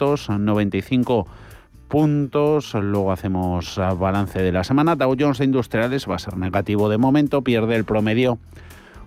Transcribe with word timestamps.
295 0.00 1.26
puntos. 1.88 2.74
Luego 2.74 3.12
hacemos 3.12 3.80
balance 3.98 4.40
de 4.40 4.52
la 4.52 4.64
semana. 4.64 4.96
Dow 4.96 5.14
Jones 5.18 5.40
Industriales 5.40 6.08
va 6.08 6.16
a 6.16 6.18
ser 6.18 6.36
negativo 6.36 6.88
de 6.88 6.98
momento, 6.98 7.42
pierde 7.42 7.76
el 7.76 7.84
promedio 7.84 8.38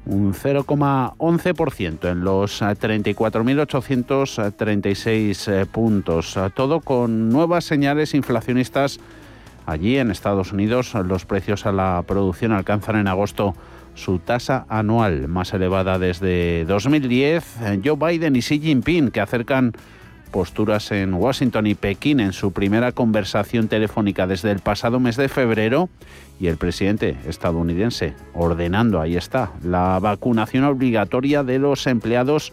un 0.05 0.33
0,11% 0.33 2.11
en 2.11 2.25
los 2.25 2.61
34.836 2.61 5.51
eh, 5.51 5.65
puntos. 5.65 6.37
Todo 6.55 6.81
con 6.81 7.29
nuevas 7.29 7.63
señales 7.65 8.13
inflacionistas. 8.13 8.99
Allí 9.65 9.97
en 9.97 10.11
Estados 10.11 10.51
Unidos 10.51 10.93
los 10.93 11.25
precios 11.25 11.65
a 11.65 11.71
la 11.71 12.03
producción 12.05 12.51
alcanzan 12.51 12.97
en 12.97 13.07
agosto 13.07 13.55
su 13.95 14.19
tasa 14.19 14.65
anual 14.67 15.29
más 15.29 15.53
elevada 15.53 15.97
desde 15.99 16.65
2010. 16.65 17.59
Joe 17.83 17.95
Biden 17.95 18.35
y 18.35 18.41
Xi 18.41 18.59
Jinping 18.59 19.11
que 19.11 19.21
acercan 19.21 19.71
posturas 20.33 20.91
en 20.91 21.13
Washington 21.13 21.67
y 21.67 21.75
Pekín 21.75 22.19
en 22.19 22.33
su 22.33 22.51
primera 22.51 22.91
conversación 22.91 23.67
telefónica 23.67 24.25
desde 24.25 24.49
el 24.51 24.59
pasado 24.59 24.99
mes 24.99 25.15
de 25.15 25.29
febrero 25.29 25.89
y 26.39 26.47
el 26.47 26.57
presidente 26.57 27.15
estadounidense 27.27 28.15
ordenando, 28.33 28.99
ahí 28.99 29.15
está, 29.15 29.51
la 29.63 29.99
vacunación 29.99 30.63
obligatoria 30.65 31.43
de 31.43 31.59
los 31.59 31.85
empleados 31.85 32.51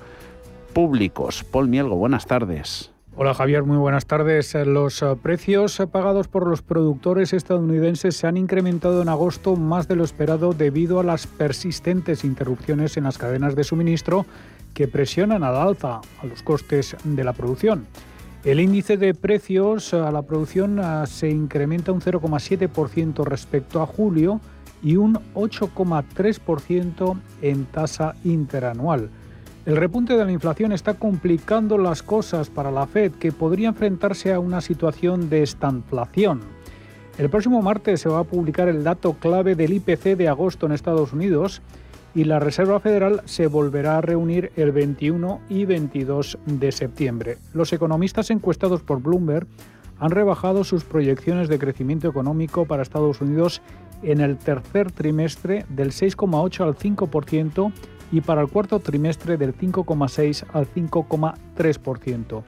públicos. 0.75 1.43
Paul 1.43 1.69
Mielgo, 1.69 1.97
buenas 1.97 2.27
tardes. 2.27 2.93
Hola 3.17 3.35
Javier, 3.35 3.65
muy 3.65 3.79
buenas 3.79 4.07
tardes. 4.07 4.55
Los 4.55 5.03
eh, 5.03 5.17
precios 5.21 5.83
pagados 5.91 6.29
por 6.29 6.47
los 6.47 6.63
productores 6.63 7.33
estadounidenses 7.33 8.17
se 8.17 8.27
han 8.27 8.37
incrementado 8.37 9.03
en 9.03 9.09
agosto 9.09 9.57
más 9.57 9.89
de 9.89 9.97
lo 9.97 10.05
esperado 10.05 10.53
debido 10.53 11.01
a 11.01 11.03
las 11.03 11.27
persistentes 11.27 12.25
interrupciones 12.25 12.97
en 12.97 13.05
las 13.05 13.19
cadenas 13.19 13.57
de 13.57 13.65
suministro 13.65 14.27
que 14.75 14.89
presionan 14.89 15.43
al 15.43 15.57
alza 15.57 16.01
a 16.23 16.27
los 16.27 16.43
costes 16.43 16.97
de 17.05 17.25
la 17.25 17.33
producción. 17.33 17.87
El 18.45 18.59
índice 18.59 18.97
de 18.97 19.13
precios 19.13 19.93
a 19.93 20.11
la 20.11 20.23
producción 20.23 20.79
ah, 20.81 21.05
se 21.07 21.29
incrementa 21.29 21.93
un 21.93 22.01
0,7% 22.01 23.25
respecto 23.25 23.83
a 23.83 23.87
julio 23.87 24.41
y 24.83 24.97
un 24.97 25.19
8,3% 25.35 27.19
en 27.43 27.67
tasa 27.67 28.15
interanual. 28.25 29.11
El 29.67 29.77
repunte 29.77 30.17
de 30.17 30.25
la 30.25 30.33
inflación 30.33 30.73
está 30.73 30.95
complicando 30.95 31.77
las 31.77 32.03
cosas 32.03 32.49
para 32.49 32.71
la 32.71 32.87
Fed, 32.87 33.13
que 33.13 33.31
podría 33.31 33.69
enfrentarse 33.69 34.33
a 34.33 34.41
una 34.41 34.63
situación 34.63 35.29
de 35.29 35.43
estanflación. 35.43 36.41
El 37.19 37.29
próximo 37.29 37.61
martes 37.61 38.01
se 38.01 38.09
va 38.09 38.21
a 38.21 38.25
publicar 38.25 38.69
el 38.69 38.83
dato 38.83 39.13
clave 39.13 39.55
del 39.55 39.75
IPC 39.75 40.17
de 40.17 40.29
agosto 40.29 40.65
en 40.65 40.73
Estados 40.73 41.13
Unidos 41.13 41.61
y 42.15 42.25
la 42.25 42.41
Reserva 42.41 42.81
Federal 42.81 43.23
se 43.25 43.47
volverá 43.47 43.99
a 43.99 44.01
reunir 44.01 44.53
el 44.57 44.73
21 44.73 45.41
y 45.49 45.65
22 45.65 46.39
de 46.47 46.73
septiembre. 46.73 47.39
Los 47.55 47.73
economistas 47.73 48.31
encuestados 48.31 48.83
por 48.83 49.01
Bloomberg 49.01 49.47
han 49.99 50.11
rebajado 50.11 50.65
sus 50.65 50.85
proyecciones 50.85 51.49
de 51.49 51.59
crecimiento 51.59 52.09
económico 52.09 52.65
para 52.65 52.83
Estados 52.83 53.21
Unidos 53.21 53.61
en 54.03 54.21
el 54.21 54.39
tercer 54.39 54.91
trimestre 54.91 55.67
del 55.69 55.91
6,8 55.91 56.65
al 56.65 56.77
5% 56.77 57.73
y 58.13 58.21
para 58.23 58.41
el 58.41 58.49
cuarto 58.49 58.81
trimestre 58.81 59.37
del 59.37 59.57
5,6 59.57 60.45
al 60.53 60.67
5,3%. 60.67 62.43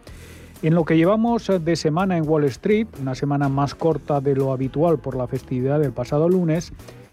En 0.63 0.75
lo 0.75 0.85
que 0.85 0.97
llevamos 0.97 1.51
de 1.61 1.77
semana 1.77 2.17
en 2.17 2.29
Wall 2.29 2.45
Street, 2.45 2.87
una 3.01 3.15
semana 3.15 3.49
más 3.49 3.75
corta 3.75 4.21
de 4.21 4.37
lo 4.37 4.53
habitual 4.53 4.99
por 4.99 5.17
la 5.17 5.27
festividad 5.27 5.81
del 5.81 5.93
pasado 5.93 6.29
lunes, 6.29 6.73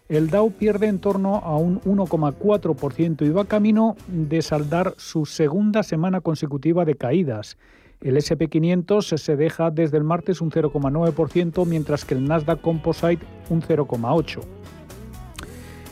el 0.10 0.32
Dow 0.32 0.52
pierde 0.52 0.88
en 0.88 0.98
torno 0.98 1.36
a 1.36 1.56
un 1.58 1.80
1,4% 1.82 3.26
y 3.26 3.30
va 3.30 3.46
camino 3.46 3.96
de 4.08 4.42
saldar 4.42 4.96
su 4.98 5.28
segunda 5.28 5.84
semana 5.84 6.20
consecutiva 6.20 6.84
de 6.84 6.96
caídas. 6.96 7.58
El 8.02 8.18
SP500 8.18 9.18
se 9.18 9.36
deja 9.36 9.70
desde 9.70 9.98
el 9.98 10.04
martes 10.04 10.42
un 10.42 10.50
0,9%, 10.50 11.64
mientras 11.68 12.06
que 12.06 12.16
el 12.16 12.28
Nasdaq 12.28 12.60
Composite 12.60 13.24
un 13.52 13.62
0,8%. 13.62 14.42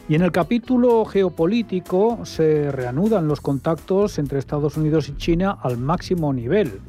Y 0.10 0.16
en 0.16 0.24
el 0.24 0.32
capítulo 0.32 1.06
geopolítico 1.06 2.26
se 2.26 2.72
reanudan 2.72 3.28
los 3.28 3.40
contactos 3.40 4.18
entre 4.18 4.40
Estados 4.40 4.78
Unidos 4.78 5.10
y 5.10 5.18
China 5.18 5.60
al 5.62 5.78
máximo 5.78 6.34
nivel. 6.34 6.80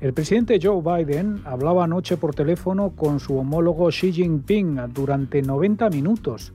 El 0.00 0.14
presidente 0.14 0.58
Joe 0.62 0.80
Biden 0.80 1.42
hablaba 1.44 1.84
anoche 1.84 2.16
por 2.16 2.34
teléfono 2.34 2.90
con 2.96 3.20
su 3.20 3.36
homólogo 3.36 3.88
Xi 3.88 4.12
Jinping 4.12 4.92
durante 4.94 5.42
90 5.42 5.90
minutos. 5.90 6.54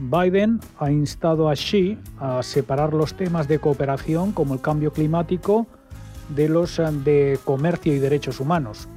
Biden 0.00 0.60
ha 0.78 0.90
instado 0.90 1.50
a 1.50 1.54
Xi 1.54 1.98
a 2.18 2.42
separar 2.42 2.94
los 2.94 3.14
temas 3.14 3.48
de 3.48 3.58
cooperación 3.58 4.32
como 4.32 4.54
el 4.54 4.60
cambio 4.62 4.94
climático 4.94 5.66
de 6.34 6.48
los 6.48 6.78
eh, 6.78 6.88
de 7.04 7.38
comercio 7.44 7.94
y 7.94 7.98
derechos 7.98 8.40
humanos. 8.40 8.88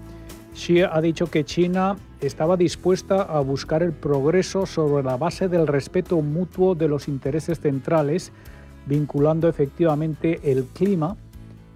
Xi 0.56 0.82
ha 0.82 1.02
dicho 1.02 1.28
que 1.28 1.44
China 1.44 1.98
estaba 2.22 2.56
dispuesta 2.56 3.22
a 3.24 3.42
buscar 3.42 3.84
el 3.84 3.92
progreso 3.92 4.66
sobre 4.66 5.04
la 5.04 5.18
base 5.18 5.50
del 5.50 5.68
respeto 5.68 6.22
mutuo 6.22 6.74
de 6.74 6.88
los 6.88 7.10
intereses 7.10 7.60
centrales, 7.60 8.32
vinculando 8.86 9.50
efectivamente 9.50 10.40
el 10.52 10.64
clima 10.66 11.18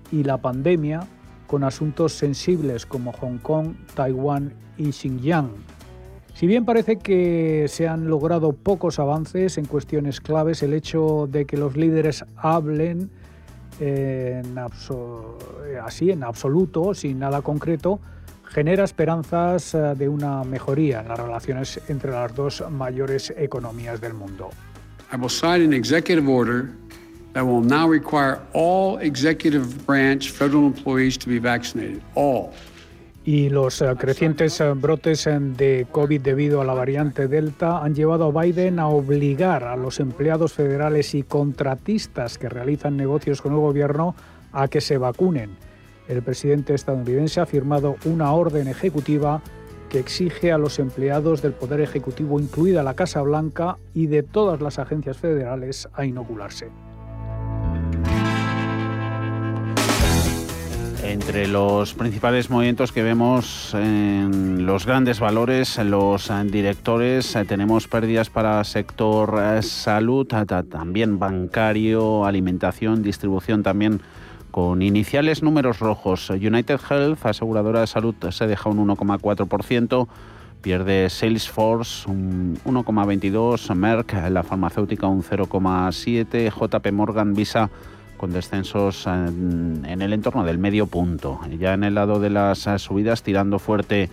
y 0.10 0.24
la 0.24 0.38
pandemia 0.38 1.06
con 1.48 1.66
asuntos 1.66 2.14
sensibles 2.14 2.86
como 2.86 3.12
Hong 3.12 3.40
Kong, 3.40 3.74
Taiwán 3.94 4.54
y 4.78 4.94
Xinjiang. 4.94 5.77
Si 6.38 6.46
bien 6.46 6.66
parece 6.66 6.98
que 6.98 7.66
se 7.68 7.88
han 7.88 8.10
logrado 8.10 8.54
pocos 8.54 9.00
avances 9.00 9.58
en 9.58 9.66
cuestiones 9.66 10.22
claves, 10.22 10.62
el 10.62 10.76
hecho 10.76 11.28
de 11.28 11.46
que 11.46 11.58
los 11.58 11.76
líderes 11.76 12.24
hablen 12.36 13.10
así 15.84 16.12
en 16.12 16.24
absoluto, 16.24 16.94
sin 16.94 17.18
nada 17.18 17.42
concreto, 17.42 18.00
genera 18.44 18.84
esperanzas 18.84 19.74
eh, 19.74 19.96
de 19.98 20.08
una 20.08 20.44
mejoría 20.44 21.02
en 21.02 21.08
las 21.08 21.18
relaciones 21.18 21.82
entre 21.88 22.12
las 22.12 22.36
dos 22.36 22.64
mayores 22.70 23.34
economías 23.36 24.00
del 24.00 24.14
mundo. 24.14 24.52
I 25.12 25.16
will 25.16 25.32
sign 25.32 25.64
an 25.64 25.74
executive 25.74 26.30
order 26.30 26.70
that 27.34 27.44
will 27.44 27.68
now 27.68 27.90
require 27.90 28.38
all 28.54 29.00
executive 29.00 29.66
branch 29.88 30.30
federal 30.30 30.68
employees 30.68 31.18
to 31.18 31.28
be 31.28 31.40
vaccinated. 31.40 32.00
All 32.14 32.52
y 33.28 33.50
los 33.50 33.82
eh, 33.82 33.94
crecientes 33.98 34.62
eh, 34.62 34.72
brotes 34.72 35.28
eh, 35.28 35.38
de 35.38 35.86
COVID 35.92 36.22
debido 36.22 36.62
a 36.62 36.64
la 36.64 36.74
variante 36.74 37.28
Delta 37.28 37.84
han 37.84 37.94
llevado 37.94 38.24
a 38.24 38.42
Biden 38.42 38.80
a 38.80 38.88
obligar 38.88 39.66
a 39.66 39.76
los 39.76 40.00
empleados 40.00 40.54
federales 40.54 41.14
y 41.14 41.24
contratistas 41.24 42.38
que 42.38 42.48
realizan 42.48 42.96
negocios 42.96 43.42
con 43.42 43.52
el 43.52 43.60
gobierno 43.60 44.16
a 44.54 44.70
que 44.70 44.80
se 44.80 44.98
vacunen. 44.98 45.58
El 46.08 46.22
presidente 46.22 46.74
estadounidense 46.74 47.42
ha 47.42 47.46
firmado 47.46 47.98
una 48.06 48.32
orden 48.32 48.70
ejecutiva 48.70 49.42
que 49.90 50.00
exige 50.00 50.54
a 50.54 50.58
los 50.58 50.80
empleados 50.80 51.42
del 51.42 51.52
Poder 51.52 51.82
Ejecutivo, 51.82 52.40
incluida 52.40 52.82
la 52.82 52.94
Casa 52.94 53.22
Blanca, 53.24 53.78
y 53.94 54.08
de 54.08 54.24
todas 54.24 54.62
las 54.62 54.80
agencias 54.80 55.18
federales 55.18 55.90
a 55.94 56.06
inocularse. 56.06 56.70
Entre 61.08 61.48
los 61.48 61.94
principales 61.94 62.50
movimientos 62.50 62.92
que 62.92 63.02
vemos 63.02 63.74
en 63.74 64.66
los 64.66 64.86
grandes 64.86 65.22
valores, 65.22 65.78
en 65.78 65.90
los 65.90 66.30
directores, 66.52 67.34
eh, 67.38 67.46
tenemos 67.46 67.88
pérdidas 67.88 68.30
para 68.30 68.62
sector 68.66 69.40
eh, 69.42 69.62
salud, 69.62 70.28
también 70.28 71.18
bancario, 71.18 72.26
alimentación, 72.26 73.04
distribución 73.04 73.64
también 73.64 74.02
con 74.52 74.82
iniciales 74.82 75.42
números 75.42 75.80
rojos. 75.80 76.30
United 76.30 76.82
Health, 76.90 77.26
aseguradora 77.26 77.80
de 77.80 77.88
salud, 77.88 78.16
se 78.32 78.46
deja 78.46 78.70
un 78.70 78.86
1,4%. 78.86 80.08
Pierde 80.62 81.10
Salesforce 81.10 82.10
un 82.10 82.60
1,22, 82.66 83.74
Merck, 83.76 84.14
la 84.30 84.44
farmacéutica 84.44 85.08
un 85.08 85.24
0,7, 85.24 86.52
JP 86.52 86.92
Morgan, 86.92 87.34
Visa 87.34 87.70
con 88.18 88.34
descensos 88.34 89.08
en, 89.08 89.86
el 89.86 90.14
entorno 90.14 90.44
del 90.44 90.58
medio 90.58 90.88
punto. 90.88 91.40
Ya 91.60 91.74
en 91.74 91.84
el 91.84 91.96
lado 91.96 92.20
de 92.20 92.30
las 92.30 92.68
eh, 92.68 92.80
subidas, 92.80 93.24
tirando 93.24 93.60
fuerte 93.60 94.10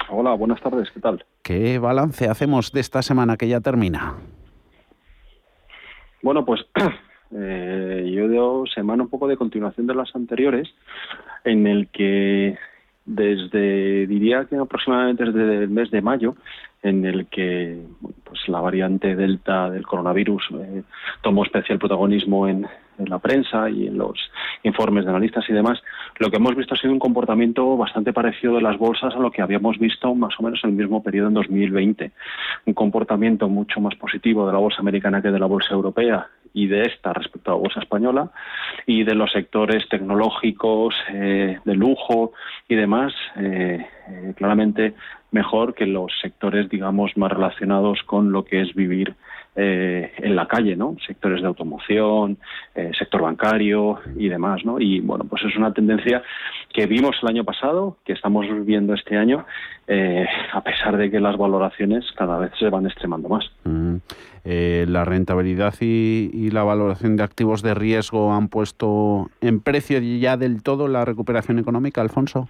Hola, 0.09 0.33
buenas 0.33 0.61
tardes, 0.61 0.89
¿qué 0.91 0.99
tal? 0.99 1.23
¿Qué 1.41 1.79
balance 1.79 2.27
hacemos 2.27 2.71
de 2.71 2.81
esta 2.81 3.01
semana 3.01 3.37
que 3.37 3.47
ya 3.47 3.61
termina? 3.61 4.15
Bueno, 6.21 6.45
pues 6.45 6.61
eh, 7.35 8.11
yo 8.13 8.27
veo 8.27 8.65
semana 8.73 9.03
un 9.03 9.09
poco 9.09 9.27
de 9.27 9.37
continuación 9.37 9.87
de 9.87 9.95
las 9.95 10.15
anteriores, 10.15 10.69
en 11.43 11.67
el 11.67 11.87
que 11.87 12.57
desde, 13.05 14.07
diría 14.07 14.45
que 14.45 14.55
aproximadamente 14.55 15.25
desde 15.25 15.63
el 15.63 15.69
mes 15.69 15.91
de 15.91 16.01
mayo, 16.01 16.35
en 16.81 17.05
el 17.05 17.27
que 17.27 17.81
pues 18.33 18.49
la 18.49 18.61
variante 18.61 19.15
delta 19.15 19.69
del 19.69 19.85
coronavirus 19.85 20.43
eh, 20.59 20.81
tomó 21.21 21.43
especial 21.43 21.77
protagonismo 21.77 22.47
en, 22.47 22.67
la 22.97 23.19
prensa 23.19 23.69
y 23.69 23.87
en 23.87 23.97
los 23.97 24.19
informes 24.61 25.03
de 25.03 25.09
analistas 25.09 25.43
y 25.49 25.53
demás, 25.53 25.81
lo 26.19 26.29
que 26.29 26.37
hemos 26.37 26.55
visto 26.55 26.75
ha 26.75 26.77
sido 26.77 26.93
un 26.93 26.99
comportamiento 26.99 27.75
bastante 27.75 28.13
parecido 28.13 28.55
de 28.55 28.61
las 28.61 28.77
bolsas 28.77 29.15
a 29.15 29.19
lo 29.19 29.31
que 29.31 29.41
habíamos 29.41 29.79
visto 29.79 30.13
más 30.13 30.33
o 30.39 30.43
menos 30.43 30.59
en 30.63 30.71
el 30.71 30.75
mismo 30.75 31.01
periodo 31.01 31.29
en 31.29 31.33
2020. 31.33 32.11
Un 32.67 32.73
comportamiento 32.73 33.49
mucho 33.49 33.81
más 33.81 33.95
positivo 33.95 34.45
de 34.45 34.53
la 34.53 34.59
bolsa 34.59 34.81
americana 34.81 35.23
que 35.23 35.31
de 35.31 35.39
la 35.39 35.47
bolsa 35.47 35.73
europea 35.73 36.27
y 36.53 36.67
de 36.67 36.83
esta 36.83 37.13
respecto 37.13 37.51
a 37.51 37.53
la 37.55 37.59
bolsa 37.59 37.79
española 37.79 38.31
y 38.85 39.03
de 39.03 39.15
los 39.15 39.31
sectores 39.31 39.87
tecnológicos, 39.89 40.95
eh, 41.11 41.59
de 41.63 41.75
lujo 41.75 42.33
y 42.67 42.75
demás, 42.75 43.13
eh, 43.37 43.85
claramente 44.35 44.93
mejor 45.31 45.73
que 45.73 45.87
los 45.87 46.11
sectores, 46.21 46.69
digamos, 46.69 47.17
más 47.17 47.31
relacionados 47.31 48.03
con 48.03 48.31
lo 48.31 48.45
que 48.45 48.61
es 48.61 48.73
vivir 48.75 49.15
eh, 49.55 50.11
en 50.17 50.35
la 50.35 50.47
calle, 50.47 50.75
¿no? 50.75 50.95
Sectores 51.05 51.41
de 51.41 51.47
automoción, 51.47 52.39
eh, 52.73 52.91
sector 52.97 53.21
bancario 53.21 53.99
y 54.17 54.27
demás, 54.27 54.65
¿no? 54.65 54.79
Y 54.79 54.99
bueno, 54.99 55.25
pues 55.25 55.43
es 55.43 55.55
una 55.55 55.71
tendencia 55.71 56.23
que 56.73 56.87
vimos 56.87 57.15
el 57.21 57.29
año 57.29 57.43
pasado, 57.43 57.97
que 58.03 58.13
estamos 58.13 58.47
viendo 58.65 58.95
este 58.95 59.15
año, 59.15 59.45
eh, 59.87 60.25
a 60.53 60.61
pesar 60.61 60.97
de 60.97 61.11
que 61.11 61.19
las 61.19 61.37
valoraciones 61.37 62.03
cada 62.17 62.39
vez 62.39 62.51
se 62.57 62.69
van 62.69 62.87
extremando 62.87 63.29
más. 63.29 63.45
Mm. 63.63 63.97
la 64.43 65.05
rentabilidad 65.05 65.75
y, 65.79 66.31
y, 66.33 66.49
la 66.49 66.63
valoración 66.63 67.15
de 67.15 67.23
activos 67.23 67.61
de 67.61 67.75
riesgo 67.75 68.33
han 68.33 68.47
puesto 68.47 69.29
en 69.39 69.61
precio 69.61 69.99
ya 69.99 70.35
del 70.35 70.63
todo 70.63 70.87
la 70.87 71.05
recuperación 71.05 71.59
económica, 71.59 72.01
Alfonso. 72.01 72.49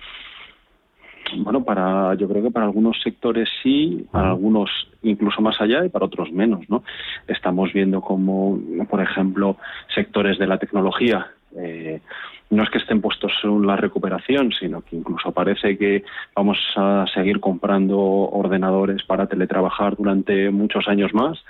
Bueno, 1.37 1.63
para 1.63 2.13
yo 2.15 2.27
creo 2.27 2.43
que 2.43 2.51
para 2.51 2.65
algunos 2.65 3.01
sectores 3.01 3.49
sí, 3.61 4.05
para 4.11 4.29
algunos 4.29 4.69
incluso 5.01 5.41
más 5.41 5.59
allá 5.59 5.85
y 5.85 5.89
para 5.89 6.05
otros 6.05 6.31
menos, 6.31 6.69
¿no? 6.69 6.83
Estamos 7.27 7.73
viendo 7.73 8.01
como, 8.01 8.59
por 8.89 9.01
ejemplo, 9.01 9.57
sectores 9.93 10.37
de 10.37 10.47
la 10.47 10.57
tecnología 10.57 11.27
eh, 11.55 12.01
no 12.49 12.63
es 12.63 12.69
que 12.69 12.77
estén 12.77 13.01
puestos 13.01 13.31
en 13.43 13.65
la 13.65 13.75
recuperación, 13.75 14.51
sino 14.51 14.81
que 14.81 14.95
incluso 14.95 15.31
parece 15.31 15.77
que 15.77 16.03
vamos 16.35 16.57
a 16.75 17.05
seguir 17.13 17.39
comprando 17.39 17.99
ordenadores 17.99 19.03
para 19.03 19.27
teletrabajar 19.27 19.95
durante 19.95 20.51
muchos 20.51 20.87
años 20.87 21.13
más 21.13 21.43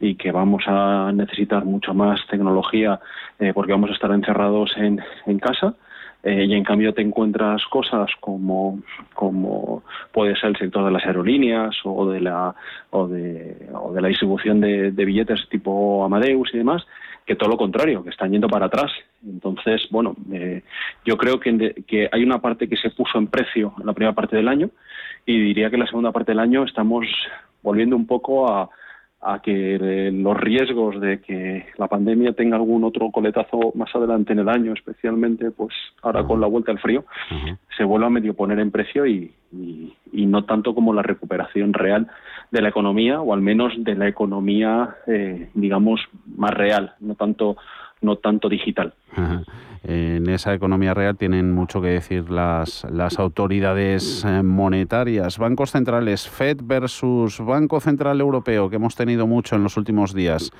y 0.00 0.14
que 0.14 0.32
vamos 0.32 0.64
a 0.66 1.10
necesitar 1.12 1.64
mucho 1.64 1.92
más 1.94 2.26
tecnología 2.28 3.00
eh, 3.38 3.52
porque 3.54 3.72
vamos 3.72 3.90
a 3.90 3.94
estar 3.94 4.10
encerrados 4.12 4.72
en, 4.76 5.00
en 5.26 5.38
casa 5.38 5.74
eh, 6.22 6.44
y 6.44 6.54
en 6.54 6.64
cambio 6.64 6.92
te 6.92 7.02
encuentras 7.02 7.64
cosas 7.66 8.10
como, 8.20 8.80
como 9.14 9.84
puede 10.12 10.34
ser 10.36 10.50
el 10.50 10.56
sector 10.56 10.84
de 10.84 10.90
las 10.90 11.04
aerolíneas 11.04 11.76
o 11.84 12.10
de 12.10 12.20
la, 12.20 12.54
o 12.90 13.06
de, 13.06 13.68
o 13.72 13.92
de 13.92 14.00
la 14.00 14.08
distribución 14.08 14.60
de, 14.60 14.90
billetes 14.90 15.48
tipo 15.48 16.04
Amadeus 16.04 16.50
y 16.52 16.58
demás, 16.58 16.84
que 17.24 17.36
todo 17.36 17.50
lo 17.50 17.56
contrario, 17.56 18.02
que 18.02 18.10
están 18.10 18.32
yendo 18.32 18.48
para 18.48 18.66
atrás. 18.66 18.90
Entonces, 19.24 19.86
bueno, 19.90 20.16
eh, 20.32 20.62
yo 21.04 21.16
creo 21.16 21.38
que, 21.38 21.84
que 21.86 22.08
hay 22.10 22.22
una 22.22 22.40
parte 22.40 22.68
que 22.68 22.76
se 22.76 22.90
puso 22.90 23.18
en 23.18 23.28
precio 23.28 23.74
en 23.78 23.86
la 23.86 23.92
primera 23.92 24.14
parte 24.14 24.36
del 24.36 24.48
año 24.48 24.70
y 25.24 25.38
diría 25.38 25.70
que 25.70 25.76
en 25.76 25.80
la 25.80 25.88
segunda 25.88 26.12
parte 26.12 26.32
del 26.32 26.40
año 26.40 26.64
estamos 26.64 27.06
volviendo 27.62 27.96
un 27.96 28.06
poco 28.06 28.48
a, 28.48 28.68
a 29.28 29.40
que 29.40 29.74
eh, 29.74 30.12
los 30.12 30.36
riesgos 30.36 31.00
de 31.00 31.20
que 31.20 31.66
la 31.78 31.88
pandemia 31.88 32.32
tenga 32.32 32.56
algún 32.56 32.84
otro 32.84 33.10
coletazo 33.10 33.72
más 33.74 33.92
adelante 33.92 34.32
en 34.32 34.38
el 34.38 34.48
año, 34.48 34.72
especialmente 34.72 35.50
pues 35.50 35.74
ahora 36.02 36.22
con 36.22 36.40
la 36.40 36.46
vuelta 36.46 36.70
al 36.70 36.78
frío, 36.78 37.04
se 37.76 37.82
vuelva 37.82 38.06
a 38.06 38.10
medio 38.10 38.34
poner 38.34 38.60
en 38.60 38.70
precio 38.70 39.04
y, 39.04 39.32
y, 40.12 40.26
no 40.26 40.44
tanto 40.44 40.76
como 40.76 40.94
la 40.94 41.02
recuperación 41.02 41.72
real 41.72 42.06
de 42.52 42.62
la 42.62 42.68
economía 42.68 43.20
o 43.20 43.34
al 43.34 43.40
menos 43.40 43.72
de 43.76 43.96
la 43.96 44.06
economía, 44.06 44.96
eh, 45.08 45.50
digamos, 45.54 46.00
más 46.36 46.52
real, 46.52 46.94
no 47.00 47.16
tanto 47.16 47.56
no 48.00 48.16
tanto 48.16 48.48
digital. 48.48 48.94
En 49.82 50.28
esa 50.28 50.52
economía 50.52 50.94
real 50.94 51.16
tienen 51.16 51.52
mucho 51.52 51.80
que 51.80 51.88
decir 51.88 52.28
las, 52.30 52.84
las 52.90 53.18
autoridades 53.20 54.24
eh, 54.24 54.42
monetarias. 54.42 55.38
Bancos 55.38 55.70
centrales, 55.70 56.28
Fed 56.28 56.58
versus 56.64 57.38
Banco 57.38 57.78
Central 57.80 58.20
Europeo, 58.20 58.68
que 58.68 58.76
hemos 58.76 58.96
tenido 58.96 59.28
mucho 59.28 59.54
en 59.54 59.62
los 59.62 59.76
últimos 59.76 60.12
días 60.12 60.50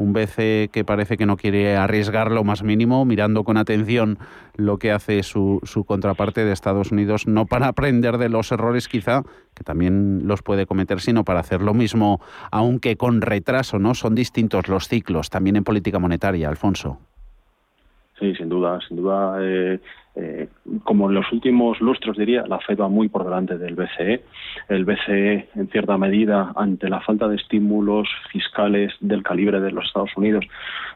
un 0.00 0.14
BCE 0.14 0.70
que 0.72 0.82
parece 0.82 1.16
que 1.18 1.26
no 1.26 1.36
quiere 1.36 1.76
arriesgar 1.76 2.30
lo 2.30 2.42
más 2.42 2.62
mínimo, 2.62 3.04
mirando 3.04 3.44
con 3.44 3.58
atención 3.58 4.18
lo 4.56 4.78
que 4.78 4.92
hace 4.92 5.22
su, 5.22 5.60
su 5.62 5.84
contraparte 5.84 6.44
de 6.44 6.52
Estados 6.52 6.90
Unidos, 6.90 7.26
no 7.26 7.44
para 7.44 7.68
aprender 7.68 8.16
de 8.16 8.30
los 8.30 8.50
errores 8.50 8.88
quizá, 8.88 9.22
que 9.54 9.62
también 9.62 10.26
los 10.26 10.42
puede 10.42 10.64
cometer, 10.64 11.00
sino 11.00 11.22
para 11.24 11.40
hacer 11.40 11.60
lo 11.60 11.74
mismo, 11.74 12.20
aunque 12.50 12.96
con 12.96 13.20
retraso, 13.20 13.78
¿no? 13.78 13.94
Son 13.94 14.14
distintos 14.14 14.68
los 14.68 14.88
ciclos, 14.88 15.28
también 15.28 15.56
en 15.56 15.64
política 15.64 15.98
monetaria, 15.98 16.48
Alfonso. 16.48 16.98
Sí, 18.18 18.34
sin 18.34 18.48
duda, 18.48 18.78
sin 18.86 18.96
duda. 18.96 19.36
Eh, 19.40 19.80
eh, 20.22 20.48
como 20.84 21.08
en 21.08 21.14
los 21.14 21.32
últimos 21.32 21.80
lustros, 21.80 22.18
diría, 22.18 22.44
la 22.46 22.58
Fed 22.58 22.78
va 22.78 22.88
muy 22.88 23.08
por 23.08 23.24
delante 23.24 23.56
del 23.56 23.74
BCE. 23.74 24.22
El 24.68 24.84
BCE, 24.84 25.48
en 25.54 25.68
cierta 25.68 25.96
medida, 25.96 26.52
ante 26.56 26.90
la 26.90 27.00
falta 27.00 27.26
de 27.26 27.36
estímulos 27.36 28.06
fiscales 28.30 28.92
del 29.00 29.22
calibre 29.22 29.60
de 29.60 29.70
los 29.72 29.86
Estados 29.86 30.14
Unidos, 30.16 30.44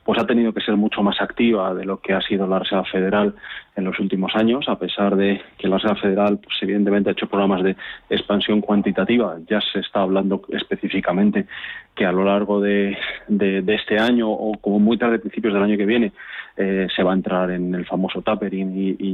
pues 0.04 0.20
ha 0.20 0.26
tenido 0.26 0.52
que 0.52 0.60
ser 0.60 0.76
mucho 0.76 1.02
más 1.02 1.22
activa 1.22 1.74
de 1.74 1.86
lo 1.86 2.00
que 2.00 2.12
ha 2.12 2.20
sido 2.20 2.46
la 2.46 2.58
Reserva 2.58 2.84
Federal 2.84 3.34
en 3.76 3.84
los 3.84 3.98
últimos 3.98 4.36
años, 4.36 4.68
a 4.68 4.78
pesar 4.78 5.16
de 5.16 5.40
que 5.56 5.68
la 5.68 5.78
Reserva 5.78 5.96
Federal, 5.96 6.38
pues, 6.42 6.56
evidentemente, 6.60 7.08
ha 7.08 7.12
hecho 7.12 7.26
programas 7.26 7.62
de 7.62 7.76
expansión 8.10 8.60
cuantitativa. 8.60 9.38
Ya 9.48 9.60
se 9.60 9.80
está 9.80 10.02
hablando 10.02 10.42
específicamente 10.50 11.46
que 11.94 12.04
a 12.04 12.12
lo 12.12 12.24
largo 12.24 12.60
de, 12.60 12.96
este 13.28 13.98
año 13.98 14.30
o 14.30 14.58
como 14.60 14.78
muy 14.78 14.98
tarde, 14.98 15.18
principios 15.18 15.54
del 15.54 15.62
año 15.62 15.76
que 15.76 15.86
viene, 15.86 16.12
eh, 16.56 16.86
se 16.94 17.02
va 17.02 17.12
a 17.12 17.14
entrar 17.14 17.50
en 17.50 17.74
el 17.74 17.84
famoso 17.86 18.22
tapering 18.22 18.76
y, 18.76 18.96
y, 18.98 19.13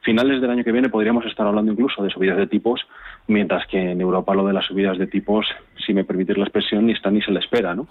finales 0.00 0.40
del 0.40 0.50
año 0.50 0.64
que 0.64 0.72
viene 0.72 0.88
podríamos 0.88 1.24
estar 1.26 1.46
hablando 1.46 1.72
incluso 1.72 2.02
de 2.02 2.10
subidas 2.10 2.36
de 2.36 2.46
tipos, 2.46 2.80
mientras 3.26 3.66
que 3.66 3.92
en 3.92 4.00
Europa 4.00 4.34
lo 4.34 4.46
de 4.46 4.52
las 4.52 4.66
subidas 4.66 4.98
de 4.98 5.06
tipos, 5.06 5.46
si 5.84 5.94
me 5.94 6.04
permitís 6.04 6.36
la 6.36 6.44
expresión, 6.44 6.86
ni 6.86 6.92
está 6.92 7.10
ni 7.10 7.22
se 7.22 7.30
le 7.30 7.40
espera, 7.40 7.74
¿no? 7.74 7.88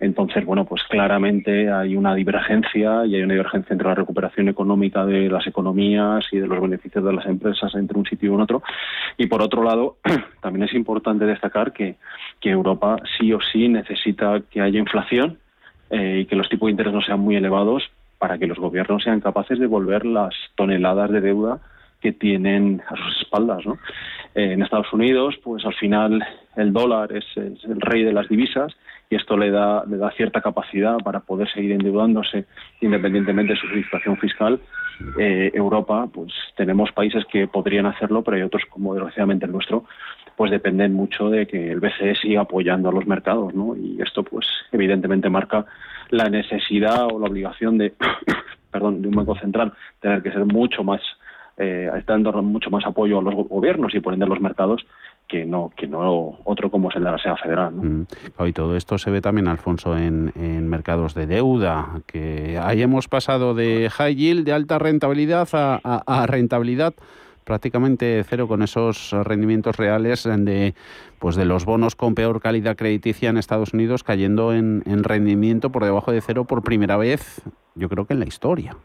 Entonces, 0.00 0.44
bueno, 0.44 0.64
pues 0.64 0.82
claramente 0.84 1.70
hay 1.70 1.96
una 1.96 2.14
divergencia 2.14 3.06
y 3.06 3.16
hay 3.16 3.22
una 3.22 3.34
divergencia 3.34 3.72
entre 3.72 3.88
la 3.88 3.94
recuperación 3.94 4.48
económica 4.48 5.04
de 5.04 5.28
las 5.28 5.46
economías 5.46 6.26
y 6.32 6.38
de 6.38 6.46
los 6.46 6.60
beneficios 6.60 7.04
de 7.04 7.12
las 7.12 7.26
empresas 7.26 7.74
entre 7.74 7.98
un 7.98 8.04
sitio 8.04 8.30
y 8.30 8.34
un 8.34 8.40
otro. 8.40 8.62
Y 9.16 9.26
por 9.26 9.42
otro 9.42 9.62
lado, 9.62 9.96
también 10.40 10.64
es 10.64 10.74
importante 10.74 11.24
destacar 11.24 11.72
que, 11.72 11.96
que 12.40 12.50
Europa 12.50 12.96
sí 13.18 13.32
o 13.32 13.40
sí 13.40 13.68
necesita 13.68 14.42
que 14.50 14.60
haya 14.60 14.78
inflación 14.78 15.38
eh, 15.90 16.20
y 16.22 16.26
que 16.26 16.36
los 16.36 16.48
tipos 16.48 16.66
de 16.66 16.72
interés 16.72 16.92
no 16.92 17.00
sean 17.00 17.20
muy 17.20 17.36
elevados 17.36 17.90
para 18.18 18.38
que 18.38 18.46
los 18.46 18.58
gobiernos 18.58 19.02
sean 19.02 19.20
capaces 19.20 19.58
de 19.58 19.64
devolver 19.64 20.04
las 20.06 20.34
toneladas 20.54 21.10
de 21.10 21.20
deuda 21.20 21.60
que 22.00 22.12
tienen 22.12 22.82
a 22.88 22.96
sus 22.96 23.22
espaldas. 23.22 23.64
¿no? 23.66 23.78
Eh, 24.34 24.52
en 24.52 24.62
Estados 24.62 24.92
Unidos, 24.92 25.36
pues 25.42 25.64
al 25.64 25.74
final 25.74 26.24
el 26.56 26.72
dólar 26.72 27.12
es, 27.12 27.24
el 27.36 27.80
rey 27.80 28.04
de 28.04 28.12
las 28.12 28.28
divisas 28.28 28.74
y 29.10 29.16
esto 29.16 29.36
le 29.36 29.50
da, 29.50 29.84
le 29.86 29.96
da 29.96 30.10
cierta 30.12 30.40
capacidad 30.40 30.98
para 30.98 31.20
poder 31.20 31.48
seguir 31.50 31.72
endeudándose 31.72 32.46
independientemente 32.80 33.54
de 33.54 33.60
su 33.60 33.68
situación 33.68 34.16
fiscal. 34.18 34.60
Eh, 35.18 35.50
Europa, 35.54 36.08
pues 36.12 36.32
tenemos 36.56 36.90
países 36.92 37.24
que 37.26 37.48
podrían 37.48 37.86
hacerlo, 37.86 38.22
pero 38.22 38.36
hay 38.36 38.42
otros, 38.42 38.62
como 38.70 38.94
desgraciadamente 38.94 39.46
el 39.46 39.52
nuestro, 39.52 39.84
pues 40.36 40.50
dependen 40.50 40.94
mucho 40.94 41.30
de 41.30 41.46
que 41.46 41.70
el 41.70 41.80
BCE 41.80 42.14
siga 42.16 42.42
apoyando 42.42 42.88
a 42.88 42.92
los 42.92 43.06
mercados, 43.06 43.54
¿no? 43.54 43.76
Y 43.76 44.00
esto, 44.00 44.22
pues 44.22 44.46
evidentemente 44.72 45.28
marca 45.30 45.66
la 46.10 46.28
necesidad 46.28 47.06
o 47.12 47.18
la 47.18 47.26
obligación 47.26 47.78
de, 47.78 47.94
perdón, 48.70 49.02
de 49.02 49.08
un 49.08 49.14
banco 49.14 49.36
central 49.36 49.72
tener 50.00 50.22
que 50.22 50.32
ser 50.32 50.44
mucho 50.44 50.84
más 50.84 51.00
eh, 51.58 51.90
dando 52.06 52.32
mucho 52.42 52.70
más 52.70 52.84
apoyo 52.84 53.18
a 53.18 53.22
los 53.22 53.34
gobiernos 53.34 53.94
y 53.94 54.00
poniendo 54.00 54.26
los 54.26 54.40
mercados 54.40 54.86
que 55.28 55.44
no 55.44 55.72
que 55.76 55.86
no 55.86 56.38
otro 56.44 56.70
como 56.70 56.90
es 56.90 56.96
el 56.96 57.04
de 57.04 57.10
la 57.10 57.18
SEA 57.18 57.36
federal. 57.36 57.76
¿no? 57.76 57.82
Mm. 57.82 58.46
Y 58.46 58.52
todo 58.52 58.76
esto 58.76 58.98
se 58.98 59.10
ve 59.10 59.20
también, 59.20 59.48
Alfonso, 59.48 59.96
en, 59.96 60.32
en, 60.36 60.68
mercados 60.68 61.14
de 61.14 61.26
deuda, 61.26 62.00
que 62.06 62.58
ahí 62.62 62.82
hemos 62.82 63.08
pasado 63.08 63.54
de 63.54 63.90
high 63.90 64.14
yield, 64.14 64.44
de 64.44 64.52
alta 64.52 64.78
rentabilidad, 64.78 65.48
a, 65.52 65.80
a 66.06 66.26
rentabilidad 66.26 66.94
prácticamente 67.46 68.24
cero 68.24 68.48
con 68.48 68.60
esos 68.62 69.12
rendimientos 69.12 69.76
reales 69.76 70.24
de 70.24 70.74
pues 71.20 71.36
de 71.36 71.44
los 71.44 71.64
bonos 71.64 71.94
con 71.94 72.16
peor 72.16 72.40
calidad 72.40 72.76
crediticia 72.76 73.30
en 73.30 73.36
Estados 73.36 73.72
Unidos 73.72 74.02
cayendo 74.02 74.52
en, 74.52 74.82
rendimiento 75.04 75.70
por 75.70 75.84
debajo 75.84 76.10
de 76.10 76.20
cero 76.20 76.44
por 76.44 76.64
primera 76.64 76.96
vez, 76.96 77.40
yo 77.76 77.88
creo 77.88 78.04
que 78.04 78.14
en 78.14 78.20
la 78.20 78.26
historia. 78.26 78.76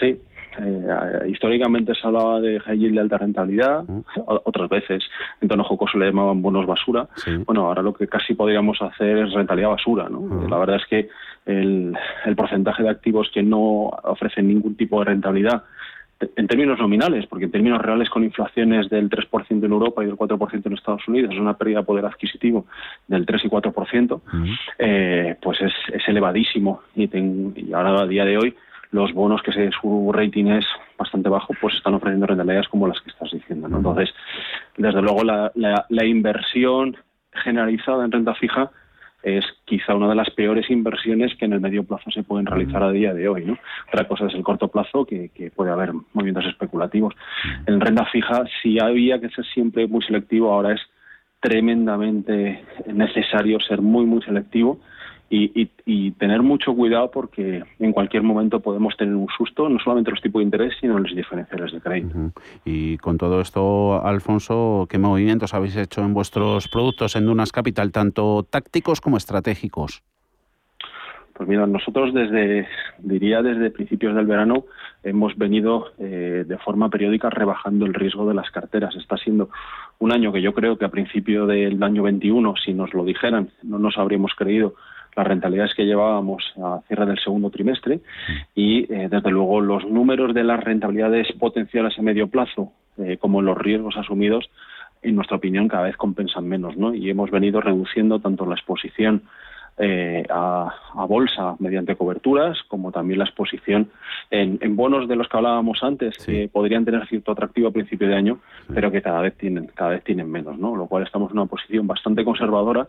Sí, 0.00 0.20
eh, 0.58 1.28
históricamente 1.28 1.94
se 1.94 2.06
hablaba 2.06 2.40
de 2.40 2.60
high 2.60 2.78
yield 2.78 2.94
de 2.94 3.00
alta 3.00 3.18
rentabilidad, 3.18 3.84
otras 4.26 4.68
veces 4.68 5.04
en 5.40 5.48
tono 5.48 5.64
jocoso 5.64 5.98
le 5.98 6.06
llamaban 6.06 6.42
bonos 6.42 6.66
basura. 6.66 7.08
Bueno, 7.46 7.66
ahora 7.66 7.82
lo 7.82 7.94
que 7.94 8.06
casi 8.06 8.34
podríamos 8.34 8.80
hacer 8.82 9.18
es 9.18 9.32
rentabilidad 9.32 9.70
basura. 9.70 10.08
¿no? 10.08 10.48
La 10.48 10.58
verdad 10.58 10.76
es 10.76 10.86
que 10.86 11.08
el, 11.46 11.96
el 12.24 12.36
porcentaje 12.36 12.82
de 12.82 12.90
activos 12.90 13.30
que 13.32 13.42
no 13.42 13.90
ofrecen 14.04 14.48
ningún 14.48 14.76
tipo 14.76 14.98
de 15.00 15.06
rentabilidad 15.06 15.64
en 16.18 16.46
términos 16.46 16.78
nominales, 16.78 17.26
porque 17.26 17.44
en 17.44 17.50
términos 17.50 17.82
reales 17.82 18.08
con 18.08 18.24
inflaciones 18.24 18.88
del 18.88 19.10
3% 19.10 19.64
en 19.64 19.70
Europa 19.70 20.02
y 20.02 20.06
del 20.06 20.16
4% 20.16 20.62
en 20.64 20.72
Estados 20.72 21.06
Unidos, 21.08 21.32
es 21.32 21.38
una 21.38 21.58
pérdida 21.58 21.80
de 21.80 21.84
poder 21.84 22.06
adquisitivo 22.06 22.66
del 23.06 23.26
3 23.26 23.44
y 23.44 23.48
4%, 23.48 24.20
eh, 24.78 25.36
pues 25.42 25.58
es, 25.60 26.08
elevadísimo. 26.08 26.80
Y, 26.94 27.04
y, 27.14 27.72
ahora 27.74 28.02
a 28.02 28.06
día 28.06 28.24
de 28.24 28.38
hoy 28.38 28.54
los 28.90 29.12
bonos 29.12 29.42
que 29.42 29.52
se, 29.52 29.70
su 29.80 30.12
rating 30.12 30.46
es 30.46 30.66
bastante 30.98 31.28
bajo, 31.28 31.54
pues 31.60 31.74
están 31.74 31.94
ofreciendo 31.94 32.26
rentabilidades 32.26 32.68
como 32.68 32.88
las 32.88 33.00
que 33.00 33.10
estás 33.10 33.30
diciendo. 33.30 33.68
Entonces, 33.68 34.10
desde 34.76 35.02
luego 35.02 35.24
la, 35.24 35.52
la 35.54 36.04
inversión 36.04 36.96
generalizada 37.32 38.04
en 38.04 38.12
renta 38.12 38.34
fija 38.34 38.70
es 39.26 39.44
quizá 39.64 39.94
una 39.96 40.08
de 40.08 40.14
las 40.14 40.30
peores 40.30 40.70
inversiones 40.70 41.34
que 41.36 41.46
en 41.46 41.52
el 41.52 41.60
medio 41.60 41.82
plazo 41.82 42.12
se 42.12 42.22
pueden 42.22 42.46
realizar 42.46 42.80
a 42.82 42.92
día 42.92 43.12
de 43.12 43.28
hoy. 43.28 43.44
¿no? 43.44 43.58
Otra 43.88 44.06
cosa 44.06 44.26
es 44.26 44.34
el 44.34 44.44
corto 44.44 44.68
plazo, 44.68 45.04
que, 45.04 45.50
puede 45.54 45.72
haber 45.72 45.92
movimientos 46.12 46.46
especulativos. 46.46 47.12
En 47.66 47.80
renta 47.80 48.04
fija, 48.04 48.44
si 48.62 48.78
había 48.78 49.20
que 49.20 49.30
ser 49.30 49.44
siempre 49.46 49.88
muy 49.88 50.02
selectivo, 50.02 50.52
ahora 50.52 50.74
es 50.74 50.80
tremendamente 51.40 52.64
necesario 52.86 53.58
ser 53.60 53.82
muy, 53.82 54.06
muy 54.06 54.22
selectivo 54.22 54.78
y, 55.28 56.10
tener 56.12 56.42
mucho 56.42 56.74
cuidado 56.74 57.10
porque 57.10 57.62
en 57.78 57.92
cualquier 57.92 58.22
momento 58.22 58.60
podemos 58.60 58.96
tener 58.96 59.14
un 59.14 59.28
susto, 59.36 59.68
no 59.68 59.78
solamente 59.78 60.10
los 60.10 60.20
tipos 60.20 60.40
de 60.40 60.44
interés, 60.44 60.74
sino 60.80 60.98
los 60.98 61.14
diferenciales 61.14 61.72
de 61.72 61.80
crédito. 61.80 62.32
Y 62.64 62.96
con 62.98 63.18
todo 63.18 63.40
esto, 63.40 64.04
Alfonso, 64.04 64.86
¿qué 64.88 64.98
movimientos 64.98 65.54
habéis 65.54 65.76
hecho 65.76 66.02
en 66.02 66.14
vuestros 66.14 66.68
productos 66.68 67.16
en 67.16 67.26
Dunas 67.26 67.52
Capital, 67.52 67.92
tanto 67.92 68.44
tácticos 68.48 69.00
como 69.00 69.16
estratégicos? 69.16 70.02
Pues 71.34 71.48
mira, 71.48 71.66
nosotros 71.66 72.14
desde, 72.14 72.66
diría 72.98 73.42
desde 73.42 73.70
principios 73.70 74.14
del 74.14 74.24
verano, 74.24 74.64
hemos 75.02 75.36
venido 75.36 75.92
eh, 75.98 76.44
de 76.46 76.58
forma 76.58 76.88
periódica 76.88 77.28
rebajando 77.28 77.84
el 77.84 77.92
riesgo 77.92 78.26
de 78.26 78.34
las 78.34 78.50
carteras. 78.50 78.96
Está 78.96 79.18
siendo 79.18 79.50
un 79.98 80.12
año 80.12 80.32
que 80.32 80.40
yo 80.40 80.54
creo 80.54 80.78
que 80.78 80.86
a 80.86 80.90
principio 80.90 81.46
del 81.46 81.82
año 81.82 82.02
21, 82.04 82.54
si 82.64 82.72
nos 82.72 82.94
lo 82.94 83.04
dijeran, 83.04 83.50
no 83.62 83.78
nos 83.78 83.98
habríamos 83.98 84.34
creído 84.34 84.76
las 85.16 85.26
rentabilidades 85.26 85.74
que 85.74 85.86
llevábamos 85.86 86.44
a 86.62 86.80
cierre 86.86 87.06
del 87.06 87.18
segundo 87.18 87.50
trimestre 87.50 88.00
y, 88.54 88.92
eh, 88.92 89.08
desde 89.10 89.30
luego, 89.30 89.60
los 89.60 89.84
números 89.86 90.34
de 90.34 90.44
las 90.44 90.62
rentabilidades 90.62 91.32
potenciales 91.38 91.98
a 91.98 92.02
medio 92.02 92.28
plazo, 92.28 92.72
eh, 92.98 93.16
como 93.16 93.40
los 93.40 93.56
riesgos 93.56 93.96
asumidos, 93.96 94.48
en 95.02 95.16
nuestra 95.16 95.36
opinión, 95.36 95.68
cada 95.68 95.84
vez 95.84 95.96
compensan 95.96 96.46
menos, 96.46 96.76
¿no? 96.76 96.94
Y 96.94 97.08
hemos 97.08 97.30
venido 97.30 97.60
reduciendo 97.60 98.20
tanto 98.20 98.44
la 98.44 98.54
exposición 98.54 99.22
eh, 99.78 100.24
a, 100.30 100.72
bolsa 101.06 101.54
mediante 101.58 101.96
coberturas, 101.96 102.58
como 102.66 102.90
también 102.90 103.18
la 103.18 103.26
exposición 103.26 103.90
en, 104.30 104.74
bonos 104.74 105.06
de 105.06 105.16
los 105.16 105.28
que 105.28 105.36
hablábamos 105.36 105.82
antes, 105.82 106.16
que 106.24 106.48
podrían 106.50 106.84
tener 106.84 107.06
cierto 107.06 107.32
atractivo 107.32 107.68
a 107.68 107.72
principio 107.72 108.08
de 108.08 108.16
año, 108.16 108.38
pero 108.72 108.90
que 108.90 109.02
cada 109.02 109.20
vez 109.20 109.36
tienen 109.36 109.66
cada 109.66 109.90
vez 109.90 110.02
tienen 110.02 110.30
menos, 110.30 110.58
¿no? 110.58 110.74
Lo 110.74 110.86
cual 110.86 111.04
estamos 111.04 111.30
en 111.30 111.38
una 111.38 111.46
posición 111.46 111.86
bastante 111.86 112.24
conservadora 112.24 112.88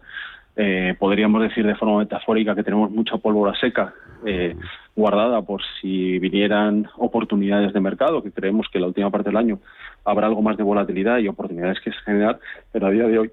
eh, 0.60 0.96
podríamos 0.98 1.44
decir 1.44 1.66
de 1.66 1.76
forma 1.76 2.00
metafórica 2.00 2.56
que 2.56 2.64
tenemos 2.64 2.90
mucha 2.90 3.18
pólvora 3.18 3.54
seca 3.60 3.94
eh, 4.26 4.56
guardada 4.96 5.44
por 5.44 5.62
si 5.80 6.18
vinieran 6.18 6.88
oportunidades 6.98 7.74
de 7.74 7.80
mercado, 7.80 8.24
que 8.24 8.32
creemos 8.32 8.68
que 8.74 8.80
la 8.80 8.88
última 8.88 9.12
parte 9.12 9.30
del 9.30 9.38
año 9.38 9.60
habrá 10.04 10.26
algo 10.26 10.42
más 10.42 10.58
de 10.58 10.64
volatilidad 10.64 11.20
y 11.20 11.28
oportunidades 11.28 11.80
que 11.82 11.92
generar, 11.92 12.40
pero 12.72 12.88
a 12.88 12.90
día 12.90 13.06
de 13.06 13.20
hoy 13.20 13.32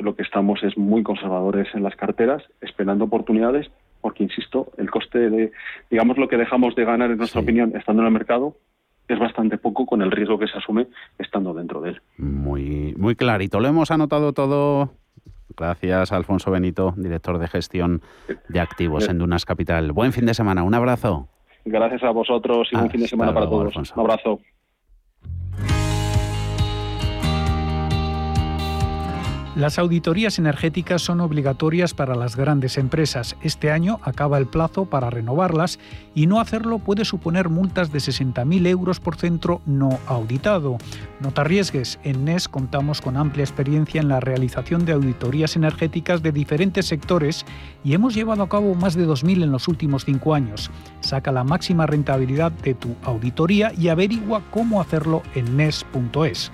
lo 0.00 0.14
que 0.14 0.22
estamos 0.22 0.62
es 0.62 0.76
muy 0.76 1.02
conservadores 1.02 1.66
en 1.74 1.82
las 1.82 1.96
carteras, 1.96 2.42
esperando 2.60 3.06
oportunidades, 3.06 3.70
porque 4.02 4.24
insisto, 4.24 4.70
el 4.76 4.90
coste 4.90 5.30
de, 5.30 5.52
digamos, 5.90 6.18
lo 6.18 6.28
que 6.28 6.36
dejamos 6.36 6.74
de 6.74 6.84
ganar, 6.84 7.10
en 7.10 7.16
nuestra 7.16 7.40
opinión, 7.40 7.74
estando 7.74 8.02
en 8.02 8.08
el 8.08 8.12
mercado, 8.12 8.56
es 9.08 9.18
bastante 9.18 9.56
poco 9.56 9.86
con 9.86 10.02
el 10.02 10.10
riesgo 10.10 10.38
que 10.38 10.48
se 10.48 10.58
asume 10.58 10.88
estando 11.18 11.54
dentro 11.54 11.80
de 11.80 11.90
él. 11.90 12.00
Muy, 12.18 12.94
muy 12.98 13.14
clarito. 13.14 13.60
Lo 13.60 13.68
hemos 13.68 13.90
anotado 13.90 14.34
todo 14.34 14.90
Gracias, 15.56 16.12
Alfonso 16.12 16.50
Benito, 16.50 16.94
director 16.96 17.38
de 17.38 17.48
gestión 17.48 18.02
de 18.48 18.60
activos 18.60 19.08
en 19.08 19.18
Dunas 19.18 19.44
Capital. 19.44 19.92
Buen 19.92 20.12
fin 20.12 20.26
de 20.26 20.34
semana, 20.34 20.62
un 20.62 20.74
abrazo. 20.74 21.28
Gracias 21.64 22.02
a 22.04 22.10
vosotros 22.10 22.68
y 22.70 22.76
buen 22.76 22.90
fin 22.90 23.00
de 23.00 23.08
semana 23.08 23.34
para 23.34 23.48
todos. 23.48 23.76
Un 23.76 24.00
abrazo. 24.00 24.40
Las 29.56 29.78
auditorías 29.78 30.38
energéticas 30.38 31.00
son 31.00 31.22
obligatorias 31.22 31.94
para 31.94 32.14
las 32.14 32.36
grandes 32.36 32.76
empresas. 32.76 33.36
Este 33.40 33.70
año 33.70 34.00
acaba 34.02 34.36
el 34.36 34.44
plazo 34.44 34.84
para 34.84 35.08
renovarlas 35.08 35.78
y 36.14 36.26
no 36.26 36.40
hacerlo 36.40 36.78
puede 36.78 37.06
suponer 37.06 37.48
multas 37.48 37.90
de 37.90 37.98
60.000 38.00 38.66
euros 38.66 39.00
por 39.00 39.16
centro 39.16 39.62
no 39.64 39.98
auditado. 40.08 40.76
No 41.20 41.32
te 41.32 41.40
arriesgues. 41.40 41.98
En 42.04 42.26
NES 42.26 42.48
contamos 42.48 43.00
con 43.00 43.16
amplia 43.16 43.44
experiencia 43.44 43.98
en 43.98 44.08
la 44.08 44.20
realización 44.20 44.84
de 44.84 44.92
auditorías 44.92 45.56
energéticas 45.56 46.22
de 46.22 46.32
diferentes 46.32 46.84
sectores 46.84 47.46
y 47.82 47.94
hemos 47.94 48.12
llevado 48.12 48.42
a 48.42 48.50
cabo 48.50 48.74
más 48.74 48.94
de 48.94 49.08
2.000 49.08 49.42
en 49.42 49.52
los 49.52 49.68
últimos 49.68 50.04
cinco 50.04 50.34
años. 50.34 50.70
Saca 51.00 51.32
la 51.32 51.44
máxima 51.44 51.86
rentabilidad 51.86 52.52
de 52.52 52.74
tu 52.74 52.94
auditoría 53.04 53.72
y 53.72 53.88
averigua 53.88 54.42
cómo 54.50 54.82
hacerlo 54.82 55.22
en 55.34 55.56
NES.es. 55.56 56.52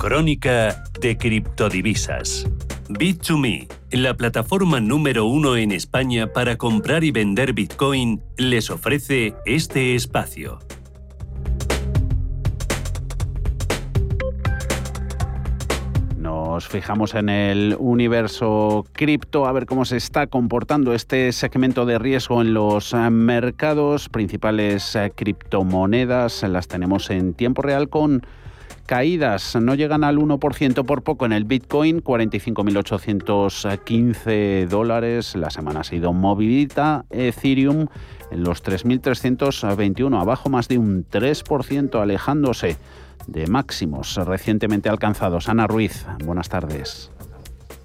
Crónica 0.00 0.82
de 0.98 1.18
criptodivisas. 1.18 2.46
Bit2Me, 2.88 3.68
la 3.90 4.14
plataforma 4.14 4.80
número 4.80 5.26
uno 5.26 5.58
en 5.58 5.72
España 5.72 6.32
para 6.32 6.56
comprar 6.56 7.04
y 7.04 7.10
vender 7.10 7.52
Bitcoin, 7.52 8.22
les 8.38 8.70
ofrece 8.70 9.34
este 9.44 9.94
espacio. 9.94 10.58
Nos 16.16 16.66
fijamos 16.66 17.14
en 17.14 17.28
el 17.28 17.76
universo 17.78 18.86
cripto, 18.92 19.44
a 19.44 19.52
ver 19.52 19.66
cómo 19.66 19.84
se 19.84 19.98
está 19.98 20.28
comportando 20.28 20.94
este 20.94 21.30
segmento 21.32 21.84
de 21.84 21.98
riesgo 21.98 22.40
en 22.40 22.54
los 22.54 22.94
eh, 22.94 23.10
mercados. 23.10 24.08
Principales 24.08 24.96
eh, 24.96 25.12
criptomonedas 25.14 26.42
las 26.44 26.68
tenemos 26.68 27.10
en 27.10 27.34
tiempo 27.34 27.60
real 27.60 27.90
con 27.90 28.22
caídas 28.90 29.54
no 29.54 29.76
llegan 29.76 30.02
al 30.02 30.18
1% 30.18 30.84
por 30.84 31.04
poco 31.04 31.24
en 31.24 31.32
el 31.32 31.44
Bitcoin, 31.44 32.02
45.815 32.02 34.66
dólares. 34.66 35.36
La 35.36 35.50
semana 35.50 35.78
ha 35.80 35.84
sido 35.84 36.12
movilita. 36.12 37.04
Ethereum 37.08 37.86
en 38.32 38.42
los 38.42 38.64
3.321, 38.64 40.20
abajo 40.20 40.50
más 40.50 40.66
de 40.66 40.78
un 40.78 41.06
3%, 41.08 42.02
alejándose 42.02 42.78
de 43.28 43.46
máximos 43.46 44.16
recientemente 44.16 44.88
alcanzados. 44.88 45.48
Ana 45.48 45.68
Ruiz, 45.68 46.04
buenas 46.24 46.48
tardes. 46.48 47.12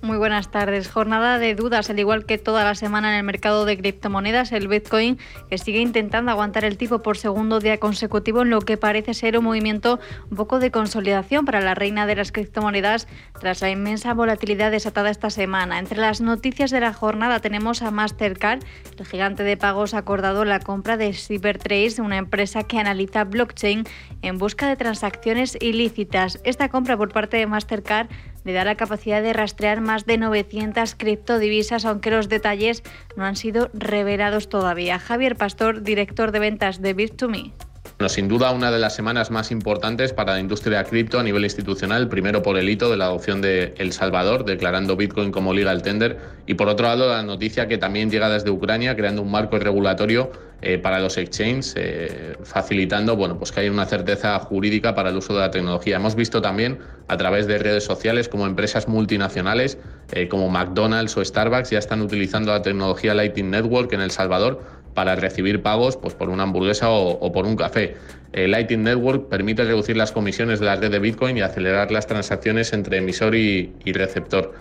Muy 0.02 0.18
buenas 0.18 0.52
tardes. 0.52 0.88
Jornada 0.88 1.40
de 1.40 1.56
dudas, 1.56 1.90
al 1.90 1.98
igual 1.98 2.26
que 2.26 2.38
toda 2.38 2.64
la 2.64 2.76
semana 2.76 3.10
en 3.10 3.18
el 3.18 3.24
mercado 3.24 3.66
de 3.66 3.78
criptomonedas, 3.78 4.52
el 4.52 4.68
Bitcoin 4.68 5.18
que 5.50 5.58
sigue 5.58 5.80
intentando 5.80 6.32
aguantar 6.32 6.64
el 6.64 6.78
tipo 6.78 7.02
por 7.02 7.18
segundo 7.18 7.60
día 7.60 7.80
consecutivo 7.80 8.44
en 8.44 8.52
lo 8.52 8.62
que 8.62 8.78
parece 8.78 9.14
ser 9.14 9.38
un 9.38 9.46
movimiento 9.46 10.00
un 10.30 10.38
poco 10.38 10.60
de 10.60 10.70
consolidación 10.70 11.46
para 11.46 11.60
la 11.62 11.74
reina 11.74 12.06
de 12.06 12.16
las 12.16 12.32
criptomonedas 12.32 13.08
tras 13.40 13.62
la 13.62 13.72
inmensa 13.72 14.14
volatilidad 14.14 14.70
desatada 14.70 15.10
esta 15.10 15.32
semana. 15.32 15.80
Entre 15.80 16.00
las 16.00 16.22
noticias 16.22 16.70
de 16.70 16.82
la 16.82 16.94
jornada 16.94 17.40
tenemos 17.40 17.82
a 17.82 17.90
Mastercard, 17.90 18.60
el 19.00 19.06
gigante 19.06 19.44
de 19.44 19.58
pagos 19.58 19.94
acordado 19.96 20.46
la 20.46 20.60
compra 20.60 20.98
de 20.98 21.14
CyberTrace, 21.14 22.02
una 22.02 22.18
empresa 22.18 22.64
que 22.64 22.78
analiza 22.78 23.24
blockchain 23.24 23.86
en 24.22 24.38
busca 24.38 24.68
de 24.68 24.76
transacciones 24.76 25.58
ilícitas. 25.62 26.40
Esta 26.44 26.70
compra 26.70 26.96
por 26.96 27.12
parte 27.12 27.38
de 27.38 27.48
Mastercard 27.48 28.08
le 28.46 28.54
da 28.54 28.64
la 28.64 28.76
capacidad 28.76 29.22
de 29.22 29.34
rastrear 29.34 29.82
más 29.82 30.06
de 30.06 30.18
900 30.18 30.96
criptodivisas, 30.96 31.84
aunque 31.84 32.12
los 32.12 32.30
detalles 32.30 32.84
no 33.18 33.26
han 33.26 33.36
sido 33.36 33.70
revelados 33.74 34.48
todavía. 34.48 35.00
Javier 35.00 35.36
Pastor, 35.36 35.82
director 35.82 36.32
de 36.32 36.40
ventas 36.40 36.82
de 36.82 36.96
Bit2Me. 36.96 37.52
Bueno, 37.98 38.10
sin 38.10 38.28
duda 38.28 38.52
una 38.52 38.72
de 38.72 38.80
las 38.80 38.94
semanas 38.94 39.32
más 39.32 39.52
importantes 39.52 40.12
para 40.12 40.34
la 40.34 40.42
industria 40.42 40.84
cripto 40.84 41.18
a 41.18 41.24
nivel 41.24 41.46
institucional, 41.46 42.10
primero 42.10 42.42
por 42.42 42.58
el 42.58 42.68
hito 42.68 42.90
de 42.92 42.98
la 42.98 43.06
adopción 43.06 43.42
de 43.42 43.74
El 43.78 43.94
Salvador, 43.94 44.44
declarando 44.44 44.98
Bitcoin 44.98 45.32
como 45.32 45.54
legal 45.54 45.82
tender, 45.82 46.20
y 46.46 46.56
por 46.56 46.68
otro 46.68 46.88
lado 46.88 47.08
la 47.08 47.24
noticia 47.24 47.70
que 47.70 47.78
también 47.78 48.12
llega 48.12 48.28
desde 48.28 48.50
Ucrania, 48.50 48.98
creando 48.98 49.22
un 49.22 49.32
marco 49.32 49.58
regulatorio 49.60 50.30
eh, 50.62 50.78
para 50.78 51.00
los 51.00 51.18
exchanges, 51.18 51.74
eh, 51.78 52.36
facilitando 52.44 53.16
bueno, 53.16 53.38
pues 53.38 53.54
que 53.54 53.62
haya 53.62 53.72
una 53.72 53.86
certeza 53.86 54.38
jurídica 54.40 54.94
para 54.94 55.12
el 55.12 55.16
uso 55.16 55.34
de 55.34 55.40
la 55.40 55.52
tecnología. 55.52 55.96
Hemos 55.96 56.16
visto 56.16 56.42
también 56.42 56.80
a 57.08 57.16
través 57.16 57.48
de 57.48 57.60
redes 57.60 57.86
sociales 57.86 58.28
como 58.28 58.46
empresas 58.46 58.90
multinacionales 58.90 59.78
eh, 60.12 60.28
como 60.28 60.50
McDonald's 60.50 61.16
o 61.18 61.24
Starbucks 61.24 61.72
ya 61.72 61.80
están 61.80 62.02
utilizando 62.02 62.52
la 62.52 62.62
tecnología 62.62 63.14
Lightning 63.14 63.52
Network 63.52 63.92
en 63.94 64.02
El 64.02 64.12
Salvador 64.12 64.62
para 64.96 65.16
recibir 65.16 65.62
pagos 65.62 65.98
pues, 65.98 66.16
por 66.16 66.30
una 66.30 66.44
hamburguesa 66.44 66.90
o, 66.90 67.32
por 67.32 67.46
un 67.46 67.56
café. 67.56 67.98
El 68.32 68.52
Lightning 68.52 68.84
Network 68.84 69.30
permite 69.30 69.64
reducir 69.64 69.96
las 69.96 70.12
comisiones 70.12 70.60
de 70.60 70.66
la 70.66 70.78
red 70.78 70.90
de 70.90 71.00
Bitcoin 71.00 71.38
y 71.38 71.42
acelerar 71.42 71.92
las 71.92 72.08
transacciones 72.08 72.74
entre 72.74 72.98
emisor 72.98 73.36
y, 73.36 73.74
receptor. 73.86 74.56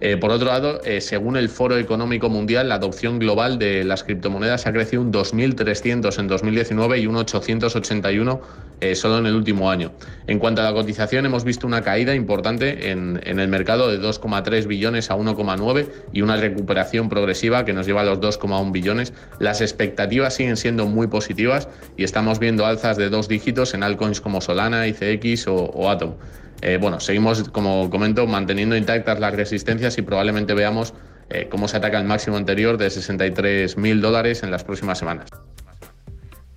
Eh, 0.00 0.16
por 0.16 0.30
otro 0.30 0.46
lado, 0.46 0.80
eh, 0.84 1.00
según 1.00 1.36
el 1.36 1.48
Foro 1.48 1.76
Económico 1.76 2.28
Mundial, 2.28 2.68
la 2.68 2.76
adopción 2.76 3.18
global 3.18 3.58
de 3.58 3.84
las 3.84 4.04
criptomonedas 4.04 4.66
ha 4.66 4.72
crecido 4.72 5.02
un 5.02 5.12
2.300 5.12 6.18
en 6.18 6.28
2019 6.28 6.98
y 7.00 7.06
un 7.06 7.16
881 7.16 8.40
eh, 8.80 8.94
solo 8.94 9.18
en 9.18 9.26
el 9.26 9.34
último 9.34 9.70
año. 9.70 9.92
En 10.28 10.38
cuanto 10.38 10.60
a 10.60 10.64
la 10.64 10.72
cotización, 10.72 11.26
hemos 11.26 11.42
visto 11.42 11.66
una 11.66 11.82
caída 11.82 12.14
importante 12.14 12.90
en, 12.90 13.20
el 13.24 13.48
mercado 13.48 13.90
de 13.90 14.00
2,3 14.00 14.66
billones 14.66 15.10
a 15.10 15.16
1,9 15.16 15.88
y 16.12 16.22
una 16.22 16.36
recuperación 16.36 17.08
progresiva 17.08 17.64
que 17.64 17.72
nos 17.72 17.86
lleva 17.86 18.02
a 18.02 18.04
los 18.04 18.20
2,1 18.20 18.70
billones. 18.70 19.12
Las 19.40 19.60
expectativas 19.60 20.34
siguen 20.34 20.56
siendo 20.56 20.86
muy 20.86 21.08
positivas 21.08 21.68
y 21.96 22.04
estamos 22.04 22.38
viendo 22.38 22.66
alzas 22.66 22.96
de 22.96 23.10
dos 23.10 23.26
dígitos 23.26 23.74
en 23.74 23.82
altcoins 23.82 24.20
como 24.20 24.40
Solana, 24.40 24.86
ICX 24.86 25.48
o, 25.48 25.56
o 25.56 25.90
Atom. 25.90 26.14
Eh, 26.60 26.78
bueno, 26.80 27.00
seguimos, 27.00 27.48
como 27.50 27.88
comento, 27.90 28.26
manteniendo 28.26 28.76
intactas 28.76 29.20
las 29.20 29.34
resistencias 29.34 29.96
y 29.98 30.02
probablemente 30.02 30.54
veamos 30.54 30.94
eh, 31.30 31.48
cómo 31.50 31.68
se 31.68 31.76
ataca 31.76 31.98
el 31.98 32.06
máximo 32.06 32.36
anterior 32.36 32.78
de 32.78 32.90
63 32.90 33.76
mil 33.76 34.00
dólares 34.00 34.42
en 34.42 34.50
las 34.50 34.64
próximas 34.64 34.98
semanas. 34.98 35.30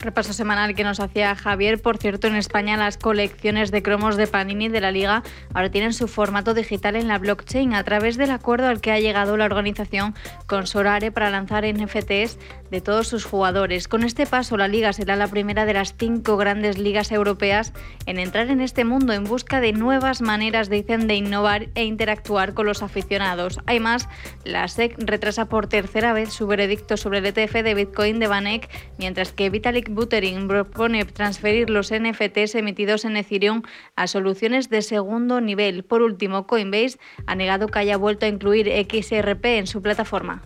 Repaso 0.02 0.34
semanal 0.34 0.74
que 0.74 0.84
nos 0.84 1.00
hacía 1.00 1.36
Javier. 1.36 1.80
Por 1.80 1.98
cierto, 1.98 2.26
en 2.26 2.36
España 2.36 2.76
las 2.76 2.98
colecciones 2.98 3.70
de 3.70 3.84
cromos 3.84 4.18
de 4.18 4.26
Panini 4.26 4.68
de 4.68 4.82
la 4.82 4.92
Liga 4.92 5.22
ahora 5.54 5.70
tienen 5.70 5.94
su 5.94 6.08
formato 6.08 6.56
digital 6.56 6.96
en 6.96 7.08
la 7.08 7.20
blockchain 7.20 7.76
a 7.76 7.84
través 7.84 8.18
del 8.18 8.32
acuerdo 8.32 8.68
al 8.68 8.82
que 8.82 8.92
ha 8.92 9.00
llegado 9.00 9.38
la 9.38 9.46
organización 9.46 10.16
con 10.48 10.66
Sorare 10.66 11.12
para 11.12 11.30
lanzar 11.30 11.66
NFTs 11.66 12.40
de 12.72 12.82
todos 12.82 13.08
sus 13.08 13.26
jugadores. 13.26 13.88
Con 13.88 14.04
este 14.04 14.26
paso, 14.26 14.58
la 14.58 14.68
Liga 14.68 14.94
será 14.94 15.16
la 15.16 15.28
primera 15.28 15.66
de 15.66 15.74
las 15.74 15.96
cinco 15.98 16.38
grandes 16.38 16.78
ligas 16.78 17.12
europeas 17.12 17.74
en 18.06 18.18
entrar 18.18 18.50
en 18.50 18.62
este 18.62 18.86
mundo 18.86 19.14
en 19.14 19.26
busca 19.26 19.60
de 19.62 19.74
nuevas 19.74 20.22
maneras, 20.22 20.70
dicen, 20.70 21.08
de 21.08 21.16
innovar 21.16 21.68
e 21.76 21.84
interactuar 21.84 22.54
con 22.54 22.66
los 22.66 22.82
aficionados. 22.82 23.60
Hay 23.66 23.80
más, 23.80 24.08
la 24.46 24.68
SEC 24.68 24.96
retrasa 24.98 25.50
por 25.50 25.68
tercera 25.68 26.14
vez 26.14 26.32
su 26.32 26.48
veredicto 26.48 26.98
sobre 26.98 27.20
el 27.20 27.26
ETF 27.26 27.56
de 27.64 27.76
Bitcoin 27.76 28.20
de 28.20 28.28
Banek, 28.28 28.70
mientras 28.98 29.34
que 29.34 29.50
Vitalik 29.50 29.90
Buterin 29.90 30.48
propone 30.48 31.04
transferir 31.06 31.70
los 31.70 31.92
NFTs 31.92 32.56
emitidos 32.56 33.04
en 33.04 33.18
Ethereum 33.18 33.64
a 33.98 34.08
soluciones 34.08 34.70
de 34.70 34.82
segundo 34.82 35.42
nivel. 35.42 35.84
Por 35.84 36.02
último, 36.02 36.48
Coinbase 36.48 36.98
ha 37.28 37.36
negado 37.36 37.68
que 37.68 37.80
haya 37.80 37.98
vuelto 37.98 38.26
a 38.26 38.30
incluir 38.30 38.68
XRP 38.90 39.46
en 39.46 39.68
su 39.68 39.82
plataforma. 39.82 40.42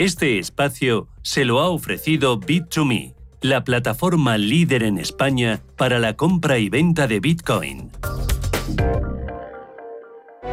Este 0.00 0.38
espacio 0.38 1.08
se 1.20 1.44
lo 1.44 1.60
ha 1.60 1.68
ofrecido 1.68 2.40
Bit2Me, 2.40 3.12
la 3.42 3.64
plataforma 3.64 4.38
líder 4.38 4.82
en 4.82 4.96
España 4.96 5.60
para 5.76 5.98
la 5.98 6.16
compra 6.16 6.56
y 6.56 6.70
venta 6.70 7.06
de 7.06 7.20
Bitcoin. 7.20 7.90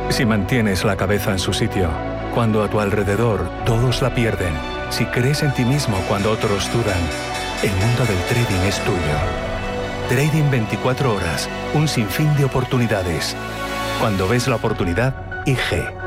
Si 0.09 0.25
mantienes 0.25 0.83
la 0.83 0.97
cabeza 0.97 1.31
en 1.31 1.39
su 1.39 1.53
sitio, 1.53 1.89
cuando 2.35 2.61
a 2.61 2.69
tu 2.69 2.81
alrededor 2.81 3.49
todos 3.65 4.01
la 4.01 4.13
pierden, 4.13 4.51
si 4.89 5.05
crees 5.05 5.41
en 5.43 5.53
ti 5.53 5.63
mismo 5.63 5.95
cuando 6.09 6.29
otros 6.29 6.69
dudan, 6.73 6.99
el 7.63 7.71
mundo 7.71 8.03
del 8.03 8.21
trading 8.27 8.67
es 8.67 8.83
tuyo. 8.83 8.99
Trading 10.09 10.51
24 10.51 11.15
horas, 11.15 11.49
un 11.73 11.87
sinfín 11.87 12.35
de 12.35 12.43
oportunidades. 12.43 13.33
Cuando 14.01 14.27
ves 14.27 14.45
la 14.49 14.57
oportunidad, 14.57 15.45
IG. 15.45 16.06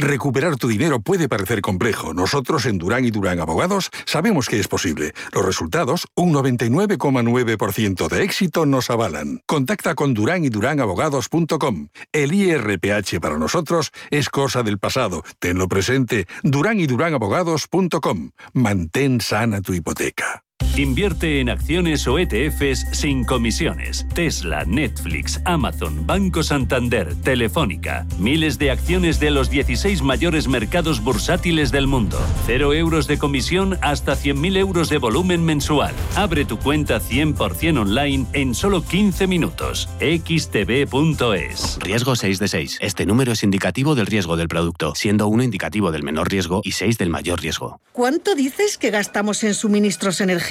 Recuperar 0.00 0.56
tu 0.56 0.66
dinero 0.66 1.00
puede 1.00 1.28
parecer 1.28 1.60
complejo. 1.60 2.14
Nosotros 2.14 2.64
en 2.64 2.78
Durán 2.78 3.04
y 3.04 3.10
Durán 3.10 3.38
Abogados 3.38 3.90
sabemos 4.06 4.48
que 4.48 4.58
es 4.58 4.66
posible. 4.66 5.12
Los 5.32 5.44
resultados, 5.44 6.06
un 6.16 6.32
99,9% 6.32 8.08
de 8.08 8.22
éxito, 8.22 8.64
nos 8.64 8.88
avalan. 8.88 9.42
Contacta 9.44 9.94
con 9.94 10.14
Durán 10.14 10.42
y 10.42 10.80
Abogados.com. 10.80 11.88
El 12.12 12.32
IRPH 12.32 13.20
para 13.20 13.36
nosotros 13.36 13.92
es 14.10 14.30
cosa 14.30 14.62
del 14.62 14.78
pasado. 14.78 15.22
Tenlo 15.38 15.68
presente. 15.68 16.26
Durán 16.42 16.80
y 16.80 16.86
Abogados.com. 16.90 18.30
Mantén 18.54 19.20
sana 19.20 19.60
tu 19.60 19.74
hipoteca. 19.74 20.44
Invierte 20.76 21.40
en 21.40 21.50
acciones 21.50 22.06
o 22.06 22.18
ETFs 22.18 22.86
sin 22.92 23.24
comisiones. 23.24 24.06
Tesla, 24.14 24.64
Netflix, 24.64 25.40
Amazon, 25.44 26.06
Banco 26.06 26.42
Santander, 26.42 27.14
Telefónica. 27.16 28.06
Miles 28.18 28.58
de 28.58 28.70
acciones 28.70 29.18
de 29.20 29.30
los 29.30 29.50
16 29.50 30.02
mayores 30.02 30.48
mercados 30.48 31.02
bursátiles 31.02 31.72
del 31.72 31.86
mundo. 31.86 32.18
Cero 32.46 32.72
euros 32.72 33.06
de 33.06 33.18
comisión 33.18 33.78
hasta 33.82 34.14
100.000 34.14 34.56
euros 34.56 34.88
de 34.88 34.98
volumen 34.98 35.44
mensual. 35.44 35.92
Abre 36.14 36.44
tu 36.44 36.58
cuenta 36.58 37.00
100% 37.00 37.80
online 37.80 38.26
en 38.32 38.54
solo 38.54 38.82
15 38.82 39.26
minutos. 39.26 39.88
xtb.es. 39.98 41.78
Riesgo 41.80 42.16
6 42.16 42.38
de 42.38 42.48
6. 42.48 42.78
Este 42.80 43.06
número 43.06 43.32
es 43.32 43.42
indicativo 43.42 43.94
del 43.94 44.06
riesgo 44.06 44.36
del 44.36 44.48
producto, 44.48 44.94
siendo 44.94 45.26
1 45.26 45.42
indicativo 45.42 45.90
del 45.90 46.04
menor 46.04 46.30
riesgo 46.30 46.60
y 46.64 46.72
6 46.72 46.96
del 46.96 47.10
mayor 47.10 47.40
riesgo. 47.40 47.80
¿Cuánto 47.92 48.34
dices 48.34 48.78
que 48.78 48.90
gastamos 48.90 49.42
en 49.42 49.54
suministros 49.54 50.20
energéticos? 50.20 50.49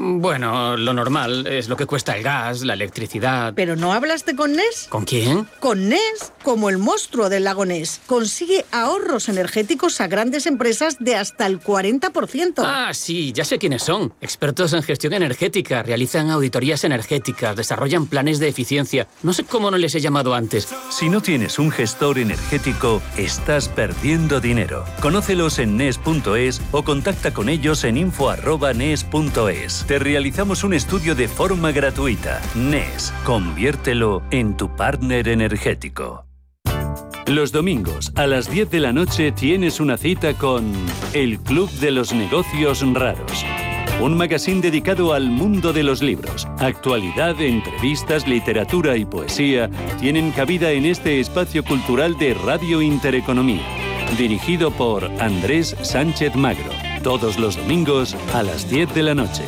Bueno, 0.00 0.76
lo 0.78 0.94
normal 0.94 1.46
es 1.46 1.68
lo 1.68 1.76
que 1.76 1.84
cuesta 1.84 2.16
el 2.16 2.22
gas, 2.22 2.62
la 2.62 2.72
electricidad. 2.72 3.52
¿Pero 3.54 3.76
no 3.76 3.92
hablaste 3.92 4.34
con 4.34 4.52
Nes? 4.52 4.86
¿Con 4.88 5.04
quién? 5.04 5.46
Con 5.60 5.90
Nes, 5.90 6.32
como 6.42 6.70
el 6.70 6.78
monstruo 6.78 7.28
del 7.28 7.44
lago 7.44 7.66
Nes. 7.66 8.00
Consigue 8.06 8.64
ahorros 8.72 9.28
energéticos 9.28 10.00
a 10.00 10.06
grandes 10.06 10.46
empresas 10.46 10.96
de 10.98 11.16
hasta 11.16 11.44
el 11.46 11.60
40%. 11.60 12.62
Ah, 12.64 12.92
sí, 12.94 13.32
ya 13.32 13.44
sé 13.44 13.58
quiénes 13.58 13.82
son. 13.82 14.14
Expertos 14.22 14.72
en 14.72 14.82
gestión 14.82 15.12
energética, 15.12 15.82
realizan 15.82 16.30
auditorías 16.30 16.84
energéticas, 16.84 17.54
desarrollan 17.54 18.06
planes 18.06 18.38
de 18.38 18.48
eficiencia. 18.48 19.08
No 19.22 19.34
sé 19.34 19.44
cómo 19.44 19.70
no 19.70 19.76
les 19.76 19.94
he 19.94 20.00
llamado 20.00 20.34
antes. 20.34 20.68
Si 20.88 21.10
no 21.10 21.20
tienes 21.20 21.58
un 21.58 21.70
gestor 21.70 22.18
energético, 22.18 23.02
estás 23.18 23.68
perdiendo 23.68 24.40
dinero. 24.40 24.86
Conócelos 25.02 25.58
en 25.58 25.76
nes.es 25.76 26.62
o 26.72 26.82
contacta 26.82 27.34
con 27.34 27.50
ellos 27.50 27.84
en 27.84 27.98
info.nes.es. 27.98 29.33
Te 29.34 29.98
realizamos 29.98 30.62
un 30.62 30.74
estudio 30.74 31.16
de 31.16 31.26
forma 31.26 31.72
gratuita. 31.72 32.40
NES, 32.54 33.12
conviértelo 33.24 34.22
en 34.30 34.56
tu 34.56 34.76
partner 34.76 35.26
energético. 35.26 36.24
Los 37.26 37.50
domingos 37.50 38.12
a 38.14 38.28
las 38.28 38.48
10 38.48 38.70
de 38.70 38.78
la 38.78 38.92
noche 38.92 39.32
tienes 39.32 39.80
una 39.80 39.96
cita 39.96 40.34
con 40.34 40.72
El 41.14 41.40
Club 41.40 41.68
de 41.80 41.90
los 41.90 42.14
Negocios 42.14 42.84
Raros. 42.94 43.44
Un 44.00 44.16
magazine 44.16 44.60
dedicado 44.60 45.12
al 45.12 45.28
mundo 45.30 45.72
de 45.72 45.82
los 45.82 46.00
libros. 46.00 46.46
Actualidad, 46.60 47.40
entrevistas, 47.40 48.28
literatura 48.28 48.96
y 48.96 49.04
poesía 49.04 49.68
tienen 49.98 50.30
cabida 50.30 50.70
en 50.70 50.84
este 50.84 51.18
espacio 51.18 51.64
cultural 51.64 52.16
de 52.18 52.34
Radio 52.34 52.80
Intereconomía. 52.80 53.66
Dirigido 54.16 54.70
por 54.70 55.10
Andrés 55.20 55.74
Sánchez 55.82 56.36
Magro 56.36 56.70
todos 57.04 57.38
los 57.38 57.58
domingos 57.58 58.16
a 58.32 58.42
las 58.42 58.68
10 58.70 58.94
de 58.94 59.02
la 59.02 59.14
noche. 59.14 59.44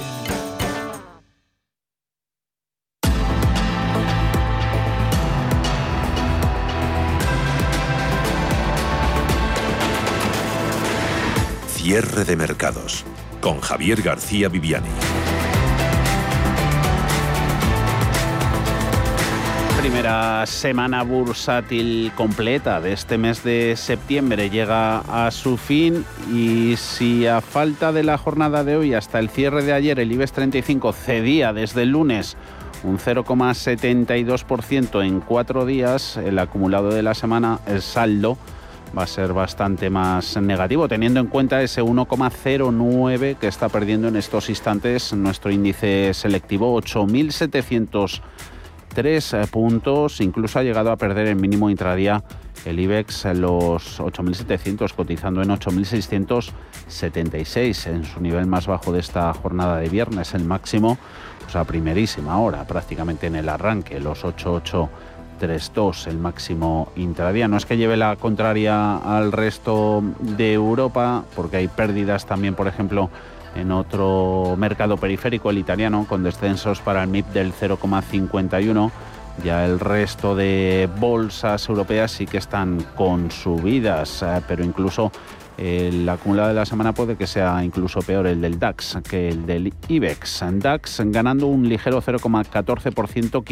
Cierre 11.68 12.24
de 12.26 12.36
mercados 12.36 13.06
con 13.40 13.60
Javier 13.60 14.02
García 14.02 14.50
Viviani. 14.50 14.90
Primera 19.96 20.44
semana 20.44 21.02
bursátil 21.04 22.12
completa 22.14 22.82
de 22.82 22.92
este 22.92 23.16
mes 23.16 23.42
de 23.42 23.76
septiembre 23.76 24.50
llega 24.50 24.98
a 24.98 25.30
su 25.30 25.56
fin 25.56 26.04
y 26.30 26.76
si 26.76 27.26
a 27.26 27.40
falta 27.40 27.92
de 27.92 28.02
la 28.02 28.18
jornada 28.18 28.62
de 28.62 28.76
hoy 28.76 28.92
hasta 28.92 29.18
el 29.18 29.30
cierre 29.30 29.62
de 29.62 29.72
ayer 29.72 29.98
el 29.98 30.12
IBEX 30.12 30.32
35 30.32 30.92
cedía 30.92 31.54
desde 31.54 31.84
el 31.84 31.92
lunes 31.92 32.36
un 32.84 32.98
0,72% 32.98 35.02
en 35.02 35.20
cuatro 35.20 35.64
días, 35.64 36.18
el 36.18 36.38
acumulado 36.40 36.90
de 36.90 37.02
la 37.02 37.14
semana, 37.14 37.60
el 37.66 37.80
saldo, 37.80 38.36
va 38.96 39.04
a 39.04 39.06
ser 39.06 39.32
bastante 39.32 39.88
más 39.88 40.36
negativo, 40.36 40.88
teniendo 40.88 41.20
en 41.20 41.28
cuenta 41.28 41.62
ese 41.62 41.82
1,09 41.82 43.38
que 43.38 43.48
está 43.48 43.70
perdiendo 43.70 44.08
en 44.08 44.16
estos 44.16 44.50
instantes 44.50 45.14
nuestro 45.14 45.50
índice 45.50 46.12
selectivo, 46.12 46.78
8.700 46.82 48.20
tres 48.96 49.36
puntos, 49.50 50.20
incluso 50.22 50.58
ha 50.58 50.62
llegado 50.62 50.90
a 50.90 50.96
perder 50.96 51.26
el 51.26 51.36
mínimo 51.36 51.68
intradía 51.68 52.24
el 52.64 52.80
IBEX 52.80 53.26
los 53.34 54.00
8.700, 54.00 54.94
cotizando 54.94 55.42
en 55.42 55.50
8.676, 55.50 57.88
en 57.88 58.04
su 58.04 58.22
nivel 58.22 58.46
más 58.46 58.66
bajo 58.66 58.92
de 58.92 59.00
esta 59.00 59.34
jornada 59.34 59.76
de 59.76 59.90
viernes, 59.90 60.32
el 60.32 60.44
máximo, 60.44 60.96
o 61.46 61.50
sea, 61.50 61.64
primerísima 61.64 62.40
hora, 62.40 62.66
prácticamente 62.66 63.26
en 63.26 63.36
el 63.36 63.50
arranque, 63.50 64.00
los 64.00 64.24
8.832, 64.24 66.06
el 66.06 66.16
máximo 66.16 66.90
intradía. 66.96 67.48
No 67.48 67.58
es 67.58 67.66
que 67.66 67.76
lleve 67.76 67.98
la 67.98 68.16
contraria 68.16 68.96
al 68.96 69.30
resto 69.30 70.02
de 70.20 70.54
Europa, 70.54 71.22
porque 71.36 71.58
hay 71.58 71.68
pérdidas 71.68 72.24
también, 72.24 72.54
por 72.54 72.66
ejemplo, 72.66 73.10
en 73.56 73.72
otro 73.72 74.54
mercado 74.58 74.96
periférico, 74.96 75.50
el 75.50 75.58
italiano, 75.58 76.06
con 76.08 76.22
descensos 76.22 76.80
para 76.80 77.02
el 77.02 77.08
MIP 77.08 77.26
del 77.28 77.52
0,51 77.52 78.90
ya 79.44 79.64
el 79.64 79.78
resto 79.80 80.34
de 80.34 80.88
bolsas 80.98 81.68
europeas 81.68 82.10
sí 82.12 82.26
que 82.26 82.38
están 82.38 82.82
con 82.94 83.30
subidas, 83.30 84.22
eh, 84.22 84.40
pero 84.48 84.64
incluso 84.64 85.12
el 85.58 86.08
acumulado 86.08 86.48
de 86.48 86.54
la 86.54 86.66
semana 86.66 86.92
puede 86.92 87.16
que 87.16 87.26
sea 87.26 87.62
incluso 87.64 88.00
peor 88.00 88.26
el 88.26 88.40
del 88.40 88.58
DAX 88.58 88.98
que 89.08 89.28
el 89.28 89.46
del 89.46 89.72
IBEX. 89.88 90.44
DAX 90.54 91.00
ganando 91.06 91.46
un 91.46 91.68
ligero 91.68 92.02
0,14%, 92.02 93.42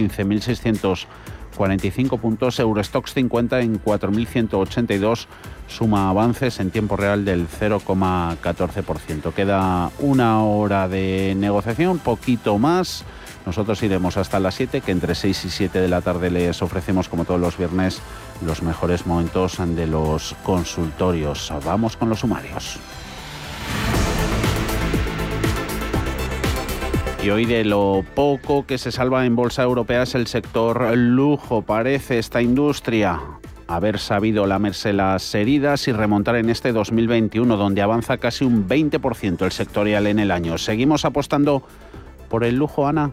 15.645 1.55 2.19
puntos. 2.19 2.59
Eurostox 2.59 3.15
50 3.15 3.61
en 3.61 3.83
4.182 3.83 5.27
suma 5.67 6.11
avances 6.11 6.61
en 6.61 6.71
tiempo 6.71 6.97
real 6.97 7.25
del 7.25 7.49
0,14%. 7.49 9.33
Queda 9.33 9.91
una 10.01 10.43
hora 10.43 10.89
de 10.89 11.35
negociación, 11.37 11.99
poquito 11.99 12.59
más. 12.59 13.05
Nosotros 13.47 13.83
iremos 13.83 14.17
hasta 14.17 14.41
las 14.41 14.55
7, 14.55 14.81
que 14.81 14.93
entre 14.93 15.15
6 15.15 15.45
y 15.45 15.51
7 15.51 15.81
de 15.81 15.89
la 15.89 16.01
tarde 16.01 16.31
les 16.31 16.63
ofrecemos, 16.63 17.09
como 17.09 17.27
todos 17.27 17.41
los 17.41 17.59
viernes, 17.59 18.01
los 18.45 18.63
mejores 18.63 19.07
momentos 19.07 19.59
de 19.59 19.87
los 19.87 20.35
consultorios. 20.45 21.53
Vamos 21.65 21.97
con 21.97 22.09
los 22.09 22.21
sumarios. 22.21 22.79
Y 27.25 27.31
hoy 27.31 27.47
de 27.47 27.65
lo 27.65 28.05
poco 28.15 28.67
que 28.67 28.77
se 28.77 28.93
salva 28.93 29.25
en 29.25 29.35
bolsa 29.35 29.63
europea 29.63 30.03
es 30.03 30.15
el 30.15 30.27
sector 30.27 30.95
lujo. 30.95 31.63
Parece 31.63 32.19
esta 32.19 32.43
industria 32.43 33.19
haber 33.67 33.99
sabido 33.99 34.47
lamerse 34.47 34.93
las 34.93 35.35
heridas 35.35 35.89
y 35.89 35.93
remontar 35.93 36.37
en 36.37 36.51
este 36.51 36.73
2021, 36.73 37.57
donde 37.57 37.81
avanza 37.81 38.19
casi 38.19 38.45
un 38.45 38.69
20% 38.69 39.43
el 39.43 39.53
sectorial 39.53 40.07
en 40.07 40.19
el 40.19 40.31
año. 40.31 40.59
¿Seguimos 40.59 41.07
apostando 41.07 41.63
por 42.29 42.45
el 42.45 42.57
lujo, 42.57 42.87
Ana? 42.87 43.13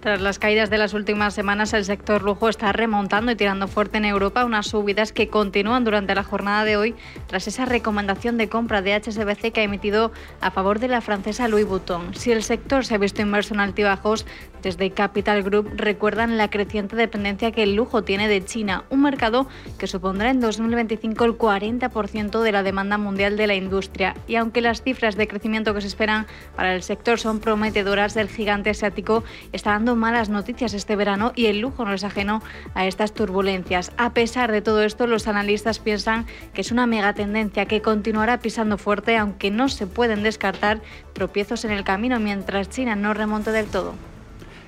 Tras 0.00 0.20
las 0.20 0.38
caídas 0.38 0.70
de 0.70 0.78
las 0.78 0.94
últimas 0.94 1.34
semanas, 1.34 1.72
el 1.72 1.84
sector 1.84 2.22
lujo 2.22 2.48
está 2.48 2.72
remontando 2.72 3.32
y 3.32 3.36
tirando 3.36 3.66
fuerte 3.66 3.98
en 3.98 4.04
Europa, 4.04 4.44
unas 4.44 4.68
subidas 4.68 5.12
que 5.12 5.28
continúan 5.28 5.84
durante 5.84 6.14
la 6.14 6.22
jornada 6.22 6.64
de 6.64 6.76
hoy 6.76 6.94
tras 7.26 7.48
esa 7.48 7.64
recomendación 7.64 8.36
de 8.36 8.48
compra 8.48 8.82
de 8.82 8.94
HSBC 8.94 9.52
que 9.52 9.60
ha 9.60 9.64
emitido 9.64 10.12
a 10.40 10.50
favor 10.50 10.78
de 10.78 10.88
la 10.88 11.00
francesa 11.00 11.48
Louis 11.48 11.66
Vuitton. 11.66 12.14
Si 12.14 12.30
el 12.30 12.42
sector 12.42 12.84
se 12.84 12.94
ha 12.94 12.98
visto 12.98 13.22
inmerso 13.22 13.54
en 13.54 13.60
altibajos, 13.60 14.26
desde 14.62 14.90
Capital 14.90 15.42
Group 15.42 15.70
recuerdan 15.76 16.36
la 16.38 16.50
creciente 16.50 16.96
dependencia 16.96 17.52
que 17.52 17.62
el 17.62 17.74
lujo 17.74 18.02
tiene 18.02 18.28
de 18.28 18.44
China, 18.44 18.84
un 18.90 19.02
mercado 19.02 19.46
que 19.78 19.86
supondrá 19.86 20.30
en 20.30 20.40
2025 20.40 21.24
el 21.24 21.38
40% 21.38 22.42
de 22.42 22.52
la 22.52 22.62
demanda 22.62 22.98
mundial 22.98 23.36
de 23.36 23.46
la 23.46 23.54
industria. 23.54 24.14
Y 24.26 24.36
aunque 24.36 24.60
las 24.60 24.82
cifras 24.82 25.16
de 25.16 25.28
crecimiento 25.28 25.72
que 25.72 25.80
se 25.80 25.86
esperan 25.86 26.26
para 26.56 26.74
el 26.74 26.82
sector 26.82 27.18
son 27.18 27.40
prometedoras, 27.40 28.16
el 28.16 28.28
gigante 28.28 28.70
asiático 28.70 29.22
está 29.52 29.70
dando 29.70 29.85
malas 29.94 30.30
noticias 30.30 30.74
este 30.74 30.96
verano 30.96 31.32
y 31.36 31.46
el 31.46 31.60
lujo 31.60 31.84
no 31.84 31.92
es 31.92 32.02
ajeno 32.02 32.42
a 32.74 32.86
estas 32.86 33.12
turbulencias. 33.12 33.92
A 33.98 34.14
pesar 34.14 34.50
de 34.50 34.62
todo 34.62 34.82
esto, 34.82 35.06
los 35.06 35.28
analistas 35.28 35.78
piensan 35.78 36.26
que 36.54 36.62
es 36.62 36.72
una 36.72 36.86
megatendencia 36.86 37.66
que 37.66 37.82
continuará 37.82 38.40
pisando 38.40 38.78
fuerte, 38.78 39.16
aunque 39.16 39.50
no 39.50 39.68
se 39.68 39.86
pueden 39.86 40.22
descartar 40.22 40.80
tropiezos 41.12 41.64
en 41.64 41.70
el 41.70 41.84
camino 41.84 42.18
mientras 42.18 42.70
China 42.70 42.96
no 42.96 43.14
remonte 43.14 43.52
del 43.52 43.66
todo 43.66 43.94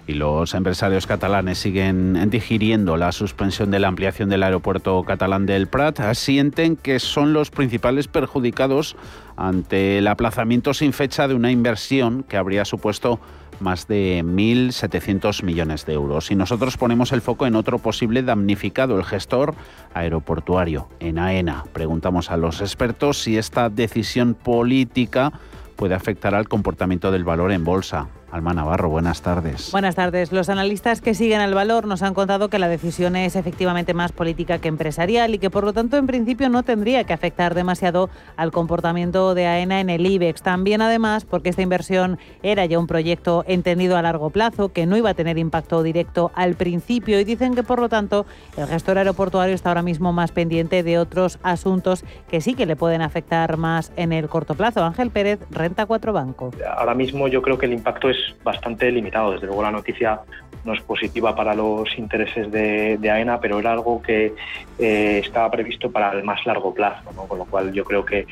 y 0.09 0.15
los 0.15 0.55
empresarios 0.55 1.07
catalanes 1.07 1.59
siguen 1.59 2.31
digiriendo 2.31 2.97
la 2.97 3.13
suspensión 3.13 3.71
de 3.71 3.79
la 3.79 3.89
ampliación 3.89 4.31
del 4.31 4.43
aeropuerto 4.43 5.05
catalán 5.05 5.45
del 5.45 5.67
Prat, 5.67 6.01
sienten 6.15 6.77
que 6.77 6.99
son 6.99 7.35
los 7.35 7.51
principales 7.51 8.09
perjudicados 8.09 8.97
ante 9.37 9.99
el 9.99 10.09
aplazamiento 10.09 10.73
sin 10.73 10.95
fecha 10.95 11.29
de 11.29 11.35
una 11.35 11.51
inversión 11.51 12.23
que 12.23 12.39
habría 12.39 12.65
supuesto 12.65 13.21
más 13.61 13.87
de 13.87 14.23
1.700 14.25 15.43
millones 15.43 15.85
de 15.85 15.93
euros. 15.93 16.31
Y 16.31 16.37
nosotros 16.37 16.79
ponemos 16.79 17.13
el 17.13 17.21
foco 17.21 17.47
en 17.47 17.55
otro 17.55 17.79
posible 17.79 18.23
damnificado, 18.23 18.97
el 18.97 19.05
gestor 19.05 19.55
aeroportuario, 19.93 20.89
en 21.01 21.19
AENA. 21.19 21.65
Preguntamos 21.75 22.31
a 22.31 22.39
los 22.39 22.63
expertos 22.63 23.23
si 23.23 23.37
esta 23.37 23.69
decisión 23.69 24.33
política 24.33 25.33
puede 25.77 25.95
afectar 25.95 26.35
al 26.35 26.49
comportamiento 26.49 27.11
del 27.11 27.25
valor 27.25 27.53
en 27.53 27.65
bolsa. 27.65 28.09
Alma 28.31 28.53
Navarro, 28.53 28.91
buenas 28.91 29.23
tardes. 29.23 29.73
Buenas 29.73 29.95
tardes. 29.95 30.33
Los 30.33 30.51
analistas 30.51 31.01
que 31.01 31.15
siguen 31.15 31.41
el 31.41 31.55
valor 31.55 31.87
nos 31.87 32.03
han 32.03 32.13
contado 32.13 32.51
que 32.51 32.59
la 32.59 32.69
decisión 32.69 33.17
es 33.17 33.37
efectivamente 33.37 33.95
más 33.95 34.13
política 34.13 34.59
que 34.59 34.69
empresarial 34.69 35.35
y 35.35 35.39
que 35.39 35.49
por 35.49 35.65
lo 35.65 35.73
tanto 35.73 35.97
en 35.97 36.07
principio 36.07 36.51
no 36.51 36.63
tendría 36.63 37.05
que 37.05 37.15
afectar 37.15 37.55
demasiado 37.55 38.11
al 38.37 38.53
comportamiento 38.53 39.35
de 39.35 39.47
AENA 39.47 39.81
en 39.81 39.89
el 39.89 40.05
IBEX. 40.05 40.43
También 40.43 40.83
además 40.83 41.25
porque 41.25 41.49
esta 41.49 41.63
inversión 41.63 42.19
era 42.43 42.67
ya 42.67 42.79
un 42.79 42.87
proyecto 42.87 43.45
entendido 43.47 43.97
a 43.97 44.03
largo 44.03 44.29
plazo, 44.29 44.75
que 44.75 44.85
no 44.85 44.99
iba 44.99 45.11
a 45.11 45.15
tener 45.15 45.39
impacto 45.39 45.83
directo 45.83 46.31
al 46.35 46.55
principio 46.55 47.19
y 47.19 47.25
dicen 47.25 47.55
que 47.55 47.63
por 47.63 47.81
lo 47.81 47.89
tanto 47.89 48.27
el 48.59 48.67
gestor 48.67 48.99
aeroportuario 48.99 49.55
está 49.55 49.71
ahora 49.71 49.83
mismo 49.83 50.13
más 50.13 50.33
pendiente 50.33 50.83
de 50.83 50.99
otros 50.99 51.39
asuntos 51.43 52.05
que 52.29 52.43
sí 52.43 52.55
que 52.55 52.67
le 52.67 52.77
pueden 52.77 53.01
afectar 53.01 53.57
más 53.57 53.91
en 53.97 54.13
el 54.13 54.29
corto 54.29 54.55
plazo. 54.55 54.85
Ángel 54.85 55.11
Pérez, 55.11 55.41
Renta 55.51 55.87
4 55.87 56.13
Banco. 56.13 56.51
Ahora 56.77 56.95
mismo 56.95 57.27
yo 57.29 57.41
creo 57.41 57.57
que 57.57 57.65
el 57.65 57.73
impacto 57.73 58.11
es 58.11 58.18
bastante 58.43 58.91
limitado. 58.91 59.33
Desde 59.33 59.47
luego 59.47 59.63
la 59.63 59.71
noticia 59.71 60.21
no 60.65 60.75
es 60.75 60.83
positiva 60.83 61.35
para 61.35 61.55
los 61.55 61.97
intereses 61.99 62.51
de, 62.51 62.99
AENA, 63.11 63.41
pero 63.41 63.59
era 63.59 63.73
algo 63.73 64.03
que 64.03 64.35
eh, 64.79 65.23
estaba 65.25 65.51
previsto 65.51 65.91
para 65.91 66.13
el 66.13 66.25
más 66.25 66.45
largo 66.47 66.75
plazo, 66.75 67.11
con 67.11 67.39
lo 67.39 67.45
cual 67.45 67.73
yo 67.73 67.85
creo 67.85 68.05
que 68.05 68.27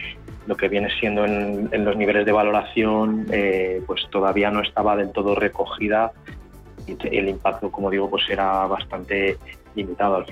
lo 0.47 0.57
que 0.57 0.69
viene 0.69 0.89
siendo 1.01 1.25
en, 1.25 1.85
los 1.85 1.97
niveles 1.97 2.25
de 2.25 2.33
valoración 2.33 3.27
eh, 3.33 3.83
pues 3.87 4.07
todavía 4.11 4.51
no 4.51 4.61
estaba 4.61 4.97
del 4.97 5.11
todo 5.11 5.35
recogida 5.35 6.13
y 6.87 6.97
el 7.17 7.29
impacto, 7.29 7.71
como 7.71 7.91
digo, 7.91 8.09
pues 8.09 8.29
era 8.29 8.67
bastante 8.67 9.39
limitado. 9.75 10.25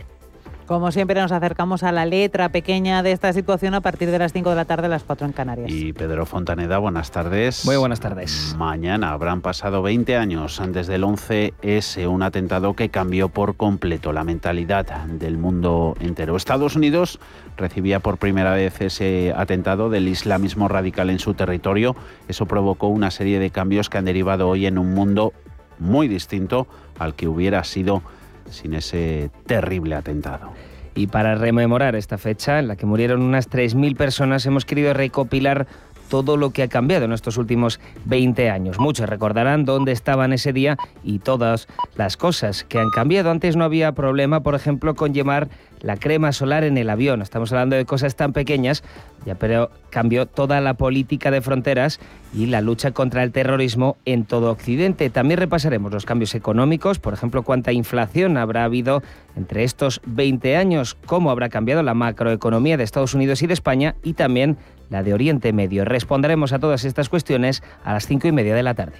Como 0.67 0.91
siempre 0.93 1.21
nos 1.21 1.31
acercamos 1.31 1.83
a 1.83 1.93
la 1.93 2.07
letra 2.07 2.49
pequeña 2.49 3.03
de 3.03 3.13
esta 3.13 3.35
situación 3.35 3.75
a 3.75 3.83
partir 3.83 4.11
de 4.11 4.19
las 4.19 4.33
5 4.33 4.49
de 4.49 4.57
la 4.57 4.65
tarde, 4.65 4.89
las 4.89 5.05
4 5.05 5.27
en 5.27 5.33
Canarias. 5.35 5.71
Y 5.71 5.93
Pedro 5.93 6.25
Fontaneda, 6.25 6.79
buenas 6.79 7.11
tardes. 7.11 7.67
Muy 7.67 7.77
buenas 7.77 8.01
tardes. 8.01 8.55
Mañana 8.57 9.11
habrán 9.11 9.43
pasado 9.43 9.83
20 9.83 10.17
años 10.17 10.63
desde 10.69 10.95
el 10.95 11.03
11S, 11.05 12.09
un 12.09 12.23
atentado 12.23 12.73
que 12.73 12.89
cambió 12.89 13.29
por 13.29 13.57
completo 13.57 14.15
la 14.15 14.25
mentalidad 14.25 14.87
del 15.05 15.37
mundo 15.37 15.97
entero. 16.01 16.35
Estados 16.35 16.77
Unidos 16.77 17.21
recibía 17.59 18.01
por 18.01 18.17
primera 18.17 18.55
vez 18.55 18.81
ese 18.81 19.35
atentado 19.37 19.91
del 19.91 20.09
islamismo 20.09 20.69
radical 20.69 21.11
en 21.11 21.19
su 21.19 21.35
territorio. 21.35 21.95
Eso 22.27 22.47
provocó 22.47 22.87
una 22.89 23.11
serie 23.11 23.39
de 23.39 23.51
cambios 23.51 23.91
que 23.91 23.99
han 23.99 24.07
derivado 24.07 24.49
hoy 24.49 24.65
en 24.65 24.79
un 24.79 24.95
mundo 24.95 25.35
muy 25.79 26.09
distinto 26.09 26.67
al 26.99 27.15
que 27.15 27.29
hubiera 27.29 27.63
sido 27.65 28.03
sin 28.51 28.75
ese 28.75 29.31
terrible 29.47 29.95
atentado. 29.95 30.53
Y 30.95 31.09
para 31.09 31.35
rememorar 31.35 31.97
esta 31.97 32.19
fecha, 32.19 32.61
en 32.61 32.69
la 32.69 32.77
que 32.77 32.87
murieron 32.87 33.21
unas 33.23 33.51
3.000 33.51 33.97
personas, 33.97 34.47
hemos 34.47 34.65
querido 34.65 34.95
recopilar 34.95 35.67
todo 36.09 36.37
lo 36.37 36.51
que 36.51 36.63
ha 36.63 36.69
cambiado 36.69 37.05
en 37.05 37.13
estos 37.13 37.37
últimos 37.37 37.81
20 38.05 38.51
años. 38.51 38.79
Muchos 38.79 39.09
recordarán 39.09 39.65
dónde 39.65 39.93
estaban 39.93 40.33
ese 40.33 40.53
día 40.53 40.77
y 41.03 41.19
todas 41.19 41.69
las 41.97 42.17
cosas 42.17 42.65
que 42.65 42.79
han 42.79 42.91
cambiado. 42.91 43.31
Antes 43.31 43.57
no 43.57 43.65
había 43.65 43.93
problema, 43.93 44.41
por 44.41 44.55
ejemplo, 44.55 44.95
con 44.95 45.15
llevar 45.15 45.49
la 45.85 45.99
crema 45.99 46.33
solar 46.33 46.65
en 46.65 46.79
el 46.79 46.89
avión. 46.89 47.21
Estamos 47.21 47.53
hablando 47.53 47.77
de 47.77 47.85
cosas 47.85 48.17
tan 48.17 48.33
pequeñas, 48.33 48.83
ya 49.27 49.35
pero 49.35 49.71
cambió 49.91 50.25
toda 50.25 50.61
la 50.63 50.75
política 50.75 51.31
de 51.31 51.43
fronteras 51.43 52.01
y 52.33 52.47
la 52.47 52.63
lucha 52.63 52.93
contra 52.93 53.23
el 53.23 53.33
terrorismo 53.33 53.99
en 54.07 54.25
todo 54.25 54.51
Occidente. 54.51 55.11
También 55.11 55.39
repasaremos 55.39 55.93
los 55.93 56.07
cambios 56.07 56.35
económicos, 56.35 56.99
por 56.99 57.13
ejemplo, 57.13 57.43
cuánta 57.43 57.73
inflación 57.73 58.39
habrá 58.39 58.65
habido 58.65 59.03
entre 59.37 59.65
estos 59.65 60.01
20 60.07 60.57
años, 60.57 60.97
cómo 61.07 61.31
habrá 61.31 61.51
cambiado 61.51 61.83
la 61.83 61.93
macroeconomía 61.93 62.79
de 62.79 62.85
Estados 62.85 63.15
Unidos 63.15 63.43
y 63.43 63.47
de 63.47 63.55
España 63.55 63.95
y 64.03 64.15
también 64.15 64.57
la 64.91 65.03
de 65.03 65.15
Oriente 65.15 65.53
Medio. 65.53 65.85
Responderemos 65.85 66.53
a 66.53 66.59
todas 66.59 66.85
estas 66.85 67.09
cuestiones 67.09 67.63
a 67.85 67.93
las 67.93 68.07
cinco 68.07 68.29
y 68.29 68.33
media 68.33 68.55
de 68.55 68.63
la 68.63 68.75
tarde. 68.75 68.99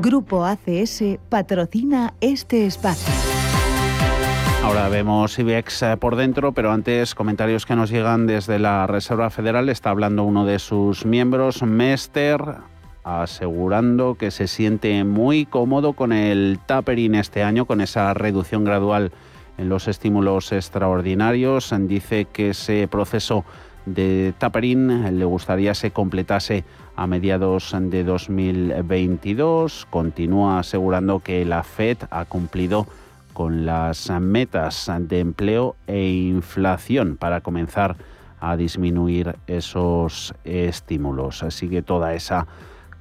Grupo 0.00 0.44
ACS 0.44 1.02
patrocina 1.28 2.14
este 2.20 2.64
espacio. 2.64 3.12
Ahora 4.66 4.88
vemos 4.88 5.38
IBEX 5.38 5.82
eh, 5.82 5.96
por 5.96 6.16
dentro, 6.16 6.52
pero 6.52 6.72
antes 6.72 7.14
comentarios 7.14 7.66
que 7.66 7.76
nos 7.76 7.90
llegan 7.90 8.26
desde 8.26 8.58
la 8.58 8.86
Reserva 8.86 9.30
Federal. 9.30 9.68
Está 9.68 9.90
hablando 9.90 10.24
uno 10.24 10.44
de 10.44 10.58
sus 10.58 11.06
miembros, 11.06 11.62
Mester, 11.62 12.40
asegurando 13.06 14.16
que 14.16 14.32
se 14.32 14.48
siente 14.48 15.04
muy 15.04 15.46
cómodo 15.46 15.92
con 15.92 16.12
el 16.12 16.58
tapering 16.66 17.14
este 17.14 17.44
año, 17.44 17.64
con 17.64 17.80
esa 17.80 18.12
reducción 18.14 18.64
gradual 18.64 19.12
en 19.58 19.68
los 19.68 19.86
estímulos 19.86 20.50
extraordinarios. 20.50 21.72
Dice 21.82 22.24
que 22.24 22.50
ese 22.50 22.88
proceso 22.88 23.44
de 23.86 24.34
tapering 24.38 25.16
le 25.20 25.24
gustaría 25.24 25.74
se 25.74 25.92
completase 25.92 26.64
a 26.96 27.06
mediados 27.06 27.72
de 27.78 28.02
2022. 28.02 29.86
Continúa 29.88 30.58
asegurando 30.58 31.20
que 31.20 31.44
la 31.44 31.62
Fed 31.62 31.98
ha 32.10 32.24
cumplido 32.24 32.88
con 33.32 33.66
las 33.66 34.10
metas 34.20 34.90
de 34.98 35.20
empleo 35.20 35.76
e 35.86 36.08
inflación 36.08 37.16
para 37.16 37.40
comenzar 37.40 37.94
a 38.40 38.56
disminuir 38.56 39.36
esos 39.46 40.34
estímulos. 40.42 41.44
Sigue 41.50 41.82
toda 41.82 42.14
esa 42.14 42.48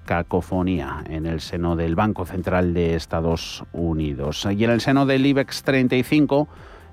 cacofonía 0.05 1.03
en 1.09 1.25
el 1.25 1.41
seno 1.41 1.75
del 1.75 1.95
Banco 1.95 2.25
Central 2.25 2.73
de 2.73 2.95
Estados 2.95 3.63
Unidos. 3.73 4.47
Y 4.49 4.63
en 4.63 4.69
el 4.69 4.81
seno 4.81 5.05
del 5.05 5.25
IBEX 5.25 5.63
35, 5.63 6.47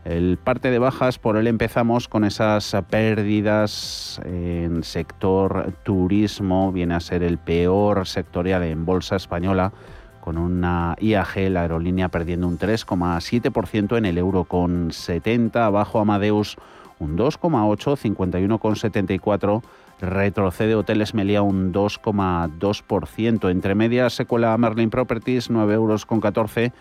el 0.05 0.38
parte 0.38 0.70
de 0.70 0.79
bajas, 0.79 1.18
por 1.18 1.37
él 1.37 1.46
empezamos 1.46 2.09
con 2.09 2.25
esas 2.25 2.75
pérdidas 2.90 4.20
en 4.25 4.83
sector 4.83 5.75
turismo, 5.85 6.72
viene 6.72 6.94
a 6.94 7.01
ser 7.01 7.22
el 7.22 7.38
peor 7.38 8.07
sectorial 8.09 8.64
en 8.64 8.85
bolsa 8.85 9.16
española 9.16 9.72
con 10.20 10.38
una 10.38 10.96
IAG, 11.01 11.51
la 11.51 11.62
aerolínea, 11.62 12.09
perdiendo 12.09 12.46
un 12.48 12.59
3,7% 12.59 13.98
en 13.98 14.07
el 14.07 14.18
euro 14.18 14.44
con 14.44 14.92
70, 14.92 15.66
abajo 15.66 15.98
Amadeus 16.01 16.57
un 17.03 17.18
2,8, 17.18 17.96
51,74, 17.96 19.62
retrocede 20.02 20.74
Hoteles 20.74 21.14
Melia 21.14 21.42
un 21.42 21.72
2,2%, 21.72 23.50
entre 23.50 23.74
medias 23.76 24.14
se 24.14 24.26
cuela 24.26 24.58
Merlin 24.58 24.90
Properties 24.90 25.48
9 25.48 25.72
euros 25.74 26.04
con 26.04 26.20
14, 26.20 26.72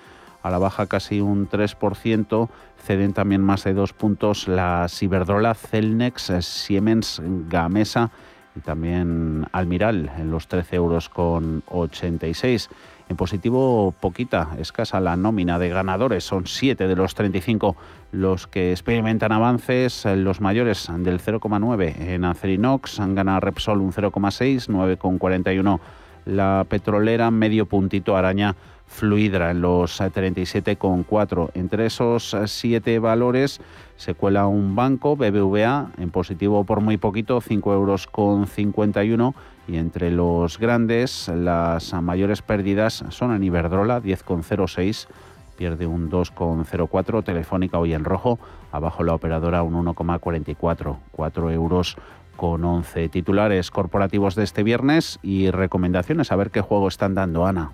a 0.42 0.50
la 0.50 0.58
baja 0.58 0.88
casi 0.88 1.22
un 1.22 1.48
3%, 1.48 2.50
ceden 2.84 3.14
también 3.14 3.42
más 3.42 3.64
de 3.64 3.76
dos 3.76 3.94
puntos 3.94 4.48
la 4.48 4.88
Ciberdrola, 4.90 5.54
Celnex, 5.54 6.34
Siemens, 6.42 7.22
Gamesa 7.48 8.10
y 8.56 8.62
también 8.62 9.46
Almiral 9.52 10.12
en 10.18 10.32
los 10.32 10.48
13 10.48 10.76
euros 10.78 11.08
con 11.08 11.62
86. 11.68 12.70
En 13.12 13.18
positivo, 13.18 13.94
poquita, 14.00 14.56
escasa 14.58 15.02
la 15.02 15.18
nómina 15.18 15.60
de 15.60 15.68
ganadores. 15.68 16.24
Son 16.24 16.48
7 16.48 16.88
de 16.88 16.96
los 16.96 17.14
35 17.14 17.76
los 18.14 18.48
que 18.48 18.72
experimentan 18.72 19.34
avances. 19.34 20.06
Los 20.06 20.40
mayores 20.40 20.88
del 21.00 21.20
0,9 21.20 21.94
en 22.00 22.24
Acerinox. 22.24 23.02
Han 23.02 23.14
ganado 23.14 23.42
Repsol 23.42 23.82
un 23.82 23.92
0,6, 23.92 24.70
9,41 24.70 25.82
la 26.24 26.66
petrolera, 26.70 27.32
medio 27.32 27.66
puntito 27.66 28.16
araña 28.16 28.56
Fluidra 28.88 29.52
en 29.52 29.62
los 29.62 30.02
37,4. 30.02 31.52
Entre 31.54 31.86
esos 31.86 32.36
siete 32.46 33.00
valores 33.00 33.62
se 33.96 34.14
cuela 34.14 34.48
un 34.48 34.76
banco, 34.76 35.16
BBVA, 35.16 35.92
en 35.98 36.10
positivo 36.12 36.66
por 36.66 36.82
muy 36.82 36.98
poquito, 36.98 37.40
5 37.40 37.74
euros 37.74 38.08
con 38.08 38.48
51. 38.48 39.34
Y 39.72 39.78
entre 39.78 40.12
los 40.12 40.60
grandes, 40.60 41.30
las 41.30 41.94
mayores 41.94 42.42
pérdidas 42.42 43.06
son 43.08 43.34
en 43.34 43.42
Iberdrola, 43.42 44.02
10,06 44.02 45.08
pierde 45.56 45.86
un 45.86 46.12
2,04. 46.12 47.24
Telefónica 47.24 47.80
hoy 47.80 47.94
en 47.94 48.04
rojo, 48.04 48.38
abajo 48.74 49.04
la 49.04 49.14
operadora 49.14 49.64
un 49.64 49.76
1,44, 49.86 50.98
4 51.12 51.52
euros 51.52 51.96
con 52.36 52.66
11 52.66 53.08
titulares 53.08 53.72
corporativos 53.72 54.36
de 54.36 54.44
este 54.44 54.64
viernes 54.64 55.20
y 55.24 55.52
recomendaciones 55.52 56.34
a 56.34 56.36
ver 56.36 56.52
qué 56.52 56.60
juego 56.60 56.90
están 56.90 57.16
dando, 57.16 57.46
Ana. 57.46 57.72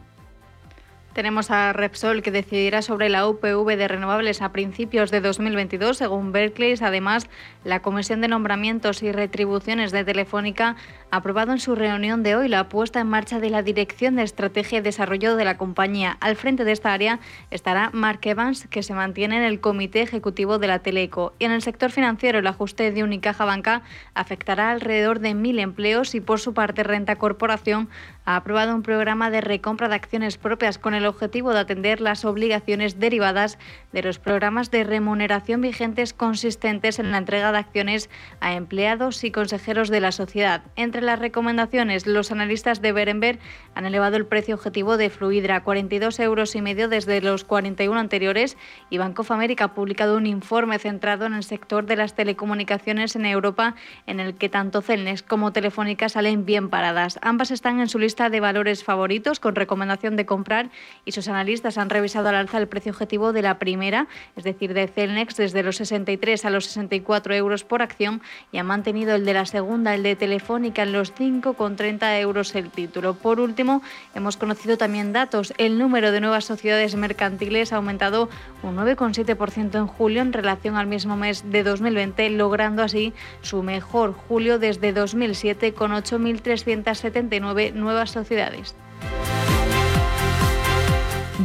Tenemos 1.18 1.50
a 1.50 1.74
Repsol 1.74 2.22
que 2.22 2.30
decidirá 2.30 2.84
sobre 2.84 3.10
la 3.10 3.28
UPV 3.28 3.76
de 3.76 3.88
renovables 3.88 4.44
a 4.44 4.52
principios 4.52 5.10
de 5.10 5.20
2022, 5.20 5.98
según 5.98 6.32
Berkeley. 6.32 6.76
Además, 6.80 7.28
la 7.64 7.82
Comisión 7.82 8.22
de 8.22 8.28
Nombramientos 8.28 9.02
y 9.02 9.12
Retribuciones 9.12 9.92
de 9.92 10.06
Telefónica 10.06 10.76
ha 11.10 11.18
aprobado 11.18 11.54
en 11.54 11.60
su 11.60 11.74
reunión 11.74 12.22
de 12.22 12.36
hoy 12.36 12.50
la 12.50 12.70
puesta 12.70 13.00
en 13.00 13.08
marcha 13.08 13.40
de 13.40 13.50
la 13.50 13.64
Dirección 13.64 14.16
de 14.16 14.22
Estrategia 14.22 14.78
y 14.78 14.82
Desarrollo 14.82 15.36
de 15.36 15.44
la 15.44 15.58
compañía. 15.58 16.18
Al 16.20 16.36
frente 16.36 16.66
de 16.66 16.72
esta 16.72 16.94
área 16.94 17.20
estará 17.50 17.90
Mark 17.94 18.20
Evans, 18.22 18.68
que 18.68 18.84
se 18.84 18.94
mantiene 18.94 19.38
en 19.38 19.44
el 19.44 19.60
Comité 19.60 20.02
Ejecutivo 20.02 20.60
de 20.60 20.68
la 20.68 20.80
Teleco. 20.84 21.34
Y 21.40 21.46
en 21.46 21.52
el 21.52 21.64
sector 21.64 21.90
financiero, 21.90 22.38
el 22.38 22.46
ajuste 22.46 22.92
de 22.92 23.04
Unicaja 23.04 23.44
Banca 23.44 23.82
afectará 24.14 24.70
alrededor 24.70 25.20
de 25.20 25.34
mil 25.34 25.58
empleos 25.58 26.14
y, 26.14 26.22
por 26.22 26.40
su 26.40 26.54
parte, 26.54 26.84
Renta 26.84 27.16
Corporación 27.16 27.90
ha 28.28 28.36
aprobado 28.36 28.76
un 28.76 28.84
programa 28.84 29.32
de 29.32 29.40
recompra 29.40 29.88
de 29.88 29.96
acciones 29.96 30.38
propias 30.38 30.78
con 30.78 30.94
el 30.94 31.06
objetivo 31.06 31.54
de 31.54 31.60
atender 31.60 32.02
las 32.02 32.26
obligaciones 32.26 33.00
derivadas 33.00 33.58
de 33.94 34.04
los 34.04 34.20
programas 34.20 34.70
de 34.70 34.84
remuneración 34.84 35.62
vigentes 35.62 36.12
consistentes 36.12 37.00
en 37.00 37.12
la 37.12 37.20
entrega 37.20 37.54
de 37.54 37.60
acciones 37.60 38.10
a 38.42 38.54
empleados 38.54 39.24
y 39.24 39.32
consejeros 39.32 39.88
de 39.88 40.02
la 40.02 40.12
sociedad. 40.12 40.62
Entre 40.76 41.02
las 41.02 41.20
recomendaciones, 41.20 42.06
los 42.06 42.30
analistas 42.34 42.82
de 42.82 42.92
Berenberg 42.92 43.40
han 43.76 43.86
elevado 43.86 44.18
el 44.18 44.26
precio 44.26 44.56
objetivo 44.56 44.98
de 44.98 45.10
Fluidra 45.10 45.56
a 45.56 45.64
42 45.64 46.20
euros 46.20 46.54
y 46.58 46.62
medio 46.62 46.90
desde 46.90 47.22
los 47.22 47.46
41 47.46 47.98
anteriores 47.98 48.58
y 48.90 48.98
Bank 48.98 49.18
of 49.22 49.32
America 49.32 49.64
ha 49.64 49.74
publicado 49.74 50.18
un 50.18 50.26
informe 50.26 50.80
centrado 50.80 51.28
en 51.28 51.34
el 51.34 51.44
sector 51.46 51.86
de 51.86 51.96
las 51.96 52.14
telecomunicaciones 52.14 53.16
en 53.16 53.26
Europa 53.26 53.76
en 54.06 54.20
el 54.20 54.36
que 54.36 54.50
tanto 54.50 54.82
Celnex 54.82 55.24
como 55.24 55.54
Telefónica 55.54 56.10
salen 56.10 56.46
bien 56.46 56.70
paradas. 56.70 57.20
Ambas 57.22 57.52
están 57.52 57.80
en 57.80 57.88
su 57.88 58.00
lista 58.00 58.17
de 58.18 58.40
valores 58.40 58.84
favoritos 58.84 59.40
con 59.40 59.54
recomendación 59.54 60.16
de 60.16 60.26
comprar 60.26 60.72
y 61.06 61.12
sus 61.12 61.28
analistas 61.28 61.78
han 61.78 61.92
revisado 61.92 62.30
al 62.30 62.36
alza 62.36 62.58
el 62.58 62.68
precio 62.68 62.92
objetivo 62.92 63.32
de 63.32 63.44
la 63.44 63.60
primera, 63.60 64.08
es 64.36 64.44
decir, 64.44 64.74
de 64.74 64.88
Celnex, 64.88 65.38
desde 65.38 65.62
los 65.62 65.78
63 65.78 66.44
a 66.44 66.50
los 66.50 66.66
64 66.66 67.36
euros 67.36 67.64
por 67.64 67.84
acción 67.84 68.22
y 68.52 68.58
han 68.58 68.66
mantenido 68.66 69.14
el 69.14 69.24
de 69.24 69.36
la 69.36 69.46
segunda, 69.46 69.94
el 69.94 70.02
de 70.02 70.16
Telefónica, 70.16 70.82
en 70.82 70.94
los 70.94 71.14
5,30 71.14 72.20
euros 72.20 72.56
el 72.56 72.72
título. 72.72 73.14
Por 73.14 73.40
último, 73.40 73.84
hemos 74.16 74.36
conocido 74.36 74.78
también 74.78 75.14
datos. 75.14 75.54
El 75.60 75.78
número 75.78 76.12
de 76.12 76.20
nuevas 76.20 76.46
sociedades 76.46 76.96
mercantiles 76.96 77.72
ha 77.72 77.76
aumentado 77.76 78.30
un 78.64 78.78
9,7% 78.78 79.76
en 79.76 79.88
julio 79.88 80.24
en 80.24 80.34
relación 80.34 80.76
al 80.76 80.88
mismo 80.88 81.16
mes 81.18 81.52
de 81.52 81.64
2020, 81.64 82.32
logrando 82.32 82.82
así 82.82 83.14
su 83.42 83.62
mejor 83.62 84.14
julio 84.14 84.58
desde 84.58 84.92
2007 84.92 85.74
con 85.74 85.92
8.379 85.92 87.74
nuevas 87.74 88.07
sociedades. 88.12 88.76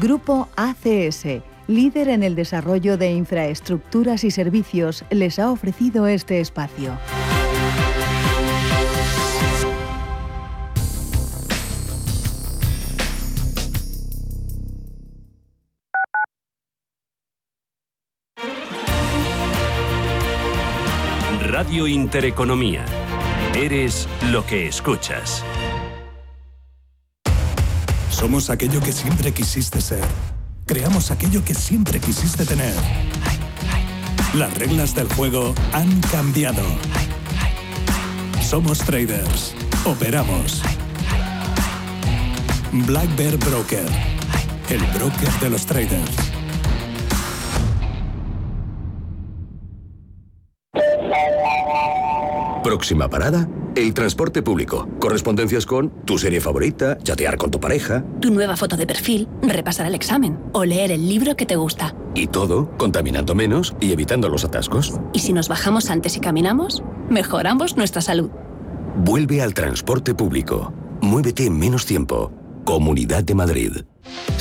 Grupo 0.00 0.48
ACS, 0.56 1.42
líder 1.66 2.08
en 2.08 2.22
el 2.22 2.34
desarrollo 2.34 2.96
de 2.96 3.12
infraestructuras 3.12 4.24
y 4.24 4.30
servicios, 4.30 5.04
les 5.10 5.38
ha 5.38 5.50
ofrecido 5.50 6.06
este 6.06 6.40
espacio. 6.40 6.98
Radio 21.52 21.86
Intereconomía. 21.86 22.84
Eres 23.54 24.08
lo 24.32 24.44
que 24.44 24.66
escuchas. 24.66 25.44
Somos 28.22 28.50
aquello 28.50 28.80
que 28.80 28.92
siempre 28.92 29.32
quisiste 29.32 29.80
ser. 29.80 30.04
Creamos 30.64 31.10
aquello 31.10 31.44
que 31.44 31.54
siempre 31.54 31.98
quisiste 31.98 32.46
tener. 32.46 32.72
Las 34.34 34.54
reglas 34.54 34.94
del 34.94 35.12
juego 35.14 35.52
han 35.72 36.00
cambiado. 36.02 36.62
Somos 38.40 38.78
traders. 38.78 39.56
Operamos. 39.84 40.62
Black 42.86 43.16
Bear 43.16 43.36
Broker. 43.38 43.86
El 44.68 44.80
broker 44.96 45.32
de 45.40 45.50
los 45.50 45.66
traders. 45.66 46.31
Próxima 52.62 53.10
parada, 53.10 53.48
el 53.74 53.92
transporte 53.92 54.40
público. 54.40 54.88
Correspondencias 55.00 55.66
con 55.66 55.90
tu 56.04 56.16
serie 56.16 56.40
favorita, 56.40 56.96
chatear 56.98 57.36
con 57.36 57.50
tu 57.50 57.58
pareja. 57.58 58.04
Tu 58.20 58.30
nueva 58.30 58.56
foto 58.56 58.76
de 58.76 58.86
perfil, 58.86 59.26
repasar 59.42 59.86
el 59.86 59.96
examen 59.96 60.38
o 60.52 60.64
leer 60.64 60.92
el 60.92 61.08
libro 61.08 61.34
que 61.34 61.44
te 61.44 61.56
gusta. 61.56 61.96
Y 62.14 62.28
todo 62.28 62.70
contaminando 62.78 63.34
menos 63.34 63.74
y 63.80 63.92
evitando 63.92 64.28
los 64.28 64.44
atascos. 64.44 64.94
¿Y 65.12 65.18
si 65.18 65.32
nos 65.32 65.48
bajamos 65.48 65.90
antes 65.90 66.16
y 66.16 66.20
caminamos? 66.20 66.84
Mejoramos 67.10 67.76
nuestra 67.76 68.00
salud. 68.00 68.30
Vuelve 68.96 69.42
al 69.42 69.54
transporte 69.54 70.14
público. 70.14 70.72
Muévete 71.00 71.46
en 71.46 71.58
menos 71.58 71.84
tiempo. 71.84 72.30
Comunidad 72.64 73.24
de 73.24 73.34
Madrid. 73.34 73.72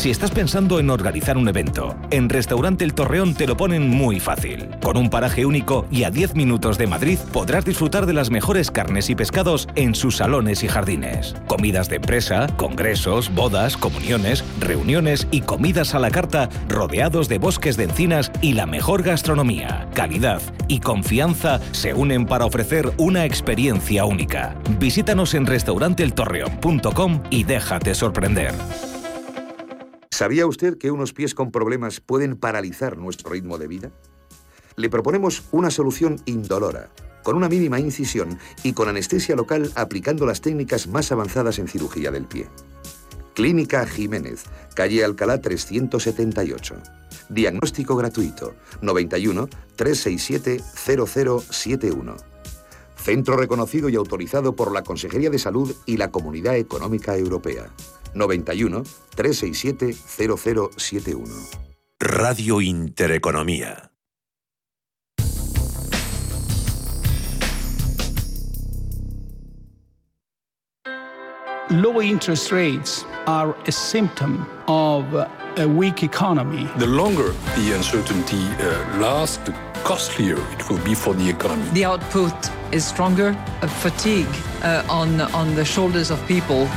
Si 0.02 0.10
estás 0.10 0.32
pensando 0.32 0.80
en 0.80 0.90
organizar 0.90 1.38
un 1.38 1.48
evento, 1.48 1.96
en 2.10 2.28
Restaurante 2.28 2.84
El 2.84 2.96
Torreón 2.96 3.36
te 3.36 3.46
lo 3.46 3.56
ponen 3.56 3.88
muy 3.88 4.20
fácil. 4.20 4.68
Con 4.82 4.98
un 4.98 5.12
paraje 5.12 5.46
único 5.46 5.86
y 5.92 6.06
a 6.06 6.10
10 6.10 6.34
minutos 6.34 6.80
de 6.80 6.88
Madrid 6.88 7.20
podrás 7.32 7.66
disfrutar 7.66 8.08
de 8.08 8.14
las 8.14 8.32
mejores 8.32 8.72
carnes 8.72 9.12
y 9.12 9.16
pescados 9.16 9.68
en 9.76 9.94
sus 9.94 10.18
salones 10.18 10.64
y 10.64 10.68
jardines. 10.68 11.36
Comidas 11.46 11.88
de 11.88 11.98
empresa, 11.98 12.48
congresos, 12.58 13.32
bodas, 13.36 13.78
comuniones, 13.78 14.44
reuniones 14.60 15.28
y 15.30 15.42
comidas 15.42 15.94
a 15.94 16.00
la 16.00 16.10
carta 16.10 16.50
rodeados 16.68 17.30
de 17.30 17.38
bosques 17.38 17.78
de 17.78 17.84
encinas 17.84 18.32
y 18.42 18.54
la 18.54 18.66
mejor 18.66 19.04
gastronomía, 19.04 19.88
calidad 19.94 20.42
y 20.68 20.80
confianza 20.80 21.60
se 21.74 21.94
unen 21.94 22.26
para 22.26 22.46
ofrecer 22.46 22.92
una 22.98 23.26
experiencia 23.26 24.06
única. 24.06 24.56
Visítanos 24.80 25.36
en 25.36 25.46
restauranteeltorreón.com 25.46 27.22
y 27.30 27.44
déjate 27.44 27.94
sorprender. 27.94 28.56
¿Sabía 30.22 30.46
usted 30.46 30.78
que 30.78 30.92
unos 30.92 31.14
pies 31.14 31.34
con 31.34 31.50
problemas 31.50 32.00
pueden 32.00 32.36
paralizar 32.36 32.96
nuestro 32.96 33.32
ritmo 33.32 33.58
de 33.58 33.68
vida? 33.68 33.92
Le 34.76 34.88
proponemos 34.88 35.42
una 35.52 35.72
solución 35.72 36.22
indolora, 36.28 36.92
con 37.24 37.36
una 37.36 37.50
mínima 37.50 37.80
incisión 37.80 38.38
y 38.62 38.74
con 38.74 38.88
anestesia 38.88 39.36
local 39.36 39.72
aplicando 39.74 40.28
las 40.28 40.42
técnicas 40.42 40.86
más 40.86 41.12
avanzadas 41.12 41.58
en 41.58 41.68
cirugía 41.68 42.12
del 42.12 42.26
pie. 42.26 42.46
Clínica 43.34 43.84
Jiménez, 43.88 44.44
calle 44.76 45.04
Alcalá 45.04 45.42
378. 45.42 46.76
Diagnóstico 47.30 47.96
gratuito 47.96 48.54
91 48.84 49.50
367 49.76 50.62
0071. 50.62 52.16
Centro 52.96 53.38
reconocido 53.38 53.90
y 53.90 53.96
autorizado 53.96 54.56
por 54.56 54.72
la 54.72 54.84
Consejería 54.84 55.32
de 55.32 55.40
Salud 55.40 55.76
y 55.88 55.98
la 55.98 56.12
Comunidad 56.12 56.58
Económica 56.58 57.18
Europea. 57.18 57.72
91 58.14 58.84
367 59.16 59.94
0071. 59.94 61.32
Radio 62.00 62.60
Intereconomía. 62.60 63.92
Low 71.70 72.02
interest 72.02 72.52
rates 72.52 73.06
are 73.28 73.56
a 73.66 73.72
symptom 73.72 74.46
of 74.68 75.06
a 75.14 75.66
weak 75.66 76.04
economy. 76.04 76.68
The 76.78 76.88
longer 76.88 77.32
the 77.56 77.74
uncertainty 77.74 78.44
uh, 78.60 79.00
lasts, 79.00 79.38
the 79.38 79.54
costlier 79.86 80.38
it 80.52 80.70
will 80.70 80.84
be 80.84 80.94
for 80.94 81.14
the 81.14 81.30
economy. 81.30 81.70
The 81.72 81.86
output 81.86 82.34
is 82.74 82.86
stronger, 82.86 83.38
a 83.62 83.70
fatigue 83.70 84.28
uh, 84.64 84.84
on, 84.90 85.22
on 85.22 85.56
the 85.56 85.64
shoulders 85.64 86.12
of 86.12 86.20
people. 86.28 86.68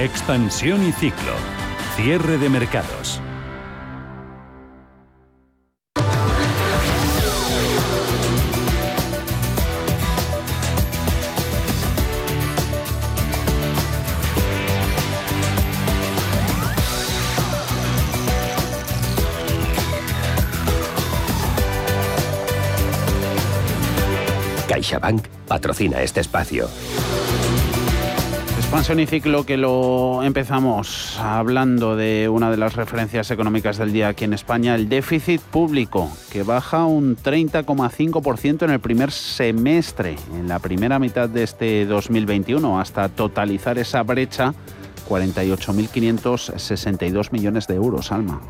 Expansión 0.00 0.82
y 0.88 0.92
ciclo. 0.92 1.34
Cierre 1.94 2.38
de 2.38 2.48
mercados. 2.48 3.20
CaixaBank 24.66 25.26
patrocina 25.46 26.00
este 26.00 26.20
espacio. 26.20 26.70
Expansión 28.70 29.00
y 29.00 29.06
ciclo 29.06 29.44
que 29.44 29.56
lo 29.56 30.22
empezamos 30.22 31.18
hablando 31.18 31.96
de 31.96 32.28
una 32.28 32.52
de 32.52 32.56
las 32.56 32.76
referencias 32.76 33.32
económicas 33.32 33.78
del 33.78 33.92
día 33.92 34.06
aquí 34.06 34.22
en 34.22 34.32
España, 34.32 34.76
el 34.76 34.88
déficit 34.88 35.40
público, 35.40 36.08
que 36.30 36.44
baja 36.44 36.84
un 36.84 37.16
30,5% 37.16 38.62
en 38.62 38.70
el 38.70 38.78
primer 38.78 39.10
semestre, 39.10 40.14
en 40.38 40.46
la 40.46 40.60
primera 40.60 41.00
mitad 41.00 41.28
de 41.28 41.42
este 41.42 41.84
2021, 41.84 42.78
hasta 42.78 43.08
totalizar 43.08 43.76
esa 43.76 44.04
brecha 44.04 44.54
48.562 45.08 47.32
millones 47.32 47.66
de 47.66 47.74
euros, 47.74 48.12
Alma. 48.12 48.40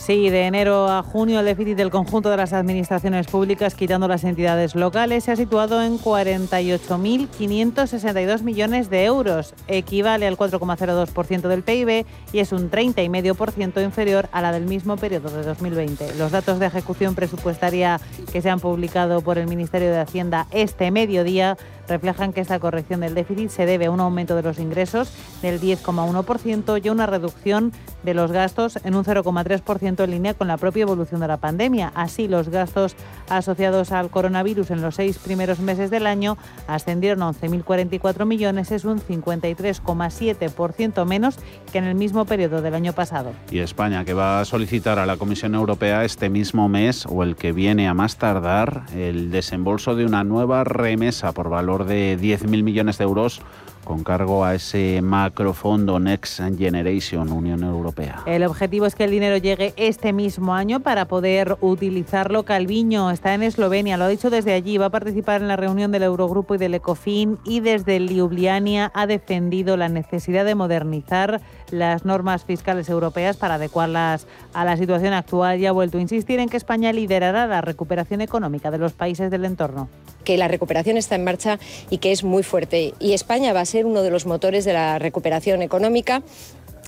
Sí, 0.00 0.28
de 0.30 0.46
enero 0.46 0.88
a 0.88 1.02
junio 1.02 1.40
el 1.40 1.44
déficit 1.44 1.76
del 1.76 1.90
conjunto 1.90 2.30
de 2.30 2.38
las 2.38 2.54
administraciones 2.54 3.26
públicas, 3.26 3.74
quitando 3.74 4.08
las 4.08 4.24
entidades 4.24 4.74
locales, 4.74 5.24
se 5.24 5.32
ha 5.32 5.36
situado 5.36 5.82
en 5.82 5.98
48.562 5.98 8.42
millones 8.42 8.88
de 8.88 9.04
euros. 9.04 9.52
Equivale 9.68 10.26
al 10.26 10.38
4,02% 10.38 11.48
del 11.48 11.62
PIB 11.62 12.06
y 12.32 12.38
es 12.38 12.52
un 12.52 12.70
30,5% 12.70 13.84
inferior 13.84 14.30
a 14.32 14.40
la 14.40 14.52
del 14.52 14.64
mismo 14.64 14.96
periodo 14.96 15.28
de 15.28 15.42
2020. 15.42 16.14
Los 16.14 16.32
datos 16.32 16.58
de 16.58 16.64
ejecución 16.66 17.14
presupuestaria 17.14 18.00
que 18.32 18.40
se 18.40 18.48
han 18.48 18.58
publicado 18.58 19.20
por 19.20 19.36
el 19.36 19.48
Ministerio 19.48 19.90
de 19.90 19.98
Hacienda 19.98 20.46
este 20.50 20.90
mediodía 20.90 21.58
reflejan 21.88 22.32
que 22.32 22.40
esta 22.40 22.58
corrección 22.58 23.00
del 23.00 23.12
déficit 23.14 23.50
se 23.50 23.66
debe 23.66 23.84
a 23.86 23.90
un 23.90 24.00
aumento 24.00 24.36
de 24.36 24.42
los 24.42 24.60
ingresos 24.60 25.12
del 25.42 25.60
10,1% 25.60 26.80
y 26.82 26.88
una 26.88 27.04
reducción 27.06 27.72
de 28.04 28.14
los 28.14 28.32
gastos 28.32 28.78
en 28.84 28.94
un 28.94 29.04
0,3% 29.04 29.89
en 29.98 30.10
línea 30.10 30.34
con 30.34 30.48
la 30.48 30.56
propia 30.56 30.82
evolución 30.82 31.20
de 31.20 31.28
la 31.28 31.38
pandemia. 31.38 31.92
Así, 31.94 32.28
los 32.28 32.48
gastos 32.48 32.94
asociados 33.28 33.92
al 33.92 34.10
coronavirus 34.10 34.70
en 34.70 34.82
los 34.82 34.94
seis 34.94 35.18
primeros 35.18 35.60
meses 35.60 35.90
del 35.90 36.06
año 36.06 36.38
ascendieron 36.66 37.22
a 37.22 37.30
11.044 37.30 38.24
millones, 38.24 38.70
es 38.70 38.84
un 38.84 39.00
53,7% 39.00 41.04
menos 41.04 41.38
que 41.72 41.78
en 41.78 41.84
el 41.84 41.94
mismo 41.94 42.24
periodo 42.24 42.62
del 42.62 42.74
año 42.74 42.92
pasado. 42.92 43.32
Y 43.50 43.58
España, 43.58 44.04
que 44.04 44.14
va 44.14 44.40
a 44.40 44.44
solicitar 44.44 44.98
a 44.98 45.06
la 45.06 45.16
Comisión 45.16 45.54
Europea 45.54 46.04
este 46.04 46.30
mismo 46.30 46.68
mes 46.68 47.06
o 47.06 47.22
el 47.22 47.36
que 47.36 47.52
viene 47.52 47.88
a 47.88 47.94
más 47.94 48.16
tardar 48.16 48.84
el 48.94 49.30
desembolso 49.30 49.94
de 49.94 50.04
una 50.04 50.24
nueva 50.24 50.64
remesa 50.64 51.32
por 51.32 51.48
valor 51.48 51.84
de 51.84 52.18
10.000 52.18 52.62
millones 52.62 52.98
de 52.98 53.04
euros 53.04 53.42
con 53.84 54.04
cargo 54.04 54.44
a 54.44 54.54
ese 54.54 55.00
macrofondo 55.02 55.98
Next 55.98 56.40
Generation 56.56 57.32
Unión 57.32 57.62
Europea. 57.62 58.22
El 58.26 58.44
objetivo 58.44 58.86
es 58.86 58.94
que 58.94 59.04
el 59.04 59.10
dinero 59.10 59.36
llegue 59.36 59.74
este 59.76 60.12
mismo 60.12 60.54
año 60.54 60.80
para 60.80 61.06
poder 61.06 61.56
utilizarlo. 61.60 62.44
Calviño 62.44 63.10
está 63.10 63.34
en 63.34 63.42
Eslovenia, 63.42 63.96
lo 63.96 64.04
ha 64.04 64.08
dicho 64.08 64.30
desde 64.30 64.52
allí, 64.52 64.78
va 64.78 64.86
a 64.86 64.90
participar 64.90 65.40
en 65.40 65.48
la 65.48 65.56
reunión 65.56 65.92
del 65.92 66.02
Eurogrupo 66.02 66.54
y 66.54 66.58
del 66.58 66.74
Ecofin 66.74 67.38
y 67.44 67.60
desde 67.60 67.98
Ljubljana 67.98 68.90
ha 68.94 69.06
defendido 69.06 69.76
la 69.76 69.88
necesidad 69.88 70.44
de 70.44 70.54
modernizar 70.54 71.40
las 71.70 72.04
normas 72.04 72.44
fiscales 72.44 72.88
europeas 72.88 73.36
para 73.36 73.54
adecuarlas 73.54 74.26
a 74.54 74.64
la 74.64 74.76
situación 74.76 75.12
actual 75.12 75.60
y 75.60 75.66
ha 75.66 75.72
vuelto 75.72 75.98
a 75.98 76.00
insistir 76.00 76.40
en 76.40 76.48
que 76.48 76.56
España 76.56 76.92
liderará 76.92 77.46
la 77.46 77.60
recuperación 77.60 78.20
económica 78.20 78.70
de 78.70 78.78
los 78.78 78.92
países 78.92 79.30
del 79.30 79.44
entorno 79.44 79.88
que 80.30 80.38
la 80.38 80.46
recuperación 80.46 80.96
está 80.96 81.16
en 81.16 81.24
marcha 81.24 81.58
y 81.90 81.98
que 81.98 82.12
es 82.12 82.22
muy 82.22 82.44
fuerte. 82.44 82.94
Y 83.00 83.14
España 83.14 83.52
va 83.52 83.62
a 83.62 83.64
ser 83.64 83.84
uno 83.84 84.02
de 84.02 84.10
los 84.10 84.26
motores 84.26 84.64
de 84.64 84.72
la 84.72 85.00
recuperación 85.00 85.60
económica 85.60 86.22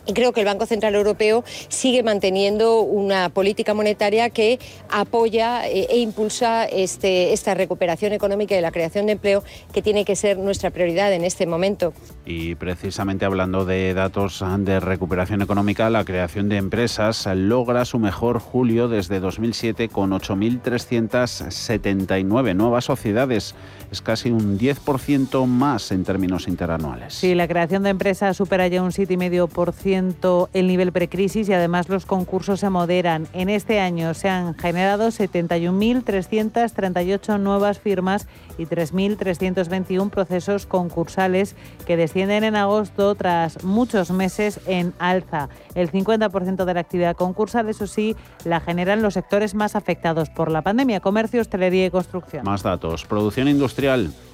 creo 0.06 0.32
que 0.32 0.40
el 0.40 0.46
Banco 0.46 0.66
Central 0.66 0.94
Europeo 0.94 1.44
sigue 1.68 2.02
manteniendo 2.02 2.80
una 2.80 3.28
política 3.28 3.74
monetaria 3.74 4.30
que 4.30 4.58
apoya 4.90 5.68
eh, 5.68 5.86
e 5.90 5.98
impulsa 5.98 6.64
este, 6.64 7.32
esta 7.32 7.54
recuperación 7.54 8.12
económica 8.12 8.56
y 8.56 8.60
la 8.60 8.72
creación 8.72 9.06
de 9.06 9.12
empleo 9.12 9.44
que 9.72 9.82
tiene 9.82 10.04
que 10.04 10.16
ser 10.16 10.38
nuestra 10.38 10.70
prioridad 10.70 11.12
en 11.12 11.24
este 11.24 11.46
momento. 11.46 11.92
Y 12.24 12.54
precisamente 12.56 13.24
hablando 13.24 13.64
de 13.64 13.94
datos 13.94 14.44
de 14.58 14.80
recuperación 14.80 15.42
económica, 15.42 15.90
la 15.90 16.04
creación 16.04 16.48
de 16.48 16.56
empresas 16.56 17.28
logra 17.34 17.84
su 17.84 17.98
mejor 17.98 18.38
julio 18.38 18.86
desde 18.88 19.20
2007 19.20 19.88
con 19.88 20.10
8.379 20.10 22.54
nuevas 22.54 22.84
sociedades. 22.84 23.54
Es 23.92 24.00
casi 24.00 24.30
un 24.30 24.58
10% 24.58 25.46
más 25.46 25.92
en 25.92 26.02
términos 26.02 26.48
interanuales. 26.48 27.12
Sí, 27.12 27.34
la 27.34 27.46
creación 27.46 27.82
de 27.82 27.90
empresas 27.90 28.38
supera 28.38 28.66
ya 28.66 28.82
un 28.82 28.90
7,5% 28.90 30.48
el 30.54 30.66
nivel 30.66 30.92
precrisis 30.92 31.50
y 31.50 31.52
además 31.52 31.90
los 31.90 32.06
concursos 32.06 32.60
se 32.60 32.70
moderan. 32.70 33.28
En 33.34 33.50
este 33.50 33.80
año 33.80 34.14
se 34.14 34.30
han 34.30 34.54
generado 34.54 35.08
71.338 35.08 37.38
nuevas 37.38 37.80
firmas 37.80 38.26
y 38.56 38.64
3.321 38.64 40.08
procesos 40.08 40.64
concursales 40.64 41.54
que 41.86 41.98
descienden 41.98 42.44
en 42.44 42.56
agosto 42.56 43.14
tras 43.14 43.62
muchos 43.62 44.10
meses 44.10 44.58
en 44.66 44.94
alza. 44.98 45.50
El 45.74 45.92
50% 45.92 46.64
de 46.64 46.72
la 46.72 46.80
actividad 46.80 47.14
concursal, 47.14 47.68
eso 47.68 47.86
sí, 47.86 48.16
la 48.44 48.60
generan 48.60 49.02
los 49.02 49.12
sectores 49.12 49.54
más 49.54 49.76
afectados 49.76 50.30
por 50.30 50.50
la 50.50 50.62
pandemia, 50.62 51.00
comercio, 51.00 51.42
hostelería 51.42 51.84
y 51.84 51.90
construcción. 51.90 52.44
Más 52.44 52.62
datos. 52.62 53.04
Producción 53.04 53.48
industrial, 53.48 53.81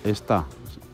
esta 0.04 0.44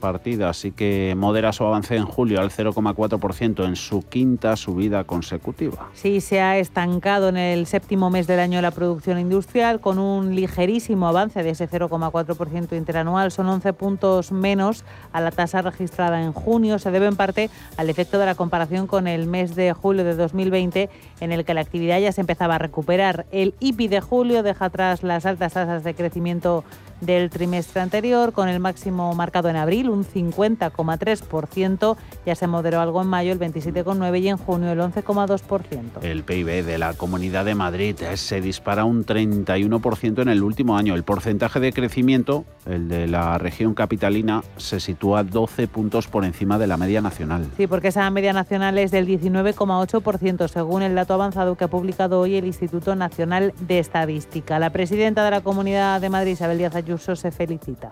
partida, 0.05 0.51
así 0.51 0.71
que 0.71 1.15
modera 1.17 1.51
su 1.55 1.65
avance 1.65 1.97
en 1.97 2.05
julio 2.05 2.43
al 2.43 2.51
0,4% 2.51 3.65
en 3.65 3.75
su 3.75 4.03
quinta 4.03 4.55
subida 4.55 5.05
consecutiva. 5.05 5.89
Sí, 5.95 6.21
se 6.21 6.43
ha 6.43 6.59
estancado 6.59 7.31
en 7.31 7.39
el 7.39 7.67
séptimo 7.67 8.11
mes 8.11 8.27
del 8.27 8.41
año 8.41 8.61
la 8.61 8.71
producción 8.71 9.19
industrial 9.19 9.81
con 9.81 9.99
un 9.99 10.35
ligerísimo 10.35 11.09
avance 11.09 11.43
de 11.43 11.49
ese 11.49 11.71
0,4% 11.71 12.77
interanual. 12.77 13.33
Son 13.33 13.49
11 13.49 13.73
puntos 13.73 14.31
menos 14.31 14.85
a 15.11 15.23
la 15.23 15.31
tasa 15.31 15.63
registrada 15.63 16.23
en 16.23 16.35
junio. 16.35 16.79
Se 16.79 16.91
debe 16.91 17.07
en 17.07 17.17
parte 17.17 17.49
al 17.79 17.89
efecto 17.89 18.19
de 18.19 18.27
la 18.27 18.35
comparación 18.35 18.87
con 18.87 19.09
el 19.09 19.27
mes 19.27 19.57
de 19.57 19.73
julio 19.73 20.05
de 20.05 20.17
2020 20.17 20.91
en 21.21 21.33
el 21.33 21.47
que 21.47 21.55
la 21.55 21.63
actividad 21.63 21.99
ya 21.99 22.13
se 22.13 22.21
empezaba 22.21 22.57
a 22.57 22.59
recuperar. 22.59 23.25
El 23.33 23.55
IPI 23.59 23.89
de 23.89 24.01
julio 24.03 24.43
deja 24.43 24.67
atrás 24.67 25.03
las 25.03 25.25
altas 25.25 25.55
tasas 25.55 25.83
de 25.83 25.95
crecimiento 25.95 26.63
del 27.01 27.31
trimestre 27.31 27.81
anterior, 27.81 28.33
con 28.33 28.49
el 28.49 28.61
máximo 28.61 29.15
marcado 29.15 29.49
en 29.49 29.57
abril, 29.57 29.91
un 29.95 30.05
50,3%. 30.05 31.97
Ya 32.27 32.35
se 32.35 32.47
moderó 32.47 32.81
algo 32.81 33.01
en 33.03 33.09
mayo, 33.09 33.33
el 33.33 33.39
27,9% 33.39 34.21
y 34.21 34.29
en 34.29 34.37
junio 34.37 34.73
el 34.73 34.81
11,2%. 34.81 36.03
El 36.03 36.25
PIB 36.25 36.65
de 36.65 36.79
la 36.79 36.95
Comunidad 36.95 37.45
de 37.45 37.55
Madrid 37.55 37.97
se 38.15 38.41
dispara 38.41 38.85
un 38.85 39.07
31% 39.07 40.23
en 40.23 40.29
el 40.29 40.43
último 40.43 40.77
año. 40.77 40.95
El 40.95 41.05
porcentaje 41.05 41.61
de 41.61 41.73
crecimiento, 41.73 42.45
el 42.67 42.89
de 42.89 43.07
la 43.07 43.39
región 43.39 43.75
capitalina, 43.75 44.43
se 44.57 44.81
sitúa 44.81 45.23
12 45.23 45.69
puntos 45.69 46.07
por 46.09 46.25
encima 46.25 46.59
de 46.59 46.67
la 46.67 46.77
media 46.77 47.01
nacional. 47.01 47.47
Sí, 47.57 47.67
porque 47.67 47.89
esa 47.89 48.09
media 48.11 48.33
nacional 48.33 48.79
es 48.79 48.91
del 48.91 49.07
19,8%, 49.07 50.49
según 50.49 50.83
el 50.83 50.95
dato 50.95 51.15
avanzado 51.15 51.57
que 51.57 51.65
ha 51.65 51.69
publicado 51.69 52.21
hoy 52.21 52.37
el 52.37 52.47
Instituto 52.47 52.95
Nacional 52.95 53.55
de 53.61 53.79
Estadística. 53.79 54.59
La 54.59 54.71
presidenta 54.71 55.25
de 55.25 55.31
la 55.31 55.41
Comunidad 55.43 56.01
de 56.01 56.11
Madrid, 56.11 56.33
Isabel 56.33 56.59
Díaz 56.59 56.75
Ayuso 56.75 57.17
se 57.17 57.31
felicita 57.31 57.91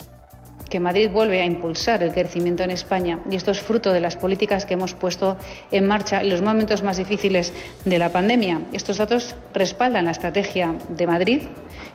que 0.73 0.81
Madrid 0.81 1.11
vuelve 1.11 1.43
a 1.43 1.45
impulsar 1.45 2.03
el 2.03 2.15
crecimiento 2.15 2.63
en 2.63 2.71
España 2.71 3.19
y 3.31 3.37
esto 3.37 3.51
es 3.51 3.61
fruto 3.61 3.93
de 3.93 4.01
las 4.01 4.17
políticas 4.17 4.65
que 4.65 4.73
hemos 4.73 4.95
puesto 4.95 5.37
en 5.71 5.87
marcha 5.87 6.23
en 6.23 6.31
los 6.31 6.41
momentos 6.41 6.83
más 6.83 6.97
difíciles 6.97 7.53
de 7.85 7.99
la 7.99 8.09
pandemia. 8.09 8.63
Estos 8.73 8.97
datos 8.97 9.37
respaldan 9.53 10.07
la 10.07 10.13
estrategia 10.13 10.75
de 10.89 11.07
Madrid, 11.07 11.43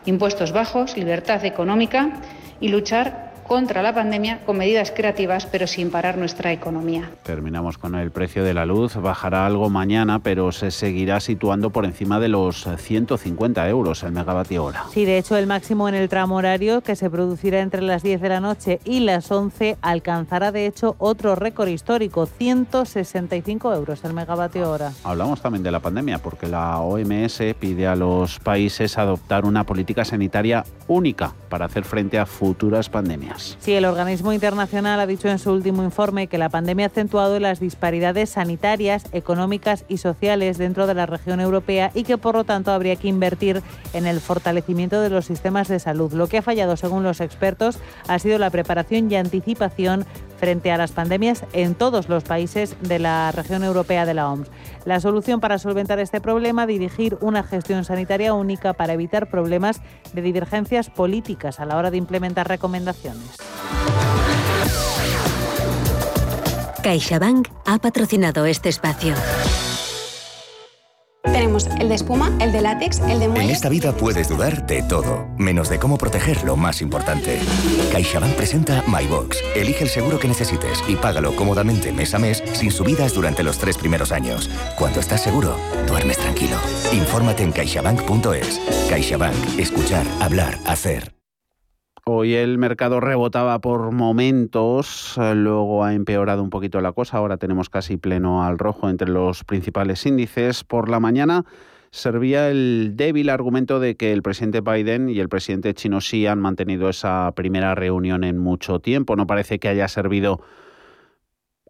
impuestos 0.06 0.52
bajos, 0.52 0.96
libertad 0.96 1.44
económica 1.44 2.22
y 2.62 2.68
luchar 2.68 3.27
contra 3.48 3.82
la 3.82 3.94
pandemia 3.94 4.42
con 4.46 4.58
medidas 4.58 4.92
creativas, 4.92 5.46
pero 5.46 5.68
sin 5.68 5.90
parar 5.90 6.18
nuestra 6.18 6.52
economía. 6.52 7.10
Terminamos 7.24 7.78
con 7.78 7.96
el 7.96 8.12
precio 8.12 8.44
de 8.44 8.54
la 8.54 8.66
luz. 8.66 8.96
Bajará 8.96 9.46
algo 9.46 9.70
mañana, 9.70 10.20
pero 10.20 10.52
se 10.52 10.72
seguirá 10.72 11.20
situando 11.20 11.70
por 11.70 11.86
encima 11.86 12.20
de 12.20 12.28
los 12.28 12.68
150 12.78 13.68
euros 13.70 14.04
el 14.04 14.12
megavatio 14.12 14.66
hora. 14.66 14.84
Sí, 14.92 15.06
de 15.06 15.18
hecho, 15.18 15.38
el 15.38 15.48
máximo 15.48 15.88
en 15.90 15.96
el 15.96 16.10
tramo 16.10 16.36
horario, 16.36 16.82
que 16.82 16.96
se 16.96 17.10
producirá 17.10 17.62
entre 17.62 17.82
las 17.82 18.04
10 18.04 18.22
de 18.22 18.30
la 18.30 18.40
noche 18.40 18.80
y 18.84 19.00
las 19.00 19.32
11, 19.32 19.78
alcanzará 19.82 20.52
de 20.52 20.66
hecho 20.66 20.96
otro 21.00 21.36
récord 21.36 21.70
histórico, 21.70 22.26
165 22.26 23.74
euros 23.74 24.04
el 24.04 24.14
megavatio 24.14 24.70
hora. 24.70 24.92
Hablamos 25.04 25.42
también 25.42 25.64
de 25.64 25.72
la 25.72 25.80
pandemia, 25.80 26.20
porque 26.20 26.48
la 26.48 26.80
OMS 26.80 27.42
pide 27.60 27.88
a 27.88 27.96
los 27.96 28.40
países 28.40 28.98
adoptar 28.98 29.46
una 29.46 29.64
política 29.64 30.04
sanitaria 30.06 30.64
única 30.88 31.34
para 31.50 31.66
hacer 31.66 31.84
frente 31.84 32.20
a 32.20 32.26
futuras 32.26 32.90
pandemias. 32.90 33.37
Sí, 33.38 33.74
el 33.74 33.86
organismo 33.86 34.34
internacional 34.34 35.00
ha 35.00 35.08
dicho 35.08 35.28
en 35.28 35.40
su 35.40 35.52
último 35.52 35.84
informe 35.84 36.28
que 36.28 36.38
la 36.38 36.50
pandemia 36.50 36.86
ha 36.86 36.90
acentuado 36.90 37.40
las 37.40 37.60
disparidades 37.60 38.32
sanitarias, 38.32 39.06
económicas 39.12 39.86
y 39.88 39.98
sociales 39.98 40.58
dentro 40.58 40.88
de 40.88 40.94
la 40.94 41.06
región 41.06 41.40
europea 41.40 41.92
y 41.94 42.04
que 42.04 42.18
por 42.18 42.36
lo 42.36 42.44
tanto 42.44 42.72
habría 42.72 42.96
que 42.96 43.08
invertir 43.08 43.62
en 43.94 44.08
el 44.08 44.20
fortalecimiento 44.20 45.02
de 45.02 45.10
los 45.10 45.26
sistemas 45.26 45.68
de 45.68 45.80
salud. 45.80 46.14
Lo 46.14 46.28
que 46.28 46.40
ha 46.40 46.42
fallado, 46.42 46.78
según 46.78 47.04
los 47.04 47.22
expertos, 47.22 47.80
ha 48.08 48.20
sido 48.20 48.38
la 48.40 48.50
preparación 48.50 49.12
y 49.12 49.16
anticipación 49.16 50.06
frente 50.38 50.72
a 50.72 50.78
las 50.78 50.92
pandemias 50.92 51.44
en 51.54 51.76
todos 51.76 52.10
los 52.10 52.24
países 52.24 52.76
de 52.82 53.00
la 53.00 53.32
región 53.32 53.64
europea 53.64 54.06
de 54.06 54.14
la 54.14 54.30
OMS. 54.30 54.50
La 54.86 55.00
solución 55.00 55.40
para 55.40 55.60
solventar 55.60 56.00
este 56.00 56.22
problema, 56.22 56.66
dirigir 56.66 57.18
una 57.22 57.44
gestión 57.44 57.84
sanitaria 57.84 58.34
única 58.34 58.74
para 58.74 58.94
evitar 58.94 59.30
problemas 59.30 59.82
de 60.14 60.22
divergencias 60.22 60.90
políticas 60.90 61.60
a 61.60 61.66
la 61.66 61.78
hora 61.78 61.92
de 61.92 61.98
implementar 61.98 62.48
recomendaciones. 62.48 63.38
CaixaBank 66.84 67.50
ha 67.66 67.80
patrocinado 67.80 68.46
este 68.46 68.70
espacio. 68.70 69.14
Tenemos 71.32 71.68
el 71.80 71.90
de 71.90 71.96
espuma, 71.96 72.32
el 72.40 72.52
de 72.52 72.62
látex, 72.62 73.00
el 73.00 73.20
de 73.20 73.28
muelle. 73.28 73.46
En 73.46 73.52
esta 73.52 73.70
vida 73.70 73.94
puedes 73.94 74.30
dudar 74.30 74.66
de 74.66 74.84
todo, 74.84 75.28
menos 75.38 75.70
de 75.70 75.80
cómo 75.80 75.98
proteger 75.98 76.44
lo 76.44 76.56
más 76.56 76.82
importante. 76.82 77.40
CaixaBank 77.92 78.34
presenta 78.34 78.84
MyBox. 78.88 79.38
Elige 79.56 79.84
el 79.84 79.90
seguro 79.90 80.20
que 80.20 80.28
necesites 80.28 80.84
y 80.88 80.96
págalo 80.96 81.36
cómodamente 81.36 81.92
mes 81.92 82.14
a 82.14 82.20
mes 82.20 82.44
sin 82.54 82.72
subidas 82.72 83.14
durante 83.14 83.44
los 83.44 83.58
tres 83.58 83.78
primeros 83.78 84.12
años. 84.12 84.50
Cuando 84.78 85.00
estás 85.00 85.22
seguro, 85.22 85.56
duermes 85.88 86.18
tranquilo. 86.18 86.58
Infórmate 86.94 87.44
en 87.44 87.52
caixabank.es. 87.52 88.62
CaixaBank. 88.90 89.60
Escuchar, 89.60 90.06
hablar, 90.22 90.58
hacer. 90.66 91.17
Hoy 92.10 92.36
el 92.36 92.58
mercado 92.58 93.02
rebotaba 93.02 93.60
por 93.60 93.92
momentos, 93.92 95.18
eh, 95.18 95.36
luego 95.36 95.84
ha 95.84 95.94
empeorado 95.94 96.42
un 96.42 96.50
poquito 96.50 96.80
la 96.80 96.94
cosa, 96.94 97.18
ahora 97.18 97.36
tenemos 97.36 97.70
casi 97.70 97.98
pleno 97.98 98.46
al 98.46 98.58
rojo 98.58 98.90
entre 98.90 99.10
los 99.10 99.44
principales 99.44 100.06
índices. 100.06 100.64
Por 100.64 100.88
la 100.88 101.02
mañana 101.02 101.44
servía 101.92 102.50
el 102.50 102.94
débil 102.96 103.30
argumento 103.30 103.82
de 103.82 103.98
que 103.98 104.14
el 104.14 104.22
presidente 104.22 104.62
Biden 104.62 105.10
y 105.10 105.20
el 105.20 105.28
presidente 105.28 105.74
chino 105.74 106.00
Xi 106.00 106.28
han 106.28 106.40
mantenido 106.40 106.88
esa 106.88 107.30
primera 107.36 107.76
reunión 107.76 108.24
en 108.24 108.38
mucho 108.38 108.80
tiempo. 108.80 109.18
No 109.18 109.28
parece 109.28 109.60
que 109.60 109.68
haya 109.68 109.90
servido 109.90 110.40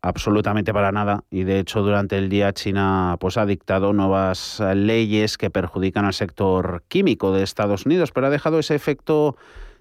absolutamente 0.04 0.72
para 0.72 0.92
nada 0.92 1.24
y 1.32 1.46
de 1.46 1.58
hecho 1.58 1.82
durante 1.82 2.16
el 2.16 2.30
día 2.30 2.54
China 2.54 3.18
pues 3.20 3.38
ha 3.38 3.48
dictado 3.48 3.92
nuevas 3.92 4.62
leyes 4.76 5.36
que 5.36 5.50
perjudican 5.50 6.06
al 6.06 6.14
sector 6.14 6.84
químico 6.88 7.32
de 7.32 7.42
Estados 7.42 7.88
Unidos, 7.88 8.12
pero 8.12 8.28
ha 8.28 8.30
dejado 8.30 8.60
ese 8.60 8.76
efecto 8.76 9.36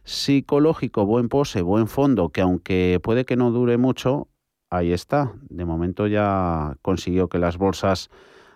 psicológico, 0.06 1.04
buen 1.04 1.28
pose, 1.28 1.62
buen 1.62 1.88
fondo, 1.88 2.30
que 2.30 2.40
aunque 2.40 3.00
puede 3.02 3.24
que 3.24 3.36
no 3.36 3.50
dure 3.50 3.76
mucho, 3.76 4.28
ahí 4.70 4.92
está. 4.92 5.32
De 5.50 5.64
momento 5.64 6.06
ya 6.06 6.76
consiguió 6.80 7.28
que 7.28 7.38
las 7.38 7.58
bolsas 7.58 8.08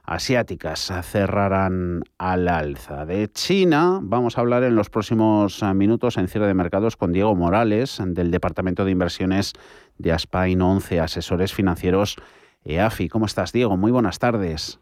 asiáticas 0.04 0.92
cerraran 1.02 2.02
al 2.18 2.48
alza. 2.48 3.04
De 3.04 3.28
China 3.28 3.98
vamos 4.00 4.38
a 4.38 4.40
hablar 4.40 4.62
en 4.62 4.76
los 4.76 4.90
próximos 4.90 5.62
minutos 5.74 6.16
en 6.16 6.28
cierre 6.28 6.46
de 6.46 6.54
mercados 6.54 6.96
con 6.96 7.12
Diego 7.12 7.34
Morales 7.34 8.00
del 8.04 8.30
Departamento 8.30 8.84
de 8.84 8.92
Inversiones 8.92 9.52
de 9.98 10.12
Aspain 10.12 10.62
11 10.62 11.00
Asesores 11.00 11.52
Financieros 11.52 12.16
EAFI. 12.64 13.08
¿Cómo 13.08 13.26
estás, 13.26 13.52
Diego? 13.52 13.76
Muy 13.76 13.90
buenas 13.90 14.20
tardes. 14.20 14.80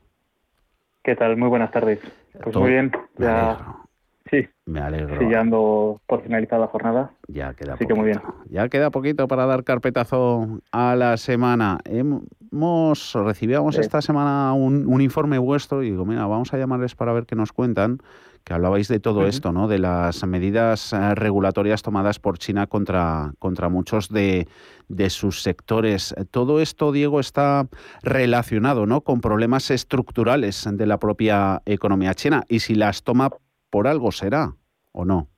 ¿Qué 1.03 1.16
tal? 1.16 1.39
Muy 1.39 1.49
buenas 1.49 1.71
tardes. 1.71 2.01
Pues 2.43 2.55
muy 2.55 2.71
bien, 2.71 2.93
ya 3.16 3.88
Sí. 4.31 4.47
Me 4.66 4.81
alegro. 4.81 5.18
Sí, 5.18 5.26
ya 5.31 5.41
ando 5.41 6.01
por 6.07 6.22
finalizar 6.22 6.61
la 6.61 6.66
jornada. 6.66 7.12
Ya 7.26 7.55
queda 7.55 7.74
Así 7.74 7.87
que 7.87 7.95
muy 7.95 8.07
bien. 8.07 8.20
Ya 8.51 8.68
queda 8.68 8.91
poquito 8.91 9.26
para 9.26 9.47
dar 9.47 9.64
carpetazo 9.64 10.61
a 10.72 10.95
la 10.95 11.16
semana. 11.16 11.79
Hemos, 11.85 13.14
recibíamos 13.14 13.79
esta 13.79 14.03
semana 14.03 14.53
un, 14.53 15.01
informe 15.01 15.39
vuestro 15.39 15.83
y 15.83 15.91
digo, 15.91 16.05
mira, 16.05 16.26
vamos 16.26 16.53
a 16.53 16.59
llamarles 16.59 16.95
para 16.95 17.12
ver 17.12 17.24
qué 17.24 17.35
nos 17.35 17.53
cuentan, 17.53 17.99
que 18.45 18.53
hablabais 18.53 18.89
de 18.89 19.01
todo 19.01 19.26
esto, 19.26 19.53
¿no? 19.53 19.68
De 19.68 19.79
las 19.79 20.26
medidas 20.26 20.93
eh, 20.93 21.14
regulatorias 21.14 21.83
tomadas 21.83 22.18
por 22.18 22.39
China 22.39 22.66
contra, 22.66 23.33
contra 23.39 23.70
muchos 23.70 24.11
de, 24.11 24.49
de 24.89 25.09
sus 25.09 25.43
sectores. 25.43 26.14
Todo 26.31 26.61
esto, 26.61 26.93
Diego, 26.93 27.20
está 27.20 27.68
relacionado, 28.03 28.85
¿no? 28.85 29.01
Con 29.01 29.20
problemas 29.20 29.70
estructurales 29.70 30.68
de 30.70 30.87
la 30.87 30.99
propia 30.99 31.62
economía 31.64 32.14
china. 32.14 32.45
Y 32.49 32.61
si 32.61 32.74
las 32.74 33.03
toma 33.03 33.31
por 33.71 33.87
algo 33.87 34.12
será, 34.12 34.53
¿o 34.93 35.05
no? 35.05 35.29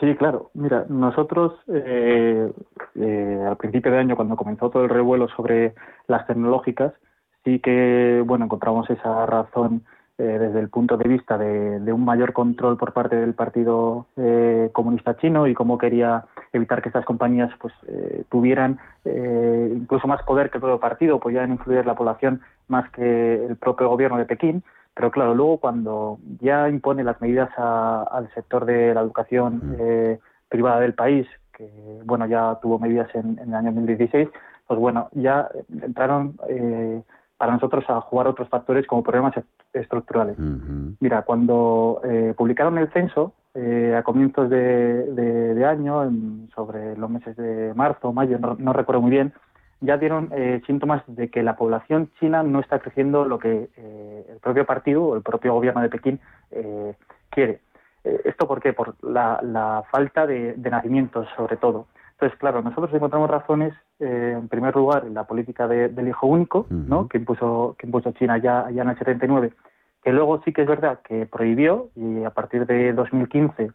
Sí, 0.00 0.14
claro. 0.16 0.50
Mira, 0.54 0.84
nosotros 0.88 1.54
eh, 1.68 2.52
eh, 2.96 3.44
al 3.48 3.56
principio 3.56 3.90
de 3.90 3.98
año, 3.98 4.16
cuando 4.16 4.36
comenzó 4.36 4.68
todo 4.70 4.84
el 4.84 4.90
revuelo 4.90 5.28
sobre 5.28 5.74
las 6.06 6.26
tecnológicas, 6.26 6.92
sí 7.44 7.60
que 7.60 8.22
bueno 8.26 8.44
encontramos 8.44 8.90
esa 8.90 9.24
razón 9.26 9.84
eh, 10.18 10.22
desde 10.22 10.60
el 10.60 10.68
punto 10.68 10.96
de 10.96 11.08
vista 11.08 11.36
de, 11.36 11.92
un 11.92 12.04
mayor 12.04 12.32
control 12.32 12.76
por 12.76 12.92
parte 12.92 13.16
del 13.16 13.34
Partido 13.34 14.06
Comunista 14.72 15.16
Chino 15.16 15.46
y 15.46 15.54
cómo 15.54 15.78
quería 15.78 16.24
evitar 16.52 16.82
que 16.82 16.88
estas 16.88 17.04
compañías 17.04 17.50
pues 17.58 17.74
tuvieran 18.28 18.78
incluso 19.04 20.08
más 20.08 20.22
poder 20.22 20.50
que 20.50 20.58
el 20.58 20.78
partido, 20.78 21.20
podían 21.20 21.50
influir 21.50 21.80
en 21.80 21.86
la 21.86 21.94
población 21.94 22.40
más 22.68 22.90
que 22.90 23.46
el 23.46 23.56
propio 23.56 23.88
gobierno 23.88 24.18
de 24.18 24.24
Pekín. 24.24 24.62
Pero 24.96 25.10
claro, 25.10 25.34
luego 25.34 25.58
cuando 25.58 26.18
ya 26.40 26.70
impone 26.70 27.04
las 27.04 27.20
medidas 27.20 27.50
al 27.58 28.32
sector 28.32 28.64
de 28.64 28.94
la 28.94 29.02
educación 29.02 29.60
mm. 29.62 29.74
eh, 29.78 30.18
privada 30.48 30.80
del 30.80 30.94
país, 30.94 31.26
que 31.52 31.68
bueno 32.04 32.26
ya 32.26 32.58
tuvo 32.62 32.78
medidas 32.78 33.14
en, 33.14 33.38
el 33.38 33.54
año 33.54 33.72
2016, 33.72 34.26
pues 34.66 34.80
bueno, 34.80 35.10
ya 35.12 35.48
entraron 35.82 36.36
eh, 36.48 37.02
para 37.38 37.52
nosotros 37.52 37.84
a 37.88 38.00
jugar 38.00 38.28
otros 38.28 38.48
factores 38.48 38.86
como 38.86 39.02
problemas 39.02 39.34
estructurales. 39.72 40.38
Mira, 41.00 41.22
cuando 41.22 42.00
eh, 42.04 42.34
publicaron 42.36 42.78
el 42.78 42.90
censo 42.92 43.34
eh, 43.54 43.94
a 43.96 44.02
comienzos 44.02 44.48
de, 44.48 45.64
año, 45.68 46.10
sobre 46.54 46.96
los 46.96 47.10
meses 47.10 47.36
de 47.36 47.74
marzo, 47.74 48.12
mayo, 48.12 48.38
no, 48.38 48.72
recuerdo 48.72 49.02
muy 49.02 49.10
bien, 49.10 49.32
ya 49.80 49.98
dieron 49.98 50.30
eh, 50.32 50.62
síntomas 50.66 51.02
de 51.06 51.28
que 51.28 51.42
la 51.42 51.56
población 51.56 52.10
china 52.18 52.42
no 52.42 52.60
está 52.60 52.78
creciendo 52.78 53.26
lo 53.26 53.38
que 53.38 53.68
el 53.76 54.38
propio 54.40 54.64
partido 54.64 55.04
o 55.04 55.16
el 55.16 55.22
propio 55.22 55.52
gobierno 55.52 55.82
de 55.82 55.90
Pekín 55.90 56.20
quiere. 57.30 57.60
¿Esto 58.02 58.46
por 58.46 58.62
qué? 58.62 58.72
Por 58.72 58.94
la, 59.02 59.82
falta 59.90 60.26
de, 60.26 60.54
nacimientos, 60.56 61.28
sobre 61.36 61.56
todo. 61.56 61.86
Entonces, 62.16 62.38
claro, 62.38 62.62
nosotros 62.62 62.92
encontramos 62.94 63.28
razones, 63.28 63.74
eh, 64.00 64.34
en 64.38 64.48
primer 64.48 64.74
lugar, 64.74 65.04
en 65.04 65.12
la 65.12 65.24
política 65.24 65.68
del 65.68 66.08
hijo 66.08 66.26
único, 66.26 66.66
¿no? 66.70 67.08
que, 67.08 67.18
impuso, 67.18 67.76
que 67.78 67.86
impuso 67.86 68.12
China 68.12 68.38
ya, 68.38 68.70
ya 68.70 68.82
en 68.82 68.88
el 68.88 68.96
79, 68.96 69.52
que 70.02 70.12
luego 70.12 70.40
sí 70.42 70.54
que 70.54 70.62
es 70.62 70.68
verdad 70.68 71.00
que 71.06 71.26
prohibió 71.26 71.90
y 71.94 72.24
a 72.24 72.30
partir 72.30 72.64
de 72.64 72.94
2015 72.94 73.70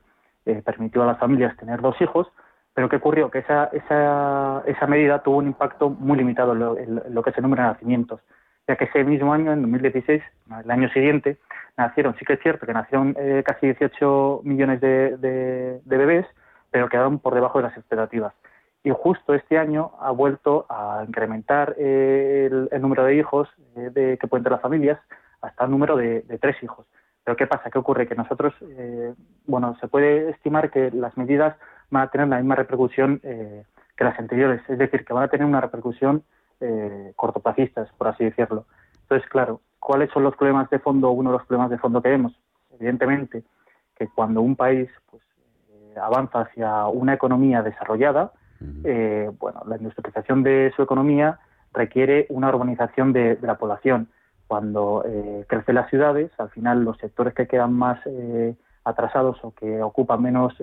eh, 0.48 0.62
permitió 0.66 1.04
a 1.04 1.06
las 1.06 1.20
familias 1.20 1.56
tener 1.56 1.82
dos 1.82 2.02
hijos, 2.02 2.28
pero 2.74 2.90
¿qué 2.90 2.96
ocurrió? 2.96 3.30
Que 3.30 3.40
esa, 3.40 3.66
esa, 3.66 4.64
esa 4.66 4.88
medida 4.88 5.22
tuvo 5.22 5.38
un 5.38 5.48
impacto 5.48 5.92
muy 5.92 6.18
limitado 6.18 6.54
en 6.80 7.14
lo, 7.14 7.22
que 7.22 7.30
es 7.30 7.38
el 7.38 7.44
número 7.44 7.62
de 7.62 7.70
nacimientos, 7.70 8.22
ya 8.68 8.76
que 8.76 8.86
ese 8.86 9.04
mismo 9.04 9.34
año, 9.34 9.54
en 9.54 9.62
2016, 9.62 10.24
el 10.64 10.72
año 10.72 10.90
siguiente, 10.90 11.38
nacieron, 11.78 12.16
sí 12.18 12.26
que 12.26 12.34
es 12.34 12.40
cierto 12.40 12.66
que 12.66 12.74
nacieron 12.74 13.16
eh, 13.20 13.44
casi 13.46 13.68
18 13.68 14.42
millones 14.46 14.82
de, 14.82 15.16
de 15.18 15.98
bebés, 15.98 16.26
pero 16.72 16.90
quedaron 16.90 17.20
por 17.20 17.36
debajo 17.36 17.60
de 17.60 17.66
las 17.66 17.78
expectativas. 17.78 18.34
Y 18.84 18.90
justo 18.90 19.36
este 19.36 19.60
año 19.60 19.92
ha 20.00 20.10
vuelto 20.12 20.66
a 20.70 21.04
incrementar 21.08 21.76
eh, 21.78 22.50
el, 22.72 22.82
número 22.82 23.04
de 23.04 23.16
hijos 23.16 23.48
eh, 23.76 23.92
de, 23.94 24.18
que 24.18 24.28
pueden 24.28 24.44
tener 24.44 24.54
las 24.54 24.62
familias 24.62 25.00
hasta 25.42 25.66
el 25.66 25.72
número 25.72 25.96
de, 25.96 26.24
tres 26.42 26.56
hijos. 26.64 26.88
Pero 27.24 27.38
¿qué 27.38 27.46
pasa? 27.46 27.70
¿Qué 27.70 27.78
ocurre? 27.78 28.08
Que 28.08 28.16
nosotros, 28.16 28.56
eh, 28.62 29.14
bueno, 29.46 29.78
se 29.80 29.88
puede 29.88 30.32
estimar 30.32 30.72
que 30.72 30.90
las 30.90 31.16
medidas 31.16 31.56
van 31.92 32.04
a 32.04 32.08
tener 32.08 32.28
la 32.28 32.38
misma 32.38 32.56
repercusión 32.56 33.20
que 33.20 34.04
las 34.04 34.18
anteriores, 34.18 34.62
es 34.68 34.78
decir, 34.78 35.06
que 35.06 35.14
van 35.14 35.26
a 35.26 35.28
tener 35.28 35.46
una 35.46 35.62
repercusión 35.62 36.24
cortoplacistas, 37.16 37.92
por 37.98 38.08
así 38.08 38.24
decirlo. 38.24 38.66
Entonces, 39.04 39.28
claro, 39.30 39.62
¿cuáles 39.80 40.10
son 40.12 40.24
los 40.24 40.36
problemas 40.36 40.70
de 40.70 40.80
fondo? 40.80 41.12
Uno 41.12 41.32
de 41.32 41.38
los 41.38 41.46
problemas 41.46 41.70
de 41.70 41.78
fondo 41.78 42.02
que 42.02 42.10
vemos, 42.10 42.34
evidentemente, 42.72 43.44
que 43.96 44.08
cuando 44.08 44.42
un 44.42 44.56
país 44.56 44.90
pues, 45.10 45.22
avanza 46.00 46.42
hacia 46.42 46.88
una 46.88 47.14
economía 47.14 47.62
desarrollada, 47.62 48.32
eh, 48.84 49.32
bueno, 49.40 49.64
la 49.66 49.78
industrialización 49.78 50.44
de 50.44 50.72
su 50.76 50.84
economía 50.84 51.40
requiere 51.74 52.28
una 52.30 52.50
urbanización 52.50 53.14
de, 53.14 53.38
la 53.42 53.58
población. 53.58 54.08
Cuando 54.48 55.04
eh, 55.06 55.46
crecen 55.48 55.76
las 55.76 55.90
ciudades, 55.90 56.32
al 56.38 56.50
final 56.50 56.84
los 56.84 56.98
sectores 56.98 57.34
que 57.34 57.48
quedan 57.48 57.74
más 57.74 58.00
eh, 58.06 58.56
atrasados 58.84 59.38
o 59.44 59.54
que 59.56 59.82
ocupan 59.82 60.22
menos 60.22 60.54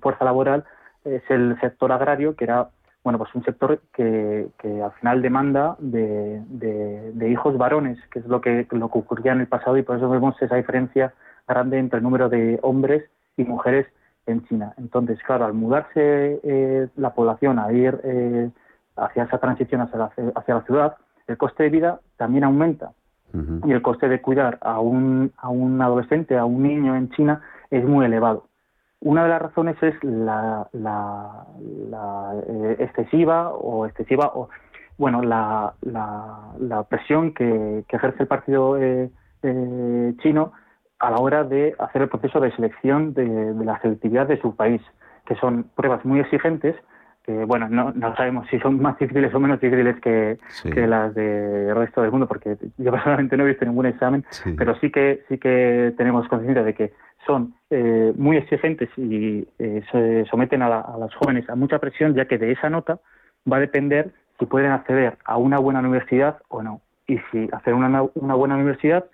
fuerza 0.00 0.24
laboral 0.24 0.64
es 1.04 1.22
el 1.28 1.58
sector 1.60 1.92
agrario, 1.92 2.36
que 2.36 2.44
era 2.44 2.68
bueno, 3.02 3.18
pues 3.18 3.34
un 3.34 3.44
sector 3.44 3.82
que, 3.92 4.48
al 4.82 4.92
final 4.92 5.20
demanda 5.20 5.76
de, 5.78 7.28
hijos 7.30 7.58
varones, 7.58 7.98
que 8.10 8.20
es 8.20 8.26
lo 8.26 8.40
que, 8.40 8.66
lo 8.70 8.90
que 8.90 8.98
ocurría 8.98 9.32
en 9.32 9.40
el 9.40 9.46
pasado 9.46 9.76
y 9.76 9.82
por 9.82 9.96
eso 9.96 10.08
vemos 10.08 10.40
esa 10.40 10.56
diferencia 10.56 11.12
grande 11.46 11.78
entre 11.78 11.98
el 11.98 12.02
número 12.02 12.30
de 12.30 12.58
hombres 12.62 13.04
y 13.36 13.44
mujeres 13.44 13.86
en 14.26 14.44
China. 14.46 14.74
Entonces, 14.78 15.18
claro, 15.26 15.44
al 15.44 15.54
mudarse 15.54 16.40
eh, 16.42 16.88
la 16.96 17.14
población 17.14 17.58
a 17.58 17.72
ir 17.72 18.00
eh, 18.04 18.50
hacia 18.96 19.24
esa 19.24 19.38
transición 19.38 19.80
hacia 19.80 19.98
la, 19.98 20.12
hacia 20.34 20.54
la, 20.54 20.62
ciudad, 20.62 20.96
el 21.26 21.36
coste 21.36 21.64
de 21.64 21.70
vida 21.70 22.00
también 22.16 22.44
aumenta. 22.44 22.92
Y 23.66 23.72
el 23.72 23.82
coste 23.82 24.08
de 24.08 24.22
cuidar 24.22 24.58
a 24.60 24.78
un, 24.78 25.32
a 25.38 25.48
un 25.48 25.82
adolescente, 25.82 26.38
a 26.38 26.44
un 26.44 26.62
niño 26.62 26.94
en 26.94 27.10
China, 27.10 27.42
es 27.68 27.84
muy 27.84 28.06
elevado. 28.06 28.46
Una 29.00 29.24
de 29.24 29.28
las 29.28 29.42
razones 29.42 29.76
es 29.82 29.96
la, 30.04 30.68
la, 30.72 31.44
eh, 32.46 32.76
excesiva 32.78 33.50
o 33.50 33.86
excesiva 33.86 34.30
o 34.36 34.50
bueno 34.98 35.20
la, 35.20 35.74
la, 35.80 36.84
presión 36.88 37.34
que, 37.34 37.84
que, 37.88 37.96
ejerce 37.96 38.22
el 38.22 38.28
partido 38.28 38.78
chino 40.22 40.52
a 41.06 41.10
la 41.10 41.18
hora 41.18 41.44
de 41.44 41.74
hacer 41.78 42.02
el 42.02 42.08
proceso 42.08 42.40
de 42.40 42.50
selección 42.52 43.14
de, 43.14 43.54
la 43.64 43.80
selectividad 43.80 44.26
de 44.26 44.40
su 44.40 44.54
país, 44.56 44.80
que 45.26 45.34
son 45.36 45.66
pruebas 45.74 46.04
muy 46.04 46.20
exigentes, 46.20 46.76
que 47.24 47.44
bueno, 47.44 47.68
no, 47.68 47.92
sabemos 48.16 48.46
si 48.50 48.58
son 48.58 48.80
más 48.82 48.98
difíciles 48.98 49.34
o 49.34 49.40
menos 49.40 49.60
difíciles 49.60 49.98
que, 50.00 50.38
las 50.86 51.14
del 51.14 51.74
resto 51.74 52.02
del 52.02 52.10
mundo, 52.10 52.26
porque 52.26 52.56
yo 52.76 52.90
personalmente 52.90 53.36
no 53.36 53.44
he 53.44 53.48
visto 53.48 53.64
ningún 53.64 53.86
examen, 53.86 54.24
pero 54.58 54.78
sí 54.80 54.90
que 54.90 55.24
sí 55.28 55.38
que 55.38 55.94
tenemos 55.96 56.28
conciencia 56.28 56.62
de 56.62 56.74
que 56.74 56.92
son 57.26 57.54
eh, 57.70 58.12
muy 58.16 58.36
exigentes 58.36 58.90
y 58.98 59.48
eh, 59.58 59.82
se 59.90 60.26
someten 60.26 60.60
a, 60.60 60.80
a 60.80 60.98
los 60.98 61.14
jóvenes 61.14 61.48
a 61.48 61.54
mucha 61.54 61.78
presión, 61.78 62.14
ya 62.14 62.26
que 62.26 62.36
de 62.36 62.52
esa 62.52 62.68
nota 62.68 62.98
va 63.50 63.56
a 63.56 63.60
depender 63.60 64.12
si 64.38 64.46
pueden 64.46 64.72
acceder 64.72 65.16
a 65.24 65.36
una 65.38 65.58
buena 65.58 65.80
universidad 65.80 66.38
o 66.48 66.62
no. 66.62 66.80
Y 67.06 67.18
si 67.30 67.48
hacer 67.52 67.74
una, 67.74 68.02
una 68.14 68.34
buena 68.34 68.56
universidad 68.56 69.04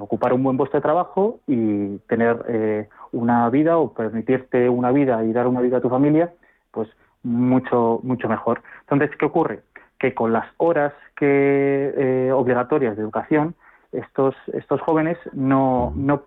ocupar 0.00 0.32
un 0.32 0.42
buen 0.42 0.56
puesto 0.56 0.76
de 0.76 0.82
trabajo 0.82 1.40
y 1.46 1.98
tener 2.08 2.44
eh, 2.48 2.88
una 3.12 3.48
vida 3.50 3.78
o 3.78 3.92
permitirte 3.92 4.68
una 4.68 4.90
vida 4.92 5.24
y 5.24 5.32
dar 5.32 5.46
una 5.46 5.60
vida 5.60 5.78
a 5.78 5.80
tu 5.80 5.88
familia, 5.88 6.32
pues 6.70 6.88
mucho, 7.22 8.00
mucho 8.02 8.28
mejor. 8.28 8.62
Entonces, 8.82 9.10
¿qué 9.18 9.26
ocurre? 9.26 9.60
Que 9.98 10.14
con 10.14 10.32
las 10.32 10.46
horas 10.58 10.92
que, 11.16 11.94
eh, 11.96 12.32
obligatorias 12.32 12.96
de 12.96 13.02
educación, 13.02 13.54
estos, 13.92 14.34
estos 14.52 14.80
jóvenes 14.82 15.18
no, 15.32 15.92
no, 15.96 16.24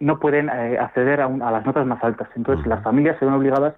no 0.00 0.18
pueden 0.18 0.48
eh, 0.48 0.78
acceder 0.78 1.20
a, 1.20 1.26
a, 1.26 1.50
las 1.50 1.66
notas 1.66 1.86
más 1.86 2.02
altas. 2.02 2.28
Entonces, 2.36 2.66
las 2.66 2.82
familias 2.82 3.18
se 3.18 3.24
ven 3.24 3.34
obligadas 3.34 3.74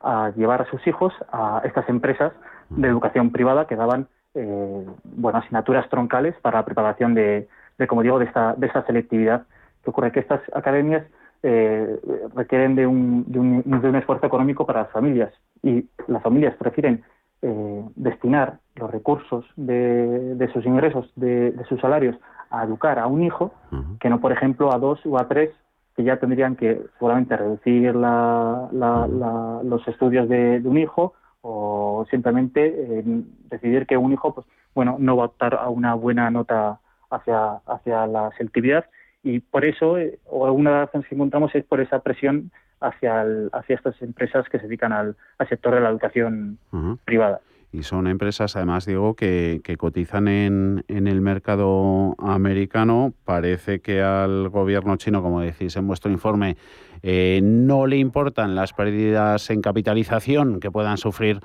a 0.00 0.30
llevar 0.34 0.62
a 0.62 0.70
sus 0.70 0.84
hijos 0.86 1.12
a 1.30 1.60
estas 1.64 1.88
empresas 1.88 2.32
de 2.70 2.88
educación 2.88 3.30
privada 3.30 3.66
que 3.66 3.76
daban 3.76 4.08
bueno, 4.34 5.40
asignaturas 5.40 5.86
troncales 5.90 6.34
para 6.40 6.60
la 6.60 6.64
preparación 6.64 7.12
de, 7.12 7.48
de 7.78 7.86
como 7.86 8.02
digo, 8.02 8.18
de 8.18 8.26
esta, 8.26 8.54
de 8.54 8.66
esta 8.66 8.84
selectividad. 8.86 9.46
que 9.82 9.90
ocurre? 9.90 10.12
Que 10.12 10.20
estas 10.20 10.40
academias 10.54 11.04
eh, 11.42 11.98
requieren 12.34 12.76
de 12.76 12.86
un, 12.86 13.24
de, 13.26 13.38
un, 13.38 13.62
de 13.64 13.88
un, 13.88 13.96
esfuerzo 13.96 14.26
económico 14.26 14.64
para 14.64 14.82
las 14.82 14.92
familias 14.92 15.32
y 15.62 15.88
las 16.06 16.22
familias 16.22 16.54
prefieren 16.56 17.02
eh, 17.42 17.84
destinar 17.96 18.58
los 18.76 18.90
recursos 18.90 19.44
de, 19.56 20.36
de 20.36 20.52
sus 20.52 20.64
ingresos, 20.64 21.10
de, 21.16 21.50
de, 21.50 21.64
sus 21.64 21.80
salarios, 21.80 22.16
a 22.50 22.64
educar 22.64 22.98
a 22.98 23.06
un 23.08 23.22
hijo 23.22 23.52
que 23.98 24.08
no, 24.08 24.20
por 24.20 24.30
ejemplo, 24.30 24.72
a 24.72 24.78
dos 24.78 25.00
o 25.04 25.18
a 25.18 25.26
tres 25.26 25.50
que 25.96 26.04
ya 26.04 26.18
tendrían 26.18 26.56
que 26.56 26.80
seguramente 26.98 27.36
reducir 27.36 27.94
la, 27.94 28.68
la, 28.72 29.60
los 29.64 29.86
estudios 29.88 30.28
de, 30.28 30.62
un 30.64 30.78
hijo 30.78 31.14
o 31.42 32.06
simplemente 32.10 32.66
eh, 32.66 33.02
decidir 33.50 33.86
que 33.86 33.96
un 33.96 34.12
hijo 34.12 34.34
pues 34.34 34.46
bueno 34.74 34.96
no 34.98 35.16
va 35.16 35.24
a 35.24 35.26
optar 35.26 35.54
a 35.54 35.68
una 35.68 35.94
buena 35.94 36.30
nota 36.30 36.78
hacia, 37.12 37.60
hacia 37.66 38.06
la 38.06 38.30
selectividad 38.36 38.86
y 39.22 39.40
por 39.40 39.64
eso, 39.64 39.98
eh, 39.98 40.18
o 40.26 40.50
una 40.52 40.70
de 40.70 40.76
las 40.76 40.86
razones 40.86 41.08
que 41.08 41.14
encontramos 41.14 41.54
es 41.54 41.64
por 41.64 41.80
esa 41.80 42.00
presión 42.00 42.50
hacia, 42.80 43.24
hacia 43.52 43.76
estas 43.76 44.00
empresas 44.02 44.48
que 44.48 44.58
se 44.58 44.64
dedican 44.64 44.92
al, 44.92 45.16
sector 45.48 45.74
de 45.74 45.80
la 45.80 45.90
educación 45.90 46.58
privada. 47.04 47.40
Y 47.70 47.84
son 47.84 48.06
empresas, 48.06 48.54
además, 48.56 48.84
digo, 48.84 49.14
que, 49.14 49.62
que 49.64 49.78
cotizan 49.78 50.28
en, 50.28 50.84
en, 50.88 51.06
el 51.06 51.22
mercado 51.22 52.14
americano. 52.18 53.14
Parece 53.24 53.80
que 53.80 54.02
al 54.02 54.50
gobierno 54.50 54.96
chino, 54.96 55.22
como 55.22 55.40
decís 55.40 55.74
en 55.76 55.86
vuestro 55.86 56.10
informe, 56.10 56.56
eh, 57.02 57.40
no 57.42 57.86
le 57.86 57.96
importan 57.96 58.54
las 58.54 58.74
pérdidas 58.74 59.48
en 59.48 59.62
capitalización 59.62 60.60
que 60.60 60.70
puedan 60.70 60.98
sufrir 60.98 61.40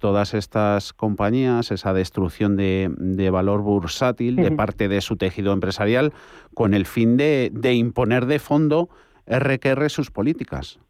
todas 0.00 0.34
estas 0.34 0.92
compañías, 0.92 1.70
esa 1.70 1.92
destrucción 1.92 2.56
de, 2.56 3.30
valor 3.30 3.60
bursátil 3.60 4.34
de 4.36 4.50
parte 4.50 4.88
de 4.88 5.00
su 5.00 5.16
tejido 5.16 5.52
empresarial, 5.52 6.12
con 6.54 6.74
el 6.74 6.86
fin 6.86 7.16
de, 7.16 7.52
imponer 7.74 8.26
de 8.26 8.40
fondo 8.40 8.88
RQR 9.28 9.88
sus 9.90 10.10
políticas. 10.10 10.80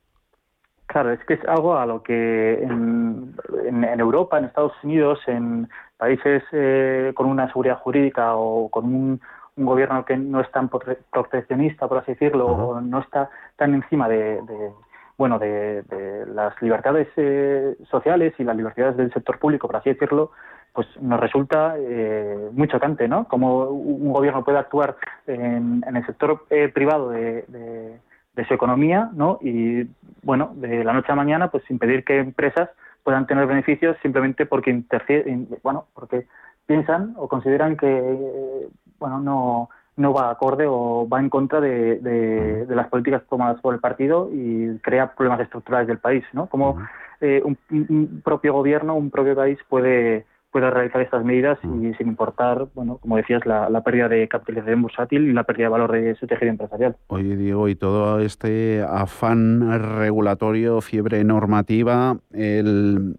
Claro, 0.86 1.12
es 1.12 1.20
que 1.26 1.34
es 1.34 1.44
algo 1.46 1.76
a 1.76 1.86
lo 1.86 2.02
que 2.02 2.62
en, 2.62 3.34
Europa, 4.00 4.38
en 4.38 4.46
Estados 4.46 4.72
Unidos, 4.82 5.20
en 5.26 5.68
países 5.98 6.42
eh, 6.52 7.12
con 7.14 7.26
una 7.26 7.46
seguridad 7.48 7.78
jurídica 7.78 8.34
o 8.34 8.68
con 8.70 8.86
un, 8.86 9.20
gobierno 9.56 10.06
que 10.06 10.16
no 10.16 10.40
es 10.40 10.50
tan 10.52 10.70
proteccionista, 10.70 11.86
por 11.86 11.98
así 11.98 12.12
decirlo, 12.12 12.46
o 12.46 12.80
no 12.80 13.00
está 13.00 13.28
tan 13.56 13.74
encima 13.74 14.08
de, 14.08 14.40
bueno, 15.20 15.38
de, 15.38 15.84
las 16.32 16.54
libertades 16.62 17.06
eh, 17.16 17.76
sociales 17.90 18.32
y 18.38 18.42
las 18.42 18.56
libertades 18.56 18.96
del 18.96 19.12
sector 19.12 19.38
público, 19.38 19.66
por 19.66 19.76
así 19.76 19.90
decirlo, 19.90 20.30
pues 20.72 20.86
nos 20.98 21.20
resulta 21.20 21.74
eh, 21.76 22.48
muy 22.52 22.68
chocante, 22.68 23.06
¿no? 23.06 23.28
Cómo 23.28 23.64
un 23.68 24.14
gobierno 24.14 24.42
puede 24.42 24.56
actuar 24.56 24.96
en, 25.26 25.84
el 25.86 26.06
sector 26.06 26.46
eh, 26.48 26.70
privado 26.72 27.10
de, 27.10 28.00
su 28.48 28.54
economía, 28.54 29.10
¿no? 29.12 29.38
Y, 29.42 29.90
bueno, 30.22 30.52
de 30.54 30.82
la 30.84 30.94
noche 30.94 31.12
a 31.12 31.16
mañana, 31.16 31.50
pues 31.50 31.70
impedir 31.70 32.02
que 32.02 32.18
empresas 32.18 32.70
puedan 33.04 33.26
tener 33.26 33.46
beneficios 33.46 33.98
simplemente 34.00 34.46
porque 34.46 34.82
bueno, 35.62 35.84
porque 35.92 36.28
piensan 36.64 37.12
o 37.18 37.28
consideran 37.28 37.76
que 37.76 38.68
bueno 38.98 39.20
no 39.20 39.68
no 40.00 40.12
va 40.12 40.30
acorde 40.30 40.64
o 40.66 41.06
va 41.08 41.20
en 41.20 41.28
contra 41.28 41.60
de, 41.60 42.66
las 42.68 42.88
políticas 42.88 43.22
tomadas 43.28 43.60
por 43.60 43.74
el 43.74 43.80
partido 43.80 44.30
y 44.32 44.78
crea 44.78 45.14
problemas 45.14 45.40
estructurales 45.40 45.86
del 45.86 45.98
país, 45.98 46.24
¿no? 46.32 46.46
Como 46.46 46.82
eh, 47.20 47.42
un, 47.44 48.22
propio 48.24 48.54
gobierno, 48.54 48.96
un 48.96 49.10
propio 49.10 49.36
país 49.36 49.58
puede 49.68 50.26
puede 50.50 50.68
realizar 50.68 51.00
estas 51.00 51.24
medidas 51.24 51.60
y 51.62 51.94
sin 51.94 52.08
importar, 52.08 52.66
bueno, 52.74 52.98
como 52.98 53.16
decías, 53.16 53.46
la, 53.46 53.84
pérdida 53.84 54.08
de 54.08 54.26
capitalización 54.26 54.82
bursátil 54.82 55.28
y 55.28 55.32
la 55.32 55.44
pérdida 55.44 55.66
de 55.66 55.70
valor 55.70 55.92
de 55.92 56.16
su 56.16 56.26
tejido 56.26 56.50
empresarial. 56.50 56.96
Oye, 57.06 57.36
Diego, 57.36 57.68
y 57.68 57.76
todo 57.76 58.18
este 58.18 58.82
afán 58.82 59.60
regulatorio, 60.00 60.80
fiebre 60.80 61.22
normativa, 61.22 62.16
el 62.32 63.14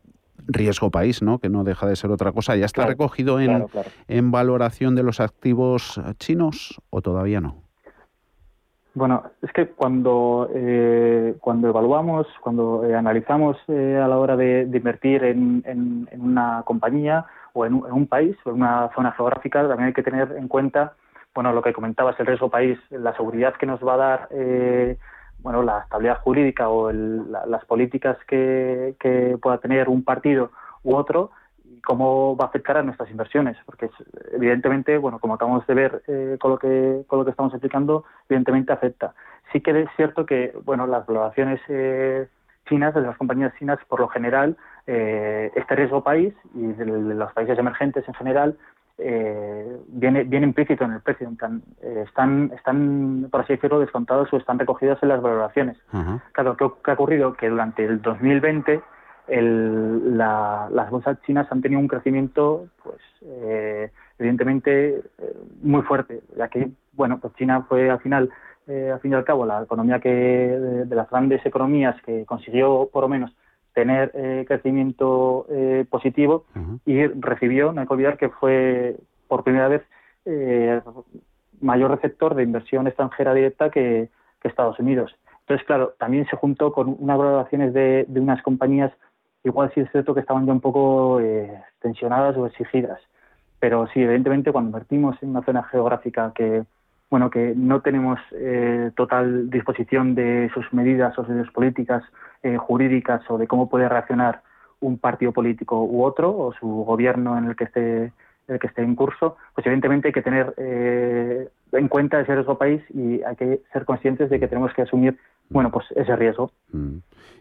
riesgo 0.47 0.91
país, 0.91 1.21
¿no? 1.21 1.39
que 1.39 1.49
no 1.49 1.63
deja 1.63 1.87
de 1.87 1.95
ser 1.95 2.11
otra 2.11 2.31
cosa. 2.31 2.55
¿Ya 2.55 2.65
está 2.65 2.85
recogido 2.85 3.39
en, 3.39 3.65
en 4.07 4.31
valoración 4.31 4.95
de 4.95 5.03
los 5.03 5.19
activos 5.19 5.99
chinos 6.19 6.81
o 6.89 7.01
todavía 7.01 7.41
no? 7.41 7.61
Bueno, 8.93 9.23
es 9.41 9.51
que 9.53 9.67
cuando, 9.67 10.49
eh, 10.53 11.35
cuando 11.39 11.69
evaluamos, 11.69 12.27
cuando 12.41 12.83
eh, 12.85 12.93
analizamos 12.93 13.57
eh, 13.69 13.97
a 14.03 14.07
la 14.07 14.17
hora 14.17 14.35
de, 14.35 14.63
invertir 14.63 15.23
en, 15.23 15.63
en, 15.65 16.21
una 16.21 16.63
compañía 16.65 17.25
o 17.53 17.65
en 17.65 17.75
un, 17.75 18.07
país 18.07 18.35
o 18.43 18.49
en 18.49 18.57
una 18.57 18.89
zona 18.93 19.13
geográfica, 19.13 19.65
también 19.65 19.87
hay 19.87 19.93
que 19.93 20.03
tener 20.03 20.33
en 20.33 20.49
cuenta, 20.49 20.93
bueno, 21.33 21.53
lo 21.53 21.61
que 21.61 21.71
comentabas, 21.71 22.19
el 22.19 22.25
riesgo 22.25 22.49
país, 22.49 22.77
la 22.89 23.15
seguridad 23.15 23.53
que 23.55 23.65
nos 23.65 23.79
va 23.79 23.93
a 23.93 23.97
dar 23.97 24.29
bueno, 25.41 25.63
la 25.63 25.79
estabilidad 25.79 26.19
jurídica 26.19 26.69
o 26.69 26.91
las 26.91 27.65
políticas 27.65 28.17
que, 28.27 28.95
pueda 29.41 29.57
tener 29.57 29.89
un 29.89 30.03
partido 30.03 30.51
u 30.83 30.95
otro 30.95 31.31
y 31.65 31.79
cómo 31.81 32.35
va 32.35 32.45
a 32.45 32.47
afectar 32.47 32.77
a 32.77 32.83
nuestras 32.83 33.09
inversiones, 33.09 33.57
porque 33.65 33.89
evidentemente, 34.33 34.97
bueno, 34.97 35.19
como 35.19 35.35
acabamos 35.35 35.65
de 35.67 35.73
ver 35.73 36.03
eh, 36.07 36.37
con 36.39 36.51
lo 36.51 36.59
que 36.59 37.03
con 37.07 37.19
lo 37.19 37.25
que 37.25 37.31
estamos 37.31 37.53
explicando, 37.53 38.05
evidentemente 38.29 38.73
afecta. 38.73 39.13
Sí 39.51 39.61
que 39.61 39.81
es 39.81 39.89
cierto 39.95 40.25
que, 40.25 40.53
bueno, 40.63 40.87
las 40.87 41.05
valoraciones 41.05 41.59
eh, 41.67 42.27
chinas, 42.67 42.93
de 42.93 43.01
las 43.01 43.17
compañías 43.17 43.53
chinas, 43.57 43.79
por 43.87 43.99
lo 43.99 44.07
general, 44.07 44.57
eh, 44.87 45.51
este 45.55 45.75
riesgo 45.75 46.03
país 46.03 46.33
y 46.53 46.67
de 46.67 46.85
los 46.85 47.33
países 47.33 47.57
emergentes 47.57 48.07
en 48.07 48.13
general 48.13 48.57
eh, 48.97 49.77
viene, 49.87 50.23
viene 50.23 50.47
implícito 50.47 50.83
en 50.83 50.93
el 50.93 51.01
precio. 51.01 51.29
Eh, 51.81 52.03
están, 52.05 52.51
están, 52.55 53.27
por 53.31 53.41
así 53.41 53.53
decirlo, 53.53 53.79
descontados 53.79 54.31
o 54.31 54.37
están 54.37 54.59
recogidos 54.59 54.99
en 55.01 55.09
las 55.09 55.21
valoraciones. 55.21 55.77
Claro, 56.33 56.57
¿qué, 56.57 56.91
ha 56.91 56.93
ocurrido? 56.93 57.33
Que 57.33 57.49
durante 57.49 57.83
el 57.85 58.01
2020 58.01 58.81
el, 59.27 60.17
las 60.17 60.89
bolsas 60.89 61.21
chinas 61.23 61.51
han 61.51 61.61
tenido 61.61 61.79
un 61.79 61.87
crecimiento, 61.87 62.67
pues, 62.83 62.99
eh, 63.23 63.91
evidentemente, 64.19 64.97
eh, 64.97 65.03
muy 65.61 65.81
fuerte, 65.83 66.21
ya 66.37 66.47
que, 66.47 66.69
bueno, 66.93 67.19
pues 67.19 67.33
China 67.35 67.65
fue 67.67 67.89
al 67.89 67.99
final, 67.99 68.29
al 68.67 68.99
fin 69.01 69.11
y 69.11 69.15
al 69.15 69.25
cabo, 69.25 69.45
la 69.45 69.63
economía 69.63 69.99
que, 69.99 70.09
de 70.09 70.95
las 70.95 71.09
grandes 71.09 71.45
economías 71.45 72.01
que 72.03 72.25
consiguió, 72.25 72.89
por 72.91 73.01
lo 73.03 73.09
menos, 73.09 73.35
tener 73.73 74.11
eh, 74.13 74.45
crecimiento 74.47 75.45
eh, 75.49 75.85
positivo 75.89 76.45
y 76.85 77.07
recibió, 77.07 77.71
no 77.71 77.81
hay 77.81 77.87
que 77.87 77.93
olvidar 77.93 78.17
que 78.17 78.29
fue 78.29 78.97
por 79.27 79.43
primera 79.43 79.67
vez 79.67 79.81
eh, 80.25 80.81
mayor 81.61 81.91
receptor 81.91 82.35
de 82.35 82.43
inversión 82.43 82.87
extranjera 82.87 83.33
directa 83.33 83.69
que, 83.69 84.09
Estados 84.43 84.79
Unidos. 84.79 85.15
Entonces, 85.41 85.67
claro, 85.67 85.93
también 85.99 86.25
se 86.25 86.35
juntó 86.35 86.73
con 86.73 86.95
unas 86.97 87.15
valoraciones 87.15 87.73
de, 87.75 88.07
unas 88.09 88.41
compañías, 88.41 88.91
igual 89.43 89.71
sí 89.75 89.81
es 89.81 89.91
cierto 89.91 90.15
que 90.15 90.19
estaban 90.19 90.47
ya 90.47 90.51
un 90.51 90.61
poco 90.61 91.21
tensionadas 91.79 92.35
o 92.37 92.47
exigidas. 92.47 92.99
Pero 93.59 93.85
sí, 93.93 94.01
evidentemente, 94.01 94.51
cuando 94.51 94.69
invertimos 94.69 95.15
en 95.21 95.29
una 95.29 95.43
zona 95.43 95.61
geográfica 95.61 96.31
que, 96.33 96.63
bueno, 97.11 97.29
que 97.29 97.53
no 97.55 97.81
tenemos 97.81 98.19
total 98.95 99.49
disposición 99.49 100.15
de 100.15 100.49
sus 100.53 100.73
medidas 100.73 101.17
o 101.19 101.23
de 101.23 101.43
sus 101.43 101.51
políticas 101.51 102.03
eh, 102.43 102.57
jurídicas 102.57 103.21
o 103.29 103.37
de 103.37 103.45
cómo 103.45 103.69
puede 103.69 103.87
reaccionar 103.87 104.41
un 104.79 104.97
partido 104.97 105.31
político 105.31 105.83
u 105.83 106.03
otro 106.03 106.35
o 106.35 106.53
su 106.53 106.67
gobierno 106.67 107.37
en 107.37 107.45
el 107.45 107.55
que 107.55 107.65
esté 107.65 108.13
el 108.47 108.59
que 108.59 108.65
esté 108.65 108.81
en 108.81 108.95
curso, 108.95 109.37
pues 109.53 109.65
evidentemente 109.67 110.07
hay 110.07 110.13
que 110.13 110.23
tener 110.23 110.53
eh, 110.57 111.47
en 111.71 111.87
cuenta 111.87 112.19
ese 112.19 112.33
riesgo 112.33 112.57
país 112.57 112.81
y 112.89 113.21
hay 113.21 113.35
que 113.35 113.61
ser 113.71 113.85
conscientes 113.85 114.29
de 114.31 114.39
que 114.39 114.47
tenemos 114.47 114.73
que 114.73 114.81
asumir 114.81 115.17
bueno 115.51 115.71
pues 115.71 115.85
ese 115.95 116.15
riesgo. 116.15 116.51
Mm. 116.71 116.97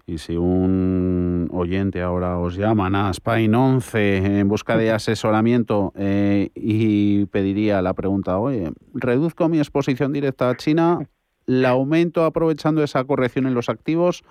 Y 0.06 0.18
si 0.18 0.36
un 0.36 1.48
oyente 1.52 2.02
ahora 2.02 2.38
os 2.38 2.56
llama 2.56 2.88
a 2.92 3.10
Spain 3.10 3.54
11 3.54 4.40
en 4.40 4.48
busca 4.48 4.76
de 4.76 4.90
asesoramiento 4.90 5.92
eh, 5.94 6.50
y 6.54 7.26
pediría 7.26 7.80
la 7.80 7.94
pregunta, 7.94 8.38
oye, 8.38 8.72
reduzco 8.92 9.48
mi 9.48 9.58
exposición 9.58 10.12
directa 10.12 10.50
a 10.50 10.56
China, 10.56 10.98
¿la 11.46 11.70
aumento 11.70 12.24
aprovechando 12.24 12.82
esa 12.82 13.04
corrección 13.04 13.46
en 13.46 13.54
los 13.54 13.68
activos? 13.68 14.24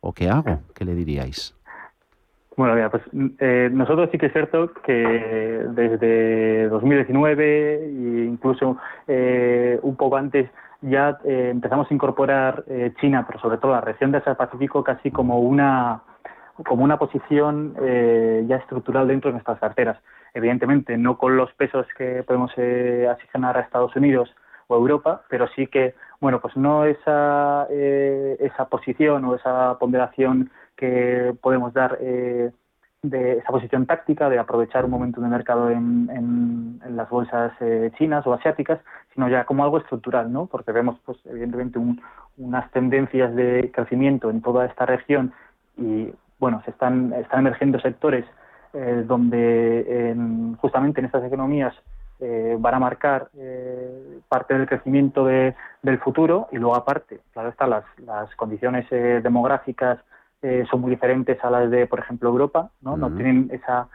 ¿O 0.00 0.12
qué 0.12 0.28
hago? 0.28 0.60
¿Qué 0.74 0.84
le 0.84 0.94
diríais? 0.94 1.56
Bueno, 2.56 2.74
mira, 2.74 2.90
pues 2.90 3.02
eh, 3.38 3.68
nosotros 3.70 4.08
sí 4.10 4.18
que 4.18 4.26
es 4.26 4.32
cierto 4.32 4.72
que 4.84 4.92
desde 4.92 6.68
2019 6.68 7.84
e 7.84 8.24
incluso 8.24 8.78
eh, 9.06 9.78
un 9.82 9.96
poco 9.96 10.16
antes 10.16 10.50
ya 10.88 11.18
eh, 11.24 11.50
empezamos 11.50 11.90
a 11.90 11.94
incorporar 11.94 12.64
China, 13.00 13.24
pero 13.26 13.38
sobre 13.40 13.58
todo 13.58 13.72
la 13.72 13.80
región 13.80 14.12
de 14.12 14.18
Asia-Pacífico 14.18 14.82
casi 14.82 15.10
como 15.10 15.40
una 15.40 16.02
como 16.64 16.84
una 16.84 16.98
posición 16.98 17.74
ya 18.48 18.56
estructural 18.56 19.06
dentro 19.06 19.28
de 19.28 19.34
nuestras 19.34 19.60
carteras. 19.60 19.98
Evidentemente, 20.32 20.96
no 20.96 21.18
con 21.18 21.36
los 21.36 21.52
pesos 21.52 21.86
que 21.98 22.22
podemos 22.22 22.50
asignar 22.52 23.58
a 23.58 23.60
Estados 23.60 23.94
Unidos 23.94 24.34
o 24.68 24.76
Europa, 24.76 25.22
pero 25.28 25.48
sí 25.54 25.66
que 25.66 25.94
bueno, 26.20 26.40
pues 26.40 26.56
no 26.56 26.84
esa, 26.84 27.66
eh, 27.70 28.36
esa 28.40 28.68
posición 28.68 29.24
o 29.24 29.34
esa 29.34 29.78
ponderación 29.78 30.50
que 30.76 31.34
podemos 31.40 31.72
dar 31.74 31.98
eh, 32.00 32.50
de 33.10 33.38
esa 33.38 33.48
posición 33.52 33.86
táctica 33.86 34.28
de 34.28 34.38
aprovechar 34.38 34.84
un 34.84 34.90
momento 34.90 35.20
de 35.20 35.28
mercado 35.28 35.70
en, 35.70 36.10
en, 36.10 36.96
las 36.96 37.08
bolsas 37.10 37.52
eh, 37.60 37.90
chinas 37.98 38.26
o 38.26 38.32
asiáticas, 38.32 38.80
sino 39.14 39.28
ya 39.28 39.44
como 39.44 39.64
algo 39.64 39.78
estructural, 39.78 40.32
¿no? 40.32 40.46
Porque 40.46 40.72
vemos, 40.72 40.98
pues, 41.04 41.18
evidentemente, 41.26 41.78
unas 42.38 42.70
tendencias 42.70 43.34
de 43.34 43.70
crecimiento 43.74 44.30
en 44.30 44.40
toda 44.40 44.66
esta 44.66 44.86
región 44.86 45.32
y, 45.76 46.12
bueno, 46.38 46.62
se 46.64 46.70
están, 46.70 47.12
están 47.12 47.40
emergiendo 47.40 47.80
sectores 47.80 48.24
donde 49.06 50.14
justamente 50.60 51.00
en 51.00 51.06
estas 51.06 51.24
economías 51.24 51.72
eh, 52.18 52.56
van 52.58 52.72
a 52.72 52.78
marcar 52.78 53.28
eh, 53.36 54.20
parte 54.26 54.54
del 54.54 54.66
crecimiento 54.66 55.26
de, 55.26 55.54
del 55.82 55.98
futuro 55.98 56.48
y 56.50 56.56
luego 56.56 56.74
aparte, 56.74 57.20
claro 57.34 57.50
está, 57.50 57.66
las, 57.66 57.84
las 57.98 58.34
condiciones 58.36 58.86
eh, 60.46 60.64
son 60.70 60.80
muy 60.80 60.90
diferentes 60.90 61.42
a 61.44 61.50
las 61.50 61.70
de, 61.70 61.86
por 61.86 61.98
ejemplo, 61.98 62.28
Europa, 62.30 62.70
no, 62.80 62.96
no 62.96 63.10
tienen 63.14 63.50
esa 63.52 63.88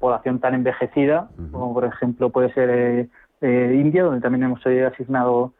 población 0.00 0.40
tan 0.40 0.54
envejecida 0.54 1.28
como, 1.52 1.72
por 1.72 1.84
ejemplo, 1.84 2.30
puede 2.30 2.52
ser 2.52 3.08
India, 3.40 4.02
donde 4.02 4.20
también 4.20 4.42
hemos 4.42 4.60
asignado 4.66 5.52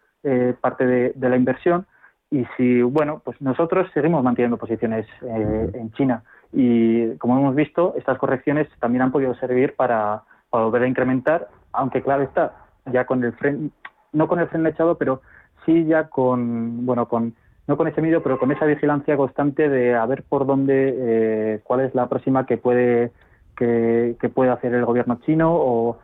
parte 0.61 0.85
de, 0.85 1.13
de, 1.15 1.29
la 1.29 1.37
inversión. 1.37 1.87
Y 2.29 2.45
si, 2.57 2.83
bueno, 2.83 3.23
pues 3.25 3.41
nosotros 3.41 3.89
seguimos 3.95 4.25
manteniendo 4.25 4.57
posiciones 4.57 5.07
en 5.23 5.93
China. 5.93 6.25
Y, 6.53 7.15
como 7.19 7.39
hemos 7.39 7.55
visto, 7.55 7.95
estas 7.97 8.19
correcciones 8.19 8.67
también 8.81 9.03
han 9.03 9.13
podido 9.13 9.37
servir 9.37 9.77
para, 9.77 10.25
para 10.51 10.65
volver 10.65 10.83
a 10.83 10.89
incrementar 10.89 11.49
aunque 11.73 12.03
claro 12.03 12.23
está, 12.23 12.55
ya 12.87 13.05
con 13.05 13.23
el 13.25 13.33
freno, 13.35 13.71
no 14.13 14.29
con 14.29 14.41
el 14.41 14.49
freno 14.49 14.69
echado, 14.69 14.97
pero 14.97 15.23
sí 15.65 15.85
ya 15.87 16.09
con, 16.09 16.87
bueno, 16.87 17.09
con, 17.09 17.35
no 17.69 17.77
con 17.77 17.87
ese 17.87 18.01
miedo, 18.01 18.23
pero 18.23 18.39
con 18.39 18.51
esa 18.51 18.65
vigilancia 18.65 19.17
constante 19.17 19.69
de 19.69 19.95
a 19.95 20.07
ver 20.07 20.23
por 20.23 20.47
dónde, 20.47 20.95
eh, 20.99 21.61
cuál 21.63 21.81
es 21.81 21.95
la 21.95 22.09
próxima 22.09 22.47
que 22.47 22.57
puede, 22.57 23.13
que, 23.55 24.17
puede 24.35 24.51
hacer 24.51 24.75
el 24.75 24.87
gobierno 24.87 25.21
chino 25.27 25.55
o, 25.55 25.99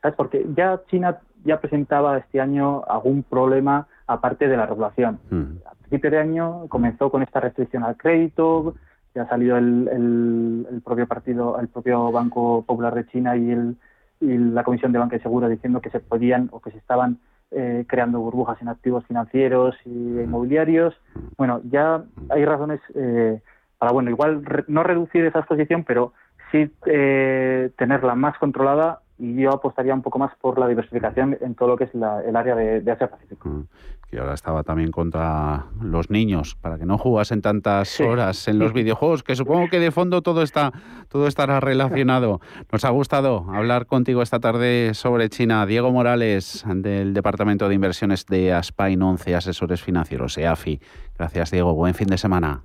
¿sabes? 0.00 0.16
Porque 0.16 0.46
ya 0.56 0.80
China 0.88 1.18
ya 1.44 1.60
presentaba 1.60 2.16
este 2.16 2.40
año 2.40 2.82
algún 2.88 3.22
problema 3.22 3.86
aparte 4.06 4.48
de 4.48 4.56
la 4.56 4.64
regulación. 4.64 5.20
Mm. 5.28 5.66
A 5.66 5.74
principio 5.74 6.10
de 6.10 6.18
año 6.18 6.66
comenzó 6.68 7.10
con 7.10 7.22
esta 7.22 7.40
restricción 7.40 7.84
al 7.84 7.98
crédito, 7.98 8.74
ya 9.14 9.22
ha 9.22 9.28
salido 9.28 9.58
el, 9.58 10.66
el, 10.70 10.80
propio 10.82 11.06
partido, 11.06 11.58
el 11.60 11.68
propio 11.68 12.10
Banco 12.10 12.64
Popular 12.66 12.94
de 12.94 13.06
China 13.06 13.36
y 13.36 13.50
el, 13.50 13.76
y 14.20 14.38
la 14.38 14.64
Comisión 14.64 14.92
de 14.92 14.98
Banca 14.98 15.16
y 15.16 15.20
Seguros 15.20 15.50
diciendo 15.50 15.82
que 15.82 15.90
se 15.90 16.00
podían 16.00 16.48
o 16.52 16.60
que 16.60 16.70
se 16.70 16.78
estaban 16.78 17.18
eh, 17.50 17.84
creando 17.88 18.20
burbujas 18.20 18.60
en 18.62 18.68
activos 18.68 19.04
financieros 19.06 19.74
y 19.84 19.90
inmobiliarios. 19.90 20.94
Bueno, 21.36 21.60
ya 21.64 22.04
hay 22.28 22.44
razones 22.44 22.80
eh, 22.94 23.40
para, 23.78 23.92
bueno, 23.92 24.10
igual 24.10 24.42
no 24.68 24.82
reducir 24.82 25.24
esa 25.24 25.40
exposición, 25.40 25.84
pero 25.84 26.12
sí 26.52 26.70
eh, 26.86 27.70
tenerla 27.76 28.14
más 28.14 28.38
controlada 28.38 29.00
y 29.20 29.42
yo 29.42 29.50
apostaría 29.50 29.92
un 29.92 30.02
poco 30.02 30.18
más 30.18 30.34
por 30.40 30.58
la 30.58 30.66
diversificación 30.66 31.36
en 31.40 31.54
todo 31.54 31.68
lo 31.68 31.76
que 31.76 31.84
es 31.84 31.94
el 31.94 32.02
área 32.36 32.54
de, 32.54 32.90
Asia-Pacífico. 32.90 33.48
Mm, 33.48 33.64
que 34.08 34.18
ahora 34.18 34.34
estaba 34.34 34.64
también 34.64 34.90
contra 34.90 35.66
los 35.80 36.10
niños, 36.10 36.56
para 36.56 36.78
que 36.78 36.86
no 36.86 36.96
jugasen 36.96 37.42
tantas 37.42 38.00
horas 38.00 38.48
en 38.48 38.58
los 38.58 38.72
videojuegos, 38.74 39.22
que 39.22 39.36
supongo 39.36 39.68
que 39.68 39.78
de 39.78 39.90
fondo 39.90 40.22
todo, 40.22 40.42
está, 40.42 40.72
todo 41.08 41.26
estará 41.26 41.60
relacionado. 41.60 42.40
Nos 42.72 42.84
ha 42.84 42.90
gustado 42.90 43.44
hablar 43.50 43.86
contigo 43.86 44.22
esta 44.22 44.40
tarde 44.40 44.94
sobre 44.94 45.28
China. 45.28 45.66
Diego 45.66 45.92
Morales, 45.92 46.64
del 46.66 47.12
Departamento 47.12 47.68
de 47.68 47.74
Inversiones 47.74 48.26
de 48.26 48.54
Aspain 48.54 49.00
11 49.02 49.36
Asesores 49.36 49.82
Financieros, 49.82 50.38
EAFI. 50.38 50.80
Gracias, 51.16 51.50
Diego. 51.50 51.74
Buen 51.74 51.94
fin 51.94 52.08
de 52.08 52.16
semana. 52.16 52.62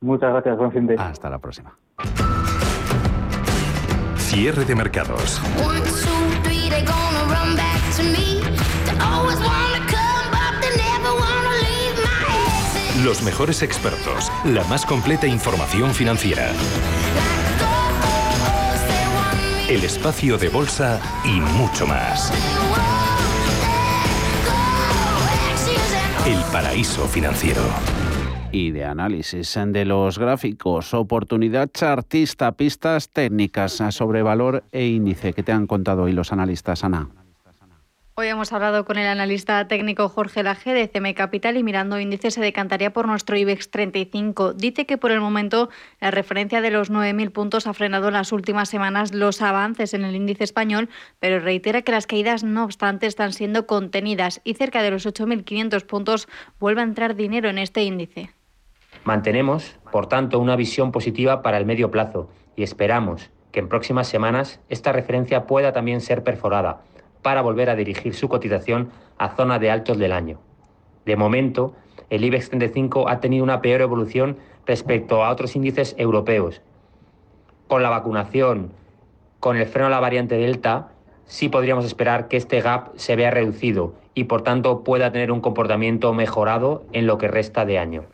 Muchas 0.00 0.30
gracias. 0.30 0.56
Buen 0.58 0.72
fin 0.72 0.86
de 0.86 0.94
semana. 0.94 1.10
Hasta 1.10 1.30
la 1.30 1.38
próxima. 1.38 1.76
Cierre 4.40 4.64
de 4.64 4.76
mercados. 4.76 5.40
Los 13.02 13.22
mejores 13.22 13.62
expertos, 13.62 14.30
la 14.44 14.62
más 14.68 14.86
completa 14.86 15.26
información 15.26 15.92
financiera. 15.92 16.52
El 19.68 19.82
espacio 19.82 20.38
de 20.38 20.48
bolsa 20.50 21.00
y 21.24 21.40
mucho 21.40 21.88
más. 21.88 22.32
El 26.24 26.40
paraíso 26.52 27.08
financiero 27.08 27.62
y 28.52 28.70
de 28.70 28.84
análisis 28.84 29.58
de 29.66 29.84
los 29.84 30.18
gráficos, 30.18 30.94
oportunidad 30.94 31.70
chartista, 31.72 32.52
pistas 32.52 33.08
técnicas 33.10 33.82
sobre 33.90 34.22
valor 34.22 34.64
e 34.72 34.86
índice 34.86 35.32
que 35.32 35.42
te 35.42 35.52
han 35.52 35.66
contado 35.66 36.04
hoy 36.04 36.12
los 36.12 36.32
analistas, 36.32 36.84
Ana. 36.84 37.08
Hoy 38.20 38.26
hemos 38.26 38.52
hablado 38.52 38.84
con 38.84 38.98
el 38.98 39.06
analista 39.06 39.68
técnico 39.68 40.08
Jorge 40.08 40.42
Laje 40.42 40.74
de 40.74 40.88
CM 40.88 41.14
Capital 41.14 41.56
y 41.56 41.62
mirando 41.62 42.00
índice 42.00 42.32
se 42.32 42.40
decantaría 42.40 42.92
por 42.92 43.06
nuestro 43.06 43.36
IBEX 43.36 43.70
35. 43.70 44.54
Dice 44.54 44.86
que 44.86 44.98
por 44.98 45.12
el 45.12 45.20
momento 45.20 45.68
la 46.00 46.10
referencia 46.10 46.60
de 46.60 46.72
los 46.72 46.90
9.000 46.90 47.30
puntos 47.30 47.68
ha 47.68 47.74
frenado 47.74 48.08
en 48.08 48.14
las 48.14 48.32
últimas 48.32 48.68
semanas 48.70 49.14
los 49.14 49.40
avances 49.40 49.94
en 49.94 50.04
el 50.04 50.16
índice 50.16 50.42
español, 50.42 50.88
pero 51.20 51.38
reitera 51.38 51.82
que 51.82 51.92
las 51.92 52.08
caídas 52.08 52.42
no 52.42 52.64
obstante 52.64 53.06
están 53.06 53.32
siendo 53.32 53.68
contenidas 53.68 54.40
y 54.42 54.54
cerca 54.54 54.82
de 54.82 54.90
los 54.90 55.06
8.500 55.06 55.86
puntos 55.86 56.26
vuelve 56.58 56.80
a 56.80 56.84
entrar 56.84 57.14
dinero 57.14 57.48
en 57.48 57.58
este 57.58 57.84
índice. 57.84 58.30
Mantenemos, 59.04 59.78
por 59.90 60.06
tanto, 60.06 60.38
una 60.38 60.56
visión 60.56 60.92
positiva 60.92 61.42
para 61.42 61.58
el 61.58 61.66
medio 61.66 61.90
plazo 61.90 62.28
y 62.56 62.62
esperamos 62.62 63.30
que 63.52 63.60
en 63.60 63.68
próximas 63.68 64.08
semanas 64.08 64.60
esta 64.68 64.92
referencia 64.92 65.46
pueda 65.46 65.72
también 65.72 66.00
ser 66.00 66.22
perforada 66.22 66.82
para 67.22 67.42
volver 67.42 67.70
a 67.70 67.76
dirigir 67.76 68.14
su 68.14 68.28
cotización 68.28 68.90
a 69.16 69.30
zona 69.30 69.58
de 69.58 69.70
altos 69.70 69.98
del 69.98 70.12
año. 70.12 70.38
De 71.04 71.16
momento, 71.16 71.74
el 72.10 72.24
IBEX 72.24 72.50
35 72.50 73.08
ha 73.08 73.20
tenido 73.20 73.44
una 73.44 73.60
peor 73.60 73.80
evolución 73.80 74.36
respecto 74.66 75.24
a 75.24 75.30
otros 75.30 75.56
índices 75.56 75.94
europeos. 75.98 76.62
Con 77.66 77.82
la 77.82 77.90
vacunación, 77.90 78.72
con 79.40 79.56
el 79.56 79.66
freno 79.66 79.86
a 79.86 79.90
la 79.90 80.00
variante 80.00 80.36
Delta, 80.36 80.88
sí 81.24 81.48
podríamos 81.48 81.84
esperar 81.84 82.28
que 82.28 82.36
este 82.36 82.60
gap 82.60 82.90
se 82.96 83.16
vea 83.16 83.30
reducido 83.30 83.94
y 84.14 84.24
por 84.24 84.42
tanto 84.42 84.84
pueda 84.84 85.12
tener 85.12 85.30
un 85.30 85.40
comportamiento 85.40 86.12
mejorado 86.12 86.84
en 86.92 87.06
lo 87.06 87.18
que 87.18 87.28
resta 87.28 87.64
de 87.64 87.78
año. 87.78 88.04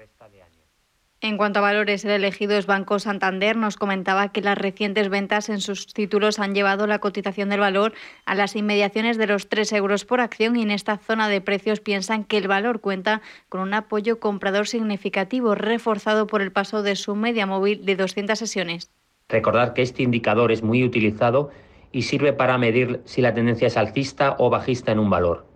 En 1.25 1.39
cuanto 1.39 1.61
a 1.61 1.63
valores, 1.63 2.05
el 2.05 2.11
elegido 2.11 2.55
es 2.55 2.67
Banco 2.67 2.99
Santander. 2.99 3.57
Nos 3.57 3.79
comentaba 3.79 4.29
que 4.29 4.43
las 4.43 4.59
recientes 4.59 5.09
ventas 5.09 5.49
en 5.49 5.63
sus 5.63 5.87
títulos 5.87 6.39
han 6.39 6.55
llevado 6.55 6.87
la 6.87 6.99
cotización 6.99 7.49
del 7.49 7.61
valor 7.61 7.95
a 8.27 8.35
las 8.35 8.55
inmediaciones 8.57 9.17
de 9.17 9.27
los 9.27 9.49
3 9.49 9.73
euros 9.73 10.05
por 10.05 10.21
acción 10.21 10.55
y 10.55 10.61
en 10.61 10.71
esta 10.71 10.99
zona 10.99 11.31
de 11.31 11.41
precios 11.41 11.81
piensan 11.81 12.25
que 12.25 12.37
el 12.37 12.47
valor 12.47 12.83
cuenta 12.83 13.23
con 13.49 13.63
un 13.63 13.73
apoyo 13.73 14.21
comprador 14.21 14.69
significativo 14.69 15.55
reforzado 15.55 16.27
por 16.27 16.43
el 16.43 16.53
paso 16.53 16.83
de 16.83 16.95
su 16.95 17.17
media 17.17 17.47
móvil 17.47 17.87
de 17.87 17.97
200 17.97 18.39
sesiones. 18.39 18.91
Recordar 19.31 19.73
que 19.73 19.81
este 19.81 20.03
indicador 20.03 20.53
es 20.53 20.63
muy 20.63 20.85
utilizado 20.85 21.49
y 21.91 22.03
sirve 22.03 22.35
para 22.35 22.59
medir 22.59 23.01
si 23.07 23.23
la 23.23 23.33
tendencia 23.33 23.69
es 23.69 23.79
alcista 23.79 24.37
o 24.39 24.51
bajista 24.51 24.93
en 24.93 24.99
un 24.99 25.09
valor. 25.09 25.47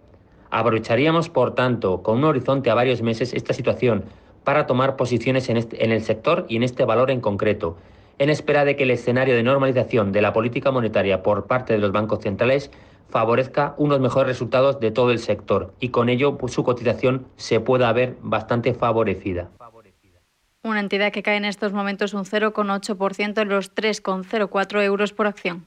Aprovecharíamos, 0.49 1.29
por 1.29 1.55
tanto, 1.55 2.03
con 2.03 2.17
un 2.17 2.25
horizonte 2.25 2.71
a 2.71 2.75
varios 2.75 3.03
meses 3.03 3.35
esta 3.35 3.53
situación 3.53 4.07
para 4.45 4.67
tomar 4.67 4.97
posiciones 4.97 5.49
este, 5.49 5.85
en, 5.85 5.93
el 5.93 6.03
sector 6.03 6.47
y 6.49 6.57
en 6.57 6.63
este 6.63 6.85
valor 6.85 7.11
en 7.11 7.21
concreto, 7.21 7.77
en 8.19 8.31
espera 8.31 8.65
de 8.65 8.77
que 8.77 8.85
el 8.85 8.91
escenario 8.91 9.35
de 9.35 9.43
normalización 9.43 10.13
de 10.13 10.23
la 10.23 10.33
política 10.33 10.71
monetaria 10.71 11.23
por 11.23 11.47
parte 11.47 11.73
de 11.73 11.79
los 11.79 11.93
bancos 11.93 12.21
centrales 12.23 12.71
favorezca 13.11 13.75
unos 13.79 14.01
mejores 14.01 14.29
resultados 14.29 14.81
de 14.81 14.91
todo 14.91 15.11
el 15.11 15.19
sector 15.19 15.75
y 15.81 15.89
con 15.91 16.09
ello 16.09 16.37
pues, 16.37 16.53
su 16.53 16.65
cotización 16.65 17.27
se 17.37 17.61
pueda 17.61 17.93
ver 17.93 18.17
bastante 18.21 18.75
favorecida. 18.75 19.51
Una 20.65 20.81
entidad 20.81 21.13
que 21.13 21.23
cae 21.23 21.37
en 21.37 21.45
estos 21.45 21.73
momentos 21.73 22.15
un 22.15 22.25
0,8% 22.25 23.41
en 23.41 23.49
los 23.49 23.75
3,04 23.75 24.83
euros 24.83 25.13
por 25.13 25.27
acción. 25.27 25.67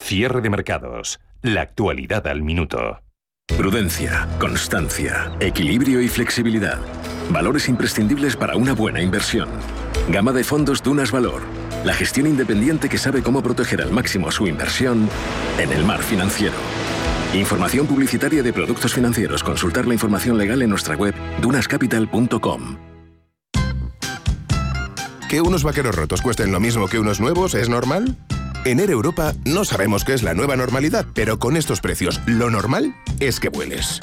Cierre 0.00 0.40
de 0.40 0.50
mercados. 0.50 1.20
La 1.40 1.62
actualidad 1.62 2.26
al 2.26 2.42
minuto. 2.42 3.00
Prudencia, 3.56 4.28
constancia, 4.38 5.32
equilibrio 5.40 6.00
y 6.00 6.08
flexibilidad. 6.08 6.78
Valores 7.32 7.68
imprescindibles 7.68 8.36
para 8.36 8.56
una 8.56 8.74
buena 8.74 9.00
inversión. 9.00 9.48
Gama 10.10 10.32
de 10.32 10.44
fondos 10.44 10.82
Dunas 10.82 11.10
Valor. 11.10 11.40
La 11.82 11.94
gestión 11.94 12.26
independiente 12.26 12.90
que 12.90 12.98
sabe 12.98 13.22
cómo 13.22 13.42
proteger 13.42 13.80
al 13.80 13.90
máximo 13.90 14.30
su 14.30 14.46
inversión 14.46 15.08
en 15.58 15.72
el 15.72 15.82
mar 15.84 16.02
financiero. 16.02 16.54
Información 17.32 17.86
publicitaria 17.86 18.42
de 18.42 18.52
productos 18.52 18.92
financieros. 18.92 19.42
Consultar 19.42 19.86
la 19.86 19.94
información 19.94 20.36
legal 20.36 20.60
en 20.60 20.68
nuestra 20.68 20.94
web 20.94 21.14
dunascapital.com. 21.40 22.76
¿Que 25.30 25.40
unos 25.40 25.64
vaqueros 25.64 25.94
rotos 25.94 26.20
cuesten 26.20 26.52
lo 26.52 26.60
mismo 26.60 26.86
que 26.88 26.98
unos 26.98 27.18
nuevos 27.18 27.54
es 27.54 27.70
normal? 27.70 28.18
En 28.66 28.78
Air 28.78 28.90
Europa 28.90 29.32
no 29.46 29.64
sabemos 29.64 30.04
qué 30.04 30.12
es 30.12 30.22
la 30.22 30.34
nueva 30.34 30.56
normalidad, 30.56 31.06
pero 31.14 31.38
con 31.38 31.56
estos 31.56 31.80
precios, 31.80 32.20
lo 32.26 32.50
normal 32.50 32.94
es 33.18 33.40
que 33.40 33.48
vueles. 33.48 34.00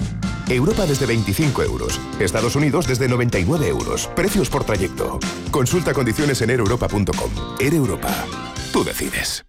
Europa 0.55 0.85
desde 0.85 1.05
25 1.05 1.63
euros. 1.63 1.99
Estados 2.19 2.55
Unidos 2.55 2.87
desde 2.87 3.07
99 3.07 3.67
euros. 3.67 4.07
Precios 4.15 4.49
por 4.49 4.63
trayecto. 4.63 5.19
Consulta 5.51 5.93
condiciones 5.93 6.41
en 6.41 6.51
aereuropa.com. 6.51 7.31
Air 7.59 7.73
Europa. 7.73 8.13
Tú 8.71 8.83
decides. 8.83 9.48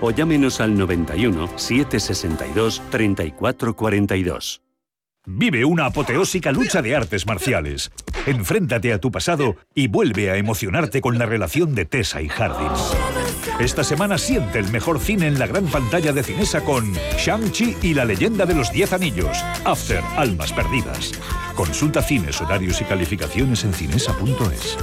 o 0.01 0.11
llámenos 0.11 0.59
al 0.59 0.77
91 0.77 1.47
762 1.57 2.81
3442. 2.89 4.61
Vive 5.27 5.65
una 5.65 5.85
apoteósica 5.85 6.51
lucha 6.51 6.81
de 6.81 6.95
artes 6.95 7.27
marciales. 7.27 7.91
Enfréntate 8.25 8.91
a 8.91 8.99
tu 8.99 9.11
pasado 9.11 9.55
y 9.75 9.87
vuelve 9.87 10.31
a 10.31 10.37
emocionarte 10.37 10.99
con 10.99 11.19
la 11.19 11.27
relación 11.27 11.75
de 11.75 11.85
Tessa 11.85 12.23
y 12.23 12.27
Hardin. 12.27 12.71
Esta 13.59 13.83
semana 13.83 14.17
siente 14.17 14.57
el 14.57 14.71
mejor 14.71 14.99
cine 14.99 15.27
en 15.27 15.37
la 15.37 15.45
gran 15.45 15.67
pantalla 15.67 16.11
de 16.11 16.23
Cinesa 16.23 16.61
con 16.61 16.93
Shang-Chi 17.19 17.77
y 17.83 17.93
la 17.93 18.05
leyenda 18.05 18.47
de 18.47 18.55
los 18.55 18.71
Diez 18.71 18.93
Anillos. 18.93 19.37
After, 19.63 20.01
Almas 20.17 20.51
Perdidas. 20.53 21.11
Consulta 21.55 22.01
cines, 22.01 22.41
horarios 22.41 22.81
y 22.81 22.85
calificaciones 22.85 23.63
en 23.63 23.73
cinesa.es. 23.73 24.77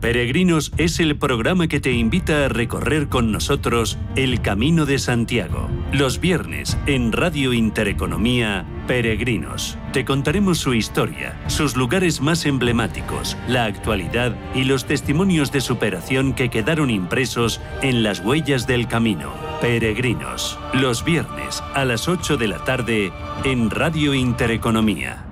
Peregrinos 0.00 0.72
es 0.78 0.98
el 0.98 1.18
programa 1.18 1.68
que 1.68 1.78
te 1.78 1.92
invita 1.92 2.46
a 2.46 2.48
recorrer 2.48 3.08
con 3.08 3.32
nosotros 3.32 3.98
el 4.16 4.40
Camino 4.40 4.86
de 4.86 4.98
Santiago. 4.98 5.68
Los 5.92 6.20
viernes 6.20 6.78
en 6.86 7.12
Radio 7.12 7.52
Intereconomía, 7.52 8.64
Peregrinos. 8.86 9.76
Te 9.92 10.06
contaremos 10.06 10.56
su 10.56 10.72
historia, 10.72 11.38
sus 11.48 11.76
lugares 11.76 12.22
más 12.22 12.46
emblemáticos, 12.46 13.36
la 13.46 13.66
actualidad 13.66 14.34
y 14.54 14.64
los 14.64 14.86
testimonios 14.86 15.52
de 15.52 15.60
superación 15.60 16.32
que 16.32 16.48
quedaron 16.48 16.88
impresos 16.88 17.60
en 17.82 18.02
las 18.02 18.20
huellas 18.20 18.66
del 18.66 18.88
camino. 18.88 19.34
Peregrinos. 19.60 20.58
Los 20.72 21.04
viernes 21.04 21.62
a 21.74 21.84
las 21.84 22.08
8 22.08 22.38
de 22.38 22.48
la 22.48 22.64
tarde 22.64 23.12
en 23.44 23.68
Radio 23.68 24.14
Intereconomía. 24.14 25.29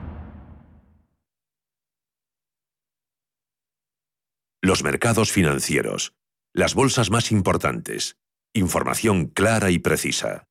Los 4.68 4.84
mercados 4.84 5.32
financieros, 5.32 6.12
las 6.52 6.74
bolsas 6.74 7.10
más 7.10 7.32
importantes 7.32 8.18
Información 8.52 9.28
clara 9.28 9.70
y 9.70 9.78
precisa. 9.78 10.46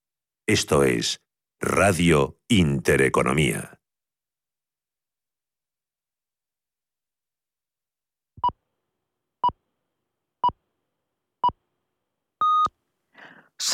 Esto 0.47 0.83
es 0.83 1.21
Radio 1.59 2.39
Intereconomía. 2.47 3.76